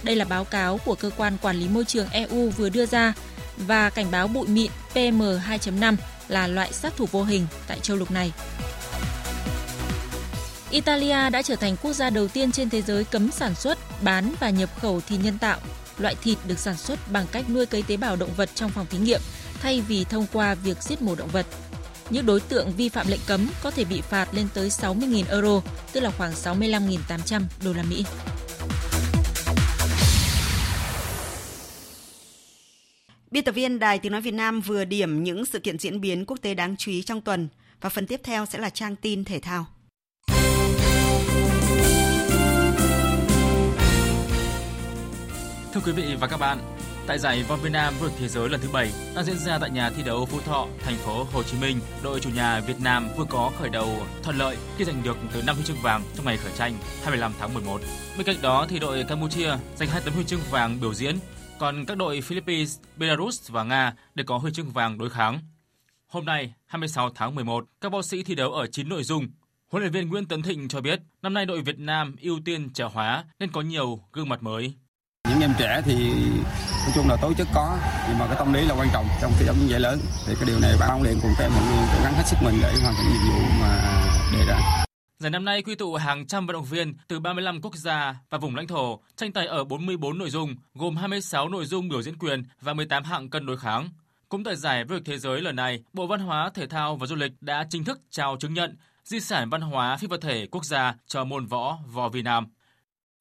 Đây 0.03 0.15
là 0.15 0.25
báo 0.25 0.43
cáo 0.43 0.77
của 0.77 0.95
cơ 0.95 1.09
quan 1.17 1.37
quản 1.41 1.55
lý 1.55 1.67
môi 1.67 1.85
trường 1.85 2.09
EU 2.09 2.49
vừa 2.49 2.69
đưa 2.69 2.85
ra 2.85 3.13
và 3.57 3.89
cảnh 3.89 4.11
báo 4.11 4.27
bụi 4.27 4.47
mịn 4.47 4.71
PM2.5 4.93 5.95
là 6.27 6.47
loại 6.47 6.73
sát 6.73 6.95
thủ 6.97 7.05
vô 7.11 7.23
hình 7.23 7.47
tại 7.67 7.79
châu 7.79 7.97
lục 7.97 8.11
này. 8.11 8.31
Italia 10.71 11.29
đã 11.29 11.41
trở 11.41 11.55
thành 11.55 11.75
quốc 11.81 11.93
gia 11.93 12.09
đầu 12.09 12.27
tiên 12.27 12.51
trên 12.51 12.69
thế 12.69 12.81
giới 12.81 13.03
cấm 13.03 13.31
sản 13.31 13.55
xuất, 13.55 13.77
bán 14.03 14.33
và 14.39 14.49
nhập 14.49 14.69
khẩu 14.79 15.01
thịt 15.01 15.19
nhân 15.23 15.37
tạo, 15.37 15.59
loại 15.97 16.15
thịt 16.23 16.37
được 16.47 16.59
sản 16.59 16.77
xuất 16.77 17.11
bằng 17.11 17.25
cách 17.31 17.49
nuôi 17.49 17.65
cấy 17.65 17.83
tế 17.87 17.97
bào 17.97 18.15
động 18.15 18.29
vật 18.37 18.49
trong 18.55 18.71
phòng 18.71 18.85
thí 18.89 18.97
nghiệm 18.97 19.21
thay 19.61 19.81
vì 19.81 20.03
thông 20.03 20.25
qua 20.33 20.55
việc 20.55 20.83
giết 20.83 21.01
mổ 21.01 21.15
động 21.15 21.29
vật. 21.31 21.45
Những 22.09 22.25
đối 22.25 22.39
tượng 22.39 22.71
vi 22.71 22.89
phạm 22.89 23.07
lệnh 23.07 23.19
cấm 23.27 23.47
có 23.63 23.71
thể 23.71 23.85
bị 23.85 24.01
phạt 24.01 24.27
lên 24.33 24.47
tới 24.53 24.69
60.000 24.69 25.23
euro, 25.29 25.61
tức 25.93 25.99
là 25.99 26.11
khoảng 26.11 26.31
65.800 26.31 27.41
đô 27.65 27.73
la 27.73 27.83
Mỹ. 27.83 28.05
Biên 33.31 33.43
tập 33.43 33.51
viên 33.51 33.79
Đài 33.79 33.99
Tiếng 33.99 34.11
Nói 34.11 34.21
Việt 34.21 34.33
Nam 34.33 34.61
vừa 34.61 34.85
điểm 34.85 35.23
những 35.23 35.45
sự 35.45 35.59
kiện 35.59 35.79
diễn 35.79 36.01
biến 36.01 36.25
quốc 36.25 36.37
tế 36.41 36.53
đáng 36.53 36.75
chú 36.77 36.91
ý 36.91 37.01
trong 37.01 37.21
tuần 37.21 37.47
và 37.81 37.89
phần 37.89 38.07
tiếp 38.07 38.21
theo 38.23 38.45
sẽ 38.45 38.59
là 38.59 38.69
trang 38.69 38.95
tin 38.95 39.23
thể 39.23 39.39
thao. 39.39 39.65
Thưa 45.77 45.93
quý 45.93 46.03
vị 46.03 46.15
và 46.19 46.27
các 46.27 46.37
bạn, 46.37 46.57
tại 47.07 47.19
giải 47.19 47.43
vô 47.47 47.55
Việt 47.55 47.69
Nam 47.69 47.93
vô 47.99 48.07
địch 48.07 48.15
thế 48.19 48.27
giới 48.27 48.49
lần 48.49 48.61
thứ 48.61 48.69
7 48.73 48.91
đang 49.15 49.25
diễn 49.25 49.37
ra 49.37 49.57
tại 49.59 49.69
nhà 49.69 49.89
thi 49.89 50.03
đấu 50.03 50.25
Phú 50.25 50.39
Thọ, 50.45 50.67
thành 50.79 50.95
phố 50.95 51.23
Hồ 51.33 51.43
Chí 51.43 51.57
Minh, 51.61 51.79
đội 52.03 52.19
chủ 52.19 52.29
nhà 52.29 52.59
Việt 52.59 52.81
Nam 52.83 53.07
vừa 53.17 53.25
có 53.29 53.51
khởi 53.59 53.69
đầu 53.69 53.89
thuận 54.23 54.37
lợi 54.37 54.57
khi 54.77 54.85
giành 54.85 55.03
được 55.03 55.17
tới 55.33 55.43
5 55.45 55.55
huy 55.55 55.65
chương 55.65 55.81
vàng 55.81 56.03
trong 56.15 56.25
ngày 56.25 56.37
khởi 56.37 56.51
tranh 56.57 56.73
25 57.03 57.33
tháng 57.39 57.53
11. 57.53 57.81
Bên 58.17 58.25
cạnh 58.25 58.35
đó 58.41 58.65
thì 58.69 58.79
đội 58.79 59.03
Campuchia 59.03 59.51
giành 59.75 59.89
hai 59.89 60.01
tấm 60.05 60.13
huy 60.13 60.23
chương 60.23 60.39
vàng 60.51 60.77
biểu 60.81 60.93
diễn, 60.93 61.15
còn 61.59 61.85
các 61.85 61.97
đội 61.97 62.21
Philippines, 62.21 62.79
Belarus 62.95 63.51
và 63.51 63.63
Nga 63.63 63.93
đều 64.15 64.25
có 64.25 64.37
huy 64.37 64.51
chương 64.51 64.69
vàng 64.69 64.97
đối 64.97 65.09
kháng. 65.09 65.39
Hôm 66.07 66.25
nay, 66.25 66.53
26 66.65 67.09
tháng 67.15 67.35
11, 67.35 67.65
các 67.81 67.91
võ 67.91 68.01
sĩ 68.01 68.23
thi 68.23 68.35
đấu 68.35 68.51
ở 68.51 68.67
9 68.67 68.89
nội 68.89 69.03
dung. 69.03 69.27
Huấn 69.71 69.83
luyện 69.83 69.93
viên 69.93 70.09
Nguyễn 70.09 70.25
Tấn 70.25 70.41
Thịnh 70.41 70.67
cho 70.67 70.81
biết, 70.81 70.99
năm 71.21 71.33
nay 71.33 71.45
đội 71.45 71.61
Việt 71.61 71.79
Nam 71.79 72.15
ưu 72.21 72.39
tiên 72.45 72.69
trẻ 72.69 72.83
hóa 72.93 73.23
nên 73.39 73.51
có 73.51 73.61
nhiều 73.61 73.99
gương 74.13 74.29
mặt 74.29 74.43
mới. 74.43 74.73
Những 75.29 75.41
em 75.41 75.53
trẻ 75.59 75.81
thì 75.85 76.09
nói 76.83 76.91
chung 76.95 77.09
là 77.09 77.17
tố 77.21 77.33
chất 77.33 77.47
có, 77.53 77.77
nhưng 78.07 78.17
mà 78.17 78.27
cái 78.27 78.35
tâm 78.39 78.53
lý 78.53 78.65
là 78.65 78.75
quan 78.75 78.87
trọng 78.93 79.07
trong 79.21 79.31
khi 79.39 79.45
giống 79.45 79.57
như 79.59 79.67
giải 79.67 79.79
lớn. 79.79 79.99
Thì 80.27 80.33
cái 80.35 80.45
điều 80.47 80.59
này 80.59 80.75
ban 80.79 80.89
huấn 80.89 81.03
luyện 81.03 81.19
cùng 81.21 81.31
các 81.37 81.43
em 81.43 81.51
mọi 81.55 81.63
người 81.63 81.87
cố 81.93 82.03
gắng 82.03 82.13
hết 82.13 82.23
sức 82.25 82.37
mình 82.43 82.55
để 82.61 82.73
hoàn 82.81 82.93
thành 82.95 83.05
nhiệm 83.11 83.21
vụ 83.31 83.39
mà 83.61 84.01
đề 84.33 84.45
ra. 84.47 84.85
Giải 85.19 85.31
năm 85.31 85.45
nay 85.45 85.61
quy 85.61 85.75
tụ 85.75 85.95
hàng 85.95 86.27
trăm 86.27 86.47
vận 86.47 86.53
động 86.53 86.65
viên 86.65 86.93
từ 87.07 87.19
35 87.19 87.61
quốc 87.61 87.75
gia 87.75 88.15
và 88.29 88.37
vùng 88.37 88.55
lãnh 88.55 88.67
thổ, 88.67 88.99
tranh 89.15 89.31
tài 89.31 89.47
ở 89.47 89.63
44 89.63 90.17
nội 90.17 90.29
dung, 90.29 90.55
gồm 90.75 90.95
26 90.95 91.49
nội 91.49 91.65
dung 91.65 91.89
biểu 91.89 92.01
diễn 92.01 92.17
quyền 92.17 92.43
và 92.61 92.73
18 92.73 93.03
hạng 93.03 93.29
cân 93.29 93.45
đối 93.45 93.57
kháng. 93.57 93.89
Cũng 94.29 94.43
tại 94.43 94.55
giải 94.55 94.83
vô 94.83 94.95
địch 94.95 95.03
thế 95.05 95.17
giới 95.17 95.41
lần 95.41 95.55
này, 95.55 95.83
Bộ 95.93 96.07
Văn 96.07 96.19
hóa, 96.19 96.49
Thể 96.53 96.67
thao 96.67 96.95
và 96.95 97.07
Du 97.07 97.15
lịch 97.15 97.31
đã 97.41 97.65
chính 97.69 97.83
thức 97.83 97.99
trao 98.09 98.37
chứng 98.39 98.53
nhận 98.53 98.77
di 99.03 99.19
sản 99.19 99.49
văn 99.49 99.61
hóa 99.61 99.97
phi 99.97 100.07
vật 100.07 100.21
thể 100.21 100.47
quốc 100.51 100.65
gia 100.65 100.95
cho 101.07 101.23
môn 101.23 101.45
võ 101.45 101.77
võ 101.93 102.09
Việt 102.09 102.21
Nam. 102.21 102.47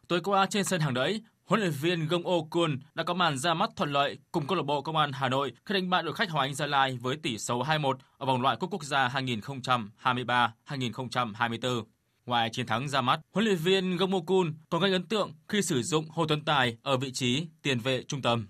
Tối 0.09 0.21
qua 0.25 0.47
trên 0.51 0.65
sân 0.65 0.81
hàng 0.81 0.95
đẫy, 0.95 1.23
huấn 1.47 1.61
luyện 1.61 1.73
viên 1.73 2.09
Gông 2.09 2.29
Oh 2.29 2.47
Kun 2.51 2.79
đã 2.95 3.05
có 3.05 3.15
màn 3.15 3.39
ra 3.39 3.55
mắt 3.55 3.71
thuận 3.77 3.93
lợi 3.93 4.19
cùng 4.33 4.47
câu 4.47 4.57
lạc 4.57 4.63
bộ 4.63 4.83
Công 4.83 4.97
an 4.97 5.13
Hà 5.13 5.29
Nội 5.29 5.53
khi 5.65 5.75
đánh 5.75 5.91
bại 5.91 6.03
đội 6.03 6.15
khách 6.15 6.31
Hoàng 6.31 6.49
Anh 6.49 6.55
Gia 6.55 6.67
Lai 6.67 6.99
với 7.01 7.17
tỷ 7.17 7.39
số 7.39 7.65
2-1 7.65 7.95
ở 8.19 8.27
vòng 8.27 8.43
loại 8.43 8.57
cúp 8.57 8.71
quốc 8.71 8.85
gia 8.85 9.09
2023-2024. 9.09 11.85
Ngoài 12.27 12.51
chiến 12.53 12.67
thắng 12.67 12.89
ra 12.89 13.01
mắt, 13.01 13.21
huấn 13.33 13.45
luyện 13.45 13.57
viên 13.57 13.97
Gong 13.97 14.17
Oh 14.17 14.27
Kun 14.27 14.55
còn 14.71 14.81
gây 14.81 14.93
ấn 14.93 15.09
tượng 15.09 15.33
khi 15.49 15.63
sử 15.63 15.83
dụng 15.83 16.09
Hồ 16.09 16.27
Tuấn 16.27 16.45
Tài 16.45 16.77
ở 16.83 16.97
vị 16.97 17.13
trí 17.13 17.47
tiền 17.63 17.79
vệ 17.79 18.03
trung 18.03 18.23
tâm. 18.23 18.47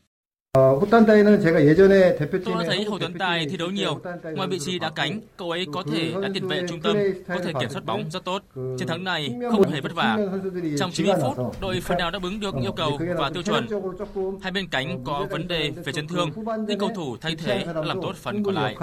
Tôi 2.44 2.54
đã 2.58 2.64
thấy 2.66 2.84
Hồ 2.84 2.98
Tuấn 2.98 3.14
Tài 3.18 3.46
thi 3.50 3.56
đấu 3.56 3.70
nhiều. 3.70 4.00
Ngoài 4.34 4.48
vị 4.48 4.58
trí 4.58 4.78
đá 4.78 4.90
cánh, 4.90 5.20
cậu 5.36 5.50
ấy 5.50 5.66
có 5.72 5.84
thể 5.92 6.12
đá 6.22 6.28
tiền 6.34 6.48
vệ 6.48 6.62
trung 6.68 6.80
tâm, 6.80 6.96
có 7.28 7.38
thể 7.44 7.52
kiểm 7.60 7.70
soát 7.70 7.84
bóng 7.84 8.10
rất 8.10 8.24
tốt. 8.24 8.42
Chiến 8.54 8.88
thắng 8.88 9.04
này 9.04 9.34
không 9.50 9.62
hề 9.62 9.80
vất 9.80 9.94
vả. 9.94 10.18
Trong 10.78 10.90
90 10.92 11.14
phút, 11.22 11.60
đội 11.60 11.80
phần 11.80 11.98
nào 11.98 12.10
đáp 12.10 12.22
ứng 12.22 12.40
được 12.40 12.54
yêu 12.62 12.72
cầu 12.72 12.98
và 13.16 13.30
tiêu 13.30 13.42
chuẩn. 13.42 13.66
Hai 14.42 14.52
bên 14.52 14.68
cánh 14.68 15.04
có 15.04 15.26
vấn 15.30 15.48
đề 15.48 15.70
về 15.70 15.92
chấn 15.92 16.08
thương, 16.08 16.30
nhưng 16.68 16.78
cầu 16.78 16.90
thủ 16.96 17.16
thay 17.20 17.36
thế 17.36 17.64
đã 17.74 17.82
làm 17.82 18.00
tốt 18.02 18.16
phần 18.16 18.44
còn 18.44 18.54
lại. 18.54 18.76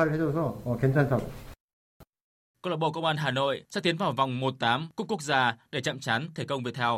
Câu 2.61 2.71
lạc 2.71 2.77
bộ 2.77 2.91
Công 2.91 3.05
an 3.05 3.17
Hà 3.17 3.31
Nội 3.31 3.63
sẽ 3.71 3.81
tiến 3.81 3.97
vào 3.97 4.11
vòng 4.11 4.39
1/8 4.39 4.87
Cúp 4.95 5.07
Quốc 5.07 5.21
gia 5.21 5.57
để 5.71 5.81
chạm 5.81 5.99
trán 5.99 6.27
thể 6.35 6.45
công 6.45 6.63
Viettel. 6.63 6.91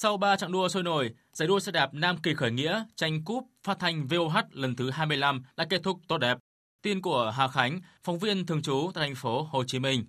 Sau 0.00 0.16
3 0.16 0.36
trạng 0.36 0.52
đua 0.52 0.68
sôi 0.68 0.82
nổi, 0.82 1.10
giải 1.32 1.48
đua 1.48 1.60
xe 1.60 1.72
đạp 1.72 1.90
Nam 1.92 2.16
Kỳ 2.22 2.34
khởi 2.34 2.50
nghĩa 2.50 2.84
tranh 2.96 3.24
cúp 3.24 3.44
phát 3.64 3.78
thanh 3.78 4.06
VOH 4.06 4.44
lần 4.52 4.76
thứ 4.76 4.90
25 4.90 5.42
đã 5.56 5.64
kết 5.70 5.80
thúc 5.82 5.98
tốt 6.08 6.18
đẹp. 6.18 6.38
Tin 6.82 7.00
của 7.02 7.32
Hà 7.36 7.48
Khánh, 7.48 7.80
phóng 8.04 8.18
viên 8.18 8.46
thường 8.46 8.62
trú 8.62 8.90
tại 8.94 9.04
thành 9.06 9.14
phố 9.14 9.42
Hồ 9.50 9.64
Chí 9.64 9.78
Minh. 9.78 10.04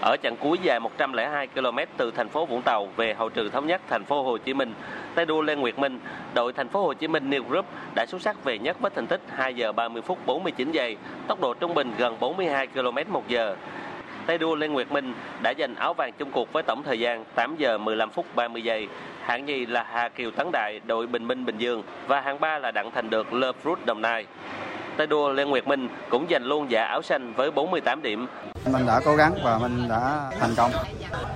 Ở 0.00 0.16
chặng 0.22 0.36
cuối 0.40 0.58
dài 0.62 0.80
102 0.80 1.46
km 1.46 1.78
từ 1.96 2.10
thành 2.10 2.28
phố 2.28 2.46
Vũng 2.46 2.62
Tàu 2.62 2.86
về 2.86 3.14
hậu 3.14 3.28
trường 3.28 3.50
thống 3.50 3.66
nhất 3.66 3.82
thành 3.88 4.04
phố 4.04 4.22
Hồ 4.22 4.38
Chí 4.38 4.54
Minh, 4.54 4.74
tay 5.14 5.26
đua 5.26 5.42
Lê 5.42 5.56
Nguyệt 5.56 5.78
Minh, 5.78 6.00
đội 6.34 6.52
thành 6.52 6.68
phố 6.68 6.82
Hồ 6.82 6.94
Chí 6.94 7.08
Minh 7.08 7.30
New 7.30 7.48
Group 7.48 7.66
đã 7.94 8.06
xuất 8.06 8.22
sắc 8.22 8.44
về 8.44 8.58
nhất 8.58 8.80
với 8.80 8.90
thành 8.94 9.06
tích 9.06 9.20
2 9.28 9.54
giờ 9.54 9.72
30 9.72 10.02
phút 10.02 10.18
49 10.26 10.72
giây, 10.72 10.96
tốc 11.28 11.40
độ 11.40 11.54
trung 11.54 11.74
bình 11.74 11.92
gần 11.98 12.20
42 12.20 12.66
km 12.66 13.12
một 13.12 13.28
giờ 13.28 13.56
tay 14.26 14.38
đua 14.38 14.54
Lê 14.54 14.68
Nguyệt 14.68 14.92
Minh 14.92 15.14
đã 15.42 15.54
giành 15.58 15.74
áo 15.74 15.94
vàng 15.94 16.12
chung 16.18 16.30
cuộc 16.30 16.52
với 16.52 16.62
tổng 16.62 16.82
thời 16.82 17.00
gian 17.00 17.24
8 17.34 17.56
giờ 17.56 17.78
15 17.78 18.10
phút 18.10 18.26
30 18.34 18.62
giây. 18.62 18.88
Hạng 19.22 19.46
nhì 19.46 19.66
là 19.66 19.86
Hà 19.90 20.08
Kiều 20.08 20.30
Tấn 20.30 20.50
Đại, 20.52 20.80
đội 20.86 21.06
Bình 21.06 21.28
Minh 21.28 21.46
Bình 21.46 21.58
Dương 21.58 21.82
và 22.06 22.20
hạng 22.20 22.40
ba 22.40 22.58
là 22.58 22.70
Đặng 22.70 22.90
Thành 22.90 23.10
Được, 23.10 23.32
Le 23.32 23.52
Fruit 23.64 23.76
Đồng 23.84 24.00
Nai. 24.00 24.26
Tay 24.96 25.06
đua 25.06 25.32
Lê 25.32 25.44
Nguyệt 25.44 25.66
Minh 25.66 25.88
cũng 26.10 26.26
giành 26.30 26.44
luôn 26.44 26.70
giải 26.70 26.86
áo 26.86 27.02
xanh 27.02 27.32
với 27.34 27.50
48 27.50 28.02
điểm. 28.02 28.26
Mình 28.72 28.86
đã 28.86 29.00
cố 29.04 29.16
gắng 29.16 29.34
và 29.44 29.58
mình 29.58 29.88
đã 29.88 30.30
thành 30.40 30.50
công. 30.56 30.70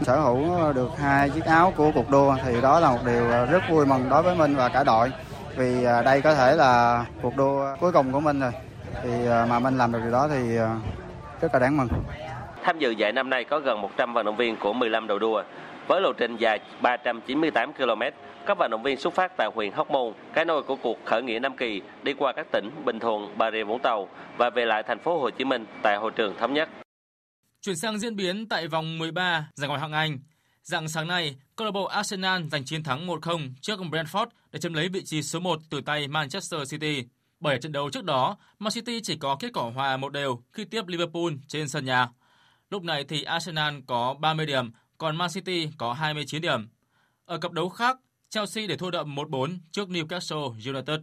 Sở 0.00 0.16
hữu 0.16 0.72
được 0.72 0.90
hai 0.98 1.30
chiếc 1.30 1.44
áo 1.44 1.72
của 1.76 1.90
cuộc 1.94 2.10
đua 2.10 2.36
thì 2.44 2.60
đó 2.60 2.80
là 2.80 2.90
một 2.90 2.98
điều 3.06 3.28
rất 3.50 3.62
vui 3.70 3.86
mừng 3.86 4.08
đối 4.10 4.22
với 4.22 4.34
mình 4.34 4.56
và 4.56 4.68
cả 4.68 4.84
đội. 4.84 5.12
Vì 5.56 5.84
à, 5.84 6.02
đây 6.02 6.20
có 6.20 6.34
thể 6.34 6.56
là 6.56 7.04
cuộc 7.22 7.36
đua 7.36 7.76
cuối 7.80 7.92
cùng 7.92 8.12
của 8.12 8.20
mình 8.20 8.40
rồi. 8.40 8.52
Thì 9.02 9.10
à, 9.30 9.46
mà 9.50 9.58
mình 9.58 9.78
làm 9.78 9.92
được 9.92 9.98
điều 10.02 10.12
đó 10.12 10.28
thì 10.28 10.56
à, 10.56 10.76
rất 11.40 11.54
là 11.54 11.60
đáng 11.60 11.76
mừng. 11.76 11.88
Tham 12.64 12.78
dự 12.78 12.90
giải 12.90 13.12
năm 13.12 13.30
nay 13.30 13.44
có 13.44 13.60
gần 13.60 13.80
100 13.80 14.14
vận 14.14 14.26
động 14.26 14.36
viên 14.36 14.56
của 14.56 14.72
15 14.72 15.06
đội 15.06 15.20
đua. 15.20 15.42
Với 15.88 16.00
lộ 16.00 16.12
trình 16.12 16.36
dài 16.36 16.60
398 16.82 17.72
km, 17.72 18.02
các 18.46 18.58
vận 18.58 18.70
động 18.70 18.82
viên 18.82 18.96
xuất 18.96 19.14
phát 19.14 19.32
tại 19.36 19.50
huyện 19.54 19.72
Hóc 19.72 19.90
Môn, 19.90 20.12
cái 20.34 20.44
nôi 20.44 20.62
của 20.62 20.76
cuộc 20.76 20.98
khởi 21.04 21.22
nghĩa 21.22 21.38
Nam 21.38 21.56
Kỳ, 21.56 21.82
đi 22.02 22.12
qua 22.12 22.32
các 22.32 22.46
tỉnh 22.52 22.70
Bình 22.84 22.98
Thuận, 22.98 23.38
Bà 23.38 23.50
Rịa 23.50 23.64
Vũng 23.64 23.82
Tàu 23.82 24.08
và 24.36 24.50
về 24.50 24.64
lại 24.64 24.82
thành 24.82 24.98
phố 24.98 25.18
Hồ 25.18 25.30
Chí 25.30 25.44
Minh 25.44 25.66
tại 25.82 25.96
hội 25.96 26.10
trường 26.10 26.34
thống 26.38 26.54
nhất. 26.54 26.68
Chuyển 27.62 27.76
sang 27.76 27.98
diễn 27.98 28.16
biến 28.16 28.48
tại 28.48 28.68
vòng 28.68 28.98
13 28.98 29.48
giải 29.54 29.68
ngoại 29.68 29.80
hạng 29.80 29.92
Anh. 29.92 30.18
Dạng 30.62 30.88
sáng 30.88 31.08
nay, 31.08 31.36
câu 31.56 31.64
lạc 31.64 31.72
bộ 31.72 31.84
Arsenal 31.84 32.42
giành 32.52 32.64
chiến 32.64 32.82
thắng 32.82 33.06
1-0 33.06 33.50
trước 33.60 33.80
Brentford 33.80 34.26
để 34.52 34.60
chiếm 34.60 34.72
lấy 34.72 34.88
vị 34.88 35.02
trí 35.04 35.22
số 35.22 35.40
1 35.40 35.60
từ 35.70 35.80
tay 35.80 36.08
Manchester 36.08 36.70
City. 36.70 37.04
Bởi 37.40 37.58
trận 37.58 37.72
đấu 37.72 37.90
trước 37.90 38.04
đó, 38.04 38.36
Man 38.58 38.72
City 38.72 39.00
chỉ 39.02 39.16
có 39.16 39.36
kết 39.40 39.52
quả 39.54 39.62
hòa 39.74 39.96
một 39.96 40.12
đều 40.12 40.42
khi 40.52 40.64
tiếp 40.64 40.86
Liverpool 40.86 41.32
trên 41.48 41.68
sân 41.68 41.84
nhà. 41.84 42.08
Lúc 42.74 42.84
này 42.84 43.04
thì 43.04 43.22
Arsenal 43.22 43.74
có 43.86 44.14
30 44.14 44.46
điểm, 44.46 44.70
còn 44.98 45.16
Man 45.16 45.30
City 45.34 45.68
có 45.78 45.92
29 45.92 46.42
điểm. 46.42 46.68
Ở 47.24 47.38
cặp 47.38 47.52
đấu 47.52 47.68
khác, 47.68 47.98
Chelsea 48.30 48.66
để 48.66 48.76
thua 48.76 48.90
đậm 48.90 49.14
1-4 49.14 49.58
trước 49.72 49.88
Newcastle 49.88 50.72
United. 50.74 51.00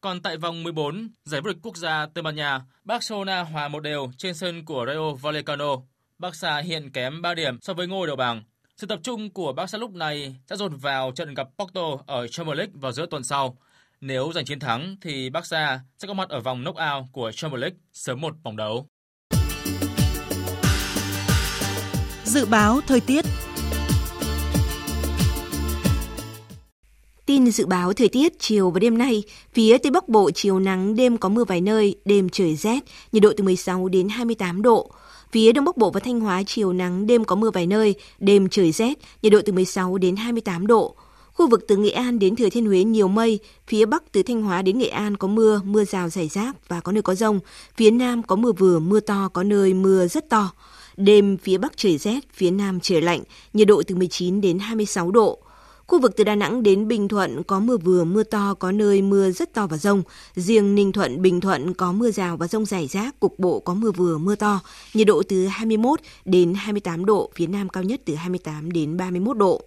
Còn 0.00 0.22
tại 0.22 0.36
vòng 0.36 0.62
14, 0.62 1.08
giải 1.24 1.40
vô 1.40 1.48
địch 1.48 1.56
quốc 1.62 1.76
gia 1.76 2.06
Tây 2.06 2.22
Ban 2.22 2.34
Nha, 2.34 2.60
Barcelona 2.84 3.42
hòa 3.42 3.68
một 3.68 3.80
đều 3.80 4.10
trên 4.18 4.34
sân 4.34 4.64
của 4.64 4.84
Rayo 4.86 5.12
Vallecano. 5.12 5.76
Barca 6.18 6.58
hiện 6.58 6.90
kém 6.90 7.22
3 7.22 7.34
điểm 7.34 7.58
so 7.60 7.74
với 7.74 7.86
ngôi 7.86 8.06
đầu 8.06 8.16
bảng. 8.16 8.42
Sự 8.76 8.86
tập 8.86 9.00
trung 9.02 9.30
của 9.30 9.52
Barca 9.52 9.78
lúc 9.78 9.94
này 9.94 10.36
sẽ 10.46 10.56
dồn 10.56 10.76
vào 10.76 11.12
trận 11.12 11.34
gặp 11.34 11.48
Porto 11.58 11.98
ở 12.06 12.28
Champions 12.28 12.58
League 12.58 12.72
vào 12.74 12.92
giữa 12.92 13.06
tuần 13.06 13.24
sau. 13.24 13.58
Nếu 14.00 14.32
giành 14.34 14.44
chiến 14.44 14.60
thắng 14.60 14.96
thì 15.00 15.30
Barca 15.30 15.80
sẽ 15.98 16.08
có 16.08 16.14
mặt 16.14 16.28
ở 16.28 16.40
vòng 16.40 16.64
knock-out 16.64 17.06
của 17.12 17.32
Champions 17.32 17.60
League 17.60 17.78
sớm 17.92 18.20
một 18.20 18.34
vòng 18.42 18.56
đấu. 18.56 18.88
Dự 22.34 22.44
báo 22.44 22.80
thời 22.86 23.00
tiết 23.00 23.24
Tin 27.26 27.50
dự 27.50 27.66
báo 27.66 27.92
thời 27.92 28.08
tiết 28.08 28.38
chiều 28.38 28.70
và 28.70 28.78
đêm 28.80 28.98
nay, 28.98 29.22
phía 29.52 29.78
Tây 29.78 29.90
Bắc 29.90 30.08
Bộ 30.08 30.30
chiều 30.30 30.58
nắng, 30.58 30.96
đêm 30.96 31.16
có 31.16 31.28
mưa 31.28 31.44
vài 31.44 31.60
nơi, 31.60 31.94
đêm 32.04 32.28
trời 32.28 32.56
rét, 32.56 32.78
nhiệt 33.12 33.22
độ 33.22 33.32
từ 33.36 33.44
16 33.44 33.88
đến 33.88 34.08
28 34.08 34.62
độ. 34.62 34.90
Phía 35.32 35.52
Đông 35.52 35.64
Bắc 35.64 35.76
Bộ 35.76 35.90
và 35.90 36.00
Thanh 36.00 36.20
Hóa 36.20 36.42
chiều 36.46 36.72
nắng, 36.72 37.06
đêm 37.06 37.24
có 37.24 37.36
mưa 37.36 37.50
vài 37.50 37.66
nơi, 37.66 37.94
đêm 38.18 38.48
trời 38.48 38.72
rét, 38.72 38.98
nhiệt 39.22 39.32
độ 39.32 39.40
từ 39.46 39.52
16 39.52 39.98
đến 39.98 40.16
28 40.16 40.66
độ. 40.66 40.94
Khu 41.32 41.48
vực 41.48 41.64
từ 41.68 41.76
Nghệ 41.76 41.90
An 41.90 42.18
đến 42.18 42.36
Thừa 42.36 42.48
Thiên 42.48 42.66
Huế 42.66 42.84
nhiều 42.84 43.08
mây, 43.08 43.38
phía 43.66 43.86
Bắc 43.86 44.12
từ 44.12 44.22
Thanh 44.22 44.42
Hóa 44.42 44.62
đến 44.62 44.78
Nghệ 44.78 44.88
An 44.88 45.16
có 45.16 45.28
mưa, 45.28 45.60
mưa 45.64 45.84
rào 45.84 46.08
rải 46.08 46.28
rác 46.28 46.68
và 46.68 46.80
có 46.80 46.92
nơi 46.92 47.02
có 47.02 47.14
rông. 47.14 47.40
Phía 47.76 47.90
Nam 47.90 48.22
có 48.22 48.36
mưa 48.36 48.52
vừa, 48.52 48.78
mưa 48.78 49.00
to, 49.00 49.28
có 49.32 49.42
nơi 49.42 49.74
mưa 49.74 50.06
rất 50.06 50.28
to. 50.28 50.52
Đêm 50.96 51.36
phía 51.36 51.58
Bắc 51.58 51.76
trời 51.76 51.98
rét, 51.98 52.20
phía 52.32 52.50
Nam 52.50 52.80
trời 52.80 53.02
lạnh, 53.02 53.22
nhiệt 53.52 53.68
độ 53.68 53.82
từ 53.86 53.94
19 53.94 54.40
đến 54.40 54.58
26 54.58 55.10
độ. 55.10 55.38
Khu 55.86 56.00
vực 56.00 56.16
từ 56.16 56.24
Đà 56.24 56.34
Nẵng 56.34 56.62
đến 56.62 56.88
Bình 56.88 57.08
Thuận 57.08 57.42
có 57.42 57.60
mưa 57.60 57.76
vừa, 57.76 58.04
mưa 58.04 58.22
to, 58.22 58.54
có 58.54 58.72
nơi 58.72 59.02
mưa 59.02 59.30
rất 59.30 59.54
to 59.54 59.66
và 59.66 59.76
rông. 59.76 60.02
Riêng 60.34 60.74
Ninh 60.74 60.92
Thuận, 60.92 61.22
Bình 61.22 61.40
Thuận 61.40 61.74
có 61.74 61.92
mưa 61.92 62.10
rào 62.10 62.36
và 62.36 62.46
rông 62.46 62.64
rải 62.64 62.86
rác, 62.86 63.20
cục 63.20 63.38
bộ 63.38 63.60
có 63.60 63.74
mưa 63.74 63.90
vừa, 63.90 64.18
mưa 64.18 64.36
to. 64.36 64.60
Nhiệt 64.94 65.06
độ 65.06 65.22
từ 65.28 65.46
21 65.46 66.00
đến 66.24 66.54
28 66.54 67.04
độ, 67.04 67.30
phía 67.34 67.46
Nam 67.46 67.68
cao 67.68 67.82
nhất 67.82 68.00
từ 68.04 68.14
28 68.14 68.72
đến 68.72 68.96
31 68.96 69.36
độ. 69.38 69.62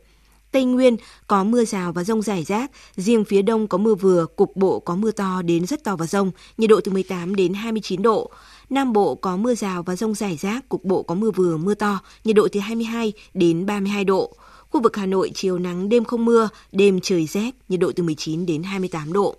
Tây 0.52 0.66
Nguyên 0.66 0.98
có 1.28 1.44
mưa 1.44 1.66
rào 1.66 1.92
và 1.94 2.04
rông 2.04 2.22
rải 2.22 2.44
rác, 2.44 2.72
riêng 2.96 3.26
phía 3.26 3.42
Đông 3.42 3.68
có 3.68 3.78
mưa 3.78 3.96
vừa, 3.96 4.26
cục 4.26 4.56
bộ 4.56 4.80
có 4.80 4.96
mưa 4.96 5.12
to 5.12 5.42
đến 5.42 5.66
rất 5.66 5.84
to 5.84 5.96
và 5.96 6.08
rông, 6.08 6.32
nhiệt 6.58 6.70
độ 6.70 6.82
từ 6.84 6.92
18 6.92 7.36
đến 7.36 7.54
29 7.54 8.02
độ. 8.02 8.32
Nam 8.70 8.94
Bộ 8.94 9.16
có 9.16 9.38
mưa 9.38 9.56
rào 9.56 9.84
và 9.84 9.96
rông 9.96 10.16
rải 10.16 10.38
rác, 10.38 10.70
cục 10.70 10.86
bộ 10.86 11.04
có 11.04 11.16
mưa 11.16 11.32
vừa, 11.32 11.58
mưa 11.58 11.74
to, 11.74 12.00
nhiệt 12.24 12.36
độ 12.36 12.48
từ 12.52 12.60
22 12.60 13.14
đến 13.34 13.66
32 13.66 14.04
độ. 14.04 14.36
Khu 14.70 14.82
vực 14.82 14.96
Hà 14.96 15.06
Nội 15.06 15.32
chiều 15.36 15.60
nắng 15.60 15.90
đêm 15.90 16.04
không 16.04 16.26
mưa, 16.26 16.50
đêm 16.72 17.00
trời 17.04 17.26
rét, 17.26 17.52
nhiệt 17.70 17.80
độ 17.80 17.92
từ 17.96 18.04
19 18.04 18.46
đến 18.46 18.64
28 18.64 19.14
độ. 19.14 19.36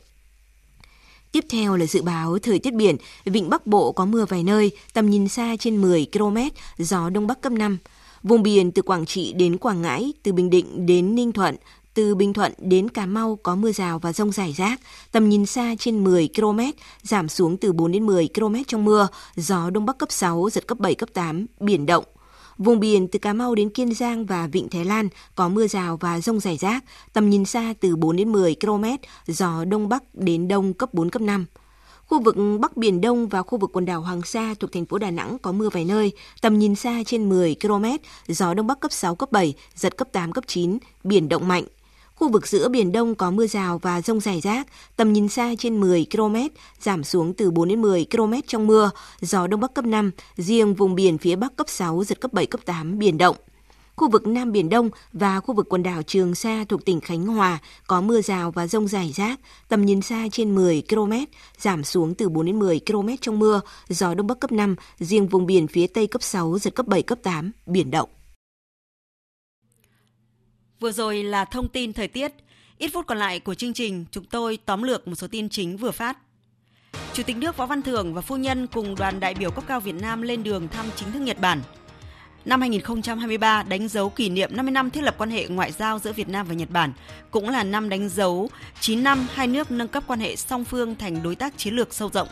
Tiếp 1.33 1.45
theo 1.51 1.76
là 1.76 1.87
dự 1.87 2.03
báo 2.03 2.39
thời 2.39 2.59
tiết 2.59 2.74
biển, 2.74 2.97
vịnh 3.24 3.51
Bắc 3.51 3.66
Bộ 3.66 3.93
có 3.93 4.05
mưa 4.05 4.24
vài 4.29 4.43
nơi, 4.43 4.70
tầm 4.93 5.11
nhìn 5.11 5.29
xa 5.29 5.57
trên 5.59 5.83
10 5.83 6.07
km, 6.12 6.37
gió 6.79 7.11
Đông 7.11 7.26
Bắc 7.26 7.41
cấp 7.41 7.53
5. 7.53 7.79
Vùng 8.22 8.43
biển 8.43 8.72
từ 8.72 8.83
Quảng 8.83 9.07
Trị 9.07 9.33
đến 9.33 9.59
Quảng 9.59 9.83
Ngãi, 9.83 10.12
từ 10.22 10.33
Bình 10.33 10.51
Định 10.51 10.87
đến 10.87 11.14
Ninh 11.14 11.33
Thuận, 11.33 11.57
từ 11.99 12.15
Bình 12.15 12.33
Thuận 12.33 12.53
đến 12.59 12.89
Cà 12.89 13.07
Mau 13.07 13.39
có 13.43 13.55
mưa 13.55 13.73
rào 13.73 13.99
và 13.99 14.13
rông 14.13 14.33
rải 14.33 14.53
rác, 14.53 14.81
tầm 15.13 15.29
nhìn 15.29 15.47
xa 15.47 15.75
trên 15.79 16.05
10 16.05 16.29
km, 16.37 16.61
giảm 17.03 17.29
xuống 17.29 17.57
từ 17.57 17.73
4 17.73 17.93
đến 17.93 18.07
10 18.07 18.29
km 18.35 18.55
trong 18.67 18.85
mưa, 18.85 19.09
gió 19.37 19.71
Đông 19.71 19.87
Bắc 19.87 19.99
cấp 19.99 20.13
6, 20.13 20.49
giật 20.53 20.67
cấp 20.67 20.79
7, 20.79 20.95
cấp 20.95 21.09
8, 21.13 21.47
biển 21.61 21.87
động. 21.87 22.05
Vùng 22.59 22.81
biển 22.81 23.09
từ 23.09 23.19
Cà 23.19 23.33
Mau 23.33 23.55
đến 23.55 23.71
Kiên 23.71 23.95
Giang 23.95 24.27
và 24.27 24.47
Vịnh 24.47 24.69
Thái 24.69 24.85
Lan 24.85 25.09
có 25.35 25.49
mưa 25.49 25.67
rào 25.67 25.97
và 25.97 26.21
rông 26.21 26.41
rải 26.41 26.57
rác, 26.57 26.85
tầm 27.13 27.31
nhìn 27.31 27.45
xa 27.45 27.75
từ 27.81 27.97
4 27.97 28.17
đến 28.17 28.33
10 28.33 28.57
km, 28.61 28.85
gió 29.27 29.65
Đông 29.65 29.89
Bắc 29.89 30.03
đến 30.15 30.49
Đông 30.49 30.75
cấp 30.75 30.95
4, 30.95 31.11
cấp 31.11 31.23
5. 31.23 31.47
Khu 32.07 32.23
vực 32.23 32.37
Bắc 32.61 32.77
Biển 32.77 33.01
Đông 33.01 33.29
và 33.29 33.43
khu 33.43 33.59
vực 33.59 33.71
quần 33.73 33.85
đảo 33.85 34.01
Hoàng 34.01 34.23
Sa 34.23 34.55
thuộc 34.61 34.73
thành 34.73 34.87
phố 34.87 34.99
Đà 34.99 35.11
Nẵng 35.11 35.39
có 35.39 35.53
mưa 35.53 35.69
vài 35.69 35.85
nơi, 35.85 36.13
tầm 36.41 36.59
nhìn 36.59 36.75
xa 36.75 37.03
trên 37.07 37.29
10 37.29 37.57
km, 37.63 37.85
gió 38.29 38.55
Đông 38.55 38.67
Bắc 38.67 38.81
cấp 38.81 38.93
6, 38.93 39.15
cấp 39.15 39.33
7, 39.33 39.55
giật 39.75 39.97
cấp 39.97 40.09
8, 40.13 40.33
cấp 40.33 40.45
9, 40.47 40.79
biển 41.05 41.29
động 41.29 41.49
mạnh. 41.49 41.65
Khu 42.19 42.29
vực 42.29 42.47
giữa 42.47 42.69
Biển 42.69 42.93
Đông 42.93 43.14
có 43.14 43.31
mưa 43.31 43.47
rào 43.47 43.79
và 43.79 44.03
rông 44.03 44.21
rải 44.21 44.41
rác, 44.41 44.66
tầm 44.97 45.12
nhìn 45.12 45.29
xa 45.29 45.55
trên 45.59 45.81
10 45.81 46.07
km, 46.12 46.37
giảm 46.81 47.05
xuống 47.05 47.35
từ 47.35 47.51
4 47.51 47.69
đến 47.69 47.83
10 47.83 48.07
km 48.11 48.33
trong 48.47 48.66
mưa, 48.66 48.91
gió 49.21 49.47
Đông 49.47 49.61
Bắc 49.61 49.75
cấp 49.75 49.85
5, 49.85 50.11
riêng 50.37 50.75
vùng 50.75 50.95
biển 50.95 51.19
phía 51.19 51.37
Bắc 51.37 51.57
cấp 51.57 51.69
6, 51.69 52.05
giật 52.05 52.21
cấp 52.21 52.33
7, 52.33 52.47
cấp 52.47 52.61
8, 52.64 52.99
biển 52.99 53.19
động. 53.19 53.37
Khu 53.97 54.11
vực 54.11 54.27
Nam 54.27 54.53
Biển 54.53 54.69
Đông 54.69 54.91
và 55.12 55.41
khu 55.41 55.55
vực 55.55 55.66
quần 55.69 55.83
đảo 55.83 56.03
Trường 56.03 56.35
Sa 56.35 56.64
thuộc 56.69 56.85
tỉnh 56.85 57.01
Khánh 57.01 57.27
Hòa 57.27 57.59
có 57.87 58.01
mưa 58.01 58.21
rào 58.21 58.51
và 58.51 58.66
rông 58.66 58.89
rải 58.89 59.12
rác, 59.16 59.41
tầm 59.69 59.87
nhìn 59.87 60.03
xa 60.03 60.29
trên 60.33 60.55
10 60.55 60.83
km, 60.89 61.12
giảm 61.59 61.85
xuống 61.85 62.14
từ 62.14 62.29
4 62.29 62.47
đến 62.47 62.59
10 62.59 62.81
km 62.87 63.09
trong 63.21 63.39
mưa, 63.39 63.61
gió 63.89 64.14
Đông 64.14 64.27
Bắc 64.27 64.41
cấp 64.41 64.53
5, 64.53 64.77
riêng 64.99 65.29
vùng 65.29 65.47
biển 65.47 65.66
phía 65.69 65.87
Tây 65.87 66.07
cấp 66.07 66.23
6, 66.23 66.59
giật 66.59 66.75
cấp 66.75 66.87
7, 66.87 67.03
cấp 67.03 67.19
8, 67.23 67.53
biển 67.66 67.91
động. 67.91 68.09
Vừa 70.81 70.93
rồi 70.93 71.22
là 71.22 71.45
thông 71.45 71.68
tin 71.68 71.93
thời 71.93 72.09
tiết. 72.09 72.33
Ít 72.79 72.89
phút 72.89 73.07
còn 73.07 73.18
lại 73.18 73.41
của 73.41 73.55
chương 73.55 73.72
trình, 73.72 74.05
chúng 74.11 74.24
tôi 74.24 74.59
tóm 74.64 74.83
lược 74.83 75.09
một 75.09 75.14
số 75.14 75.26
tin 75.26 75.49
chính 75.49 75.76
vừa 75.76 75.91
phát. 75.91 76.18
Chủ 77.12 77.22
tịch 77.22 77.37
nước 77.37 77.57
Võ 77.57 77.66
Văn 77.66 77.83
Thưởng 77.83 78.14
và 78.14 78.20
phu 78.20 78.37
nhân 78.37 78.66
cùng 78.66 78.95
đoàn 78.95 79.20
đại 79.20 79.35
biểu 79.35 79.51
cấp 79.51 79.64
cao 79.66 79.81
Việt 79.81 79.95
Nam 79.95 80.22
lên 80.22 80.43
đường 80.43 80.68
thăm 80.68 80.87
chính 80.97 81.12
thức 81.12 81.18
Nhật 81.20 81.41
Bản. 81.41 81.62
Năm 82.45 82.61
2023 82.61 83.62
đánh 83.62 83.89
dấu 83.89 84.11
kỷ 84.11 84.29
niệm 84.29 84.51
50 84.53 84.72
năm 84.72 84.91
thiết 84.91 85.01
lập 85.01 85.14
quan 85.18 85.31
hệ 85.31 85.49
ngoại 85.49 85.72
giao 85.72 85.99
giữa 85.99 86.12
Việt 86.12 86.29
Nam 86.29 86.47
và 86.47 86.55
Nhật 86.55 86.70
Bản, 86.70 86.93
cũng 87.31 87.49
là 87.49 87.64
năm 87.64 87.89
đánh 87.89 88.09
dấu 88.09 88.51
9 88.81 89.03
năm 89.03 89.26
hai 89.35 89.47
nước 89.47 89.70
nâng 89.70 89.89
cấp 89.89 90.05
quan 90.07 90.20
hệ 90.20 90.37
song 90.37 90.64
phương 90.64 90.95
thành 90.95 91.22
đối 91.22 91.35
tác 91.35 91.59
chiến 91.59 91.74
lược 91.74 91.95
sâu 91.95 92.11
rộng. 92.12 92.29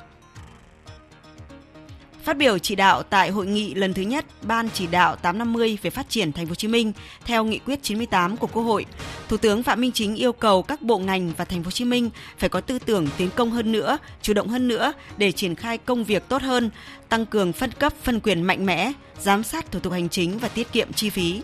Phát 2.27 2.37
biểu 2.37 2.59
chỉ 2.59 2.75
đạo 2.75 3.03
tại 3.03 3.31
hội 3.31 3.47
nghị 3.47 3.75
lần 3.75 3.95
thứ 3.95 4.03
nhất 4.03 4.25
Ban 4.43 4.69
chỉ 4.71 4.87
đạo 4.87 5.17
850 5.17 5.79
về 5.83 5.91
phát 5.91 6.09
triển 6.09 6.33
thành 6.33 6.47
phố 6.47 6.51
Hồ 6.51 6.55
Chí 6.55 6.69
Minh 6.69 6.93
theo 7.25 7.45
nghị 7.45 7.59
quyết 7.59 7.83
98 7.83 8.37
của 8.37 8.47
Quốc 8.47 8.63
hội, 8.63 8.87
Thủ 9.29 9.37
tướng 9.37 9.63
Phạm 9.63 9.81
Minh 9.81 9.93
Chính 9.93 10.17
yêu 10.17 10.33
cầu 10.33 10.63
các 10.63 10.83
bộ 10.83 10.99
ngành 10.99 11.33
và 11.37 11.45
thành 11.45 11.63
phố 11.63 11.67
Hồ 11.67 11.71
Chí 11.71 11.85
Minh 11.85 12.11
phải 12.39 12.49
có 12.49 12.61
tư 12.61 12.79
tưởng 12.79 13.09
tiến 13.17 13.31
công 13.37 13.51
hơn 13.51 13.73
nữa, 13.73 13.99
chủ 14.23 14.33
động 14.33 14.49
hơn 14.49 14.69
nữa 14.69 14.93
để 15.17 15.33
triển 15.33 15.55
khai 15.55 15.79
công 15.79 16.05
việc 16.05 16.29
tốt 16.29 16.43
hơn, 16.43 16.71
tăng 17.09 17.27
cường 17.27 17.53
phân 17.53 17.71
cấp 17.71 17.93
phân 18.03 18.21
quyền 18.21 18.43
mạnh 18.43 18.67
mẽ, 18.67 18.93
giám 19.21 19.43
sát 19.43 19.73
thủ 19.73 19.81
tục 19.81 19.93
hành 19.93 20.09
chính 20.09 20.39
và 20.39 20.49
tiết 20.49 20.73
kiệm 20.73 20.93
chi 20.93 21.11
phí. 21.11 21.43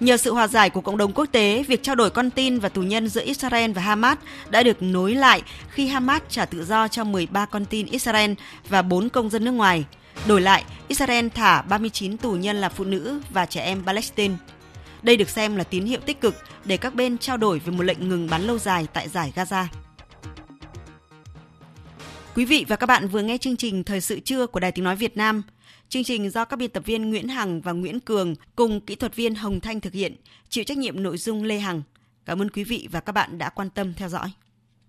Nhờ 0.00 0.16
sự 0.16 0.32
hòa 0.32 0.48
giải 0.48 0.70
của 0.70 0.80
cộng 0.80 0.96
đồng 0.96 1.12
quốc 1.12 1.26
tế, 1.32 1.64
việc 1.68 1.82
trao 1.82 1.94
đổi 1.94 2.10
con 2.10 2.30
tin 2.30 2.58
và 2.58 2.68
tù 2.68 2.82
nhân 2.82 3.08
giữa 3.08 3.24
Israel 3.24 3.72
và 3.72 3.82
Hamas 3.82 4.18
đã 4.50 4.62
được 4.62 4.82
nối 4.82 5.14
lại 5.14 5.42
khi 5.70 5.86
Hamas 5.86 6.22
trả 6.28 6.44
tự 6.44 6.64
do 6.64 6.88
cho 6.88 7.04
13 7.04 7.46
con 7.46 7.64
tin 7.64 7.86
Israel 7.86 8.32
và 8.68 8.82
4 8.82 9.08
công 9.08 9.30
dân 9.30 9.44
nước 9.44 9.50
ngoài. 9.50 9.84
Đổi 10.26 10.40
lại, 10.40 10.64
Israel 10.88 11.28
thả 11.28 11.62
39 11.62 12.16
tù 12.16 12.32
nhân 12.32 12.56
là 12.56 12.68
phụ 12.68 12.84
nữ 12.84 13.20
và 13.30 13.46
trẻ 13.46 13.60
em 13.60 13.84
Palestine. 13.86 14.34
Đây 15.02 15.16
được 15.16 15.28
xem 15.28 15.56
là 15.56 15.64
tín 15.64 15.84
hiệu 15.84 16.00
tích 16.06 16.20
cực 16.20 16.34
để 16.64 16.76
các 16.76 16.94
bên 16.94 17.18
trao 17.18 17.36
đổi 17.36 17.58
về 17.58 17.72
một 17.72 17.82
lệnh 17.82 18.08
ngừng 18.08 18.30
bắn 18.30 18.42
lâu 18.42 18.58
dài 18.58 18.86
tại 18.92 19.08
giải 19.08 19.32
Gaza. 19.36 19.64
Quý 22.34 22.44
vị 22.44 22.64
và 22.68 22.76
các 22.76 22.86
bạn 22.86 23.08
vừa 23.08 23.22
nghe 23.22 23.38
chương 23.38 23.56
trình 23.56 23.84
Thời 23.84 24.00
sự 24.00 24.20
trưa 24.20 24.46
của 24.46 24.60
Đài 24.60 24.72
Tiếng 24.72 24.84
Nói 24.84 24.96
Việt 24.96 25.16
Nam– 25.16 25.42
Chương 25.88 26.04
trình 26.04 26.30
do 26.30 26.44
các 26.44 26.56
biên 26.56 26.70
tập 26.70 26.82
viên 26.86 27.10
Nguyễn 27.10 27.28
Hằng 27.28 27.60
và 27.60 27.72
Nguyễn 27.72 28.00
Cường 28.00 28.34
cùng 28.56 28.80
kỹ 28.80 28.94
thuật 28.94 29.16
viên 29.16 29.34
Hồng 29.34 29.60
Thanh 29.60 29.80
thực 29.80 29.92
hiện, 29.92 30.16
chịu 30.48 30.64
trách 30.64 30.78
nhiệm 30.78 31.02
nội 31.02 31.18
dung 31.18 31.42
Lê 31.42 31.58
Hằng. 31.58 31.82
Cảm 32.24 32.42
ơn 32.42 32.50
quý 32.50 32.64
vị 32.64 32.88
và 32.90 33.00
các 33.00 33.12
bạn 33.12 33.38
đã 33.38 33.48
quan 33.48 33.70
tâm 33.70 33.94
theo 33.94 34.08
dõi. 34.08 34.28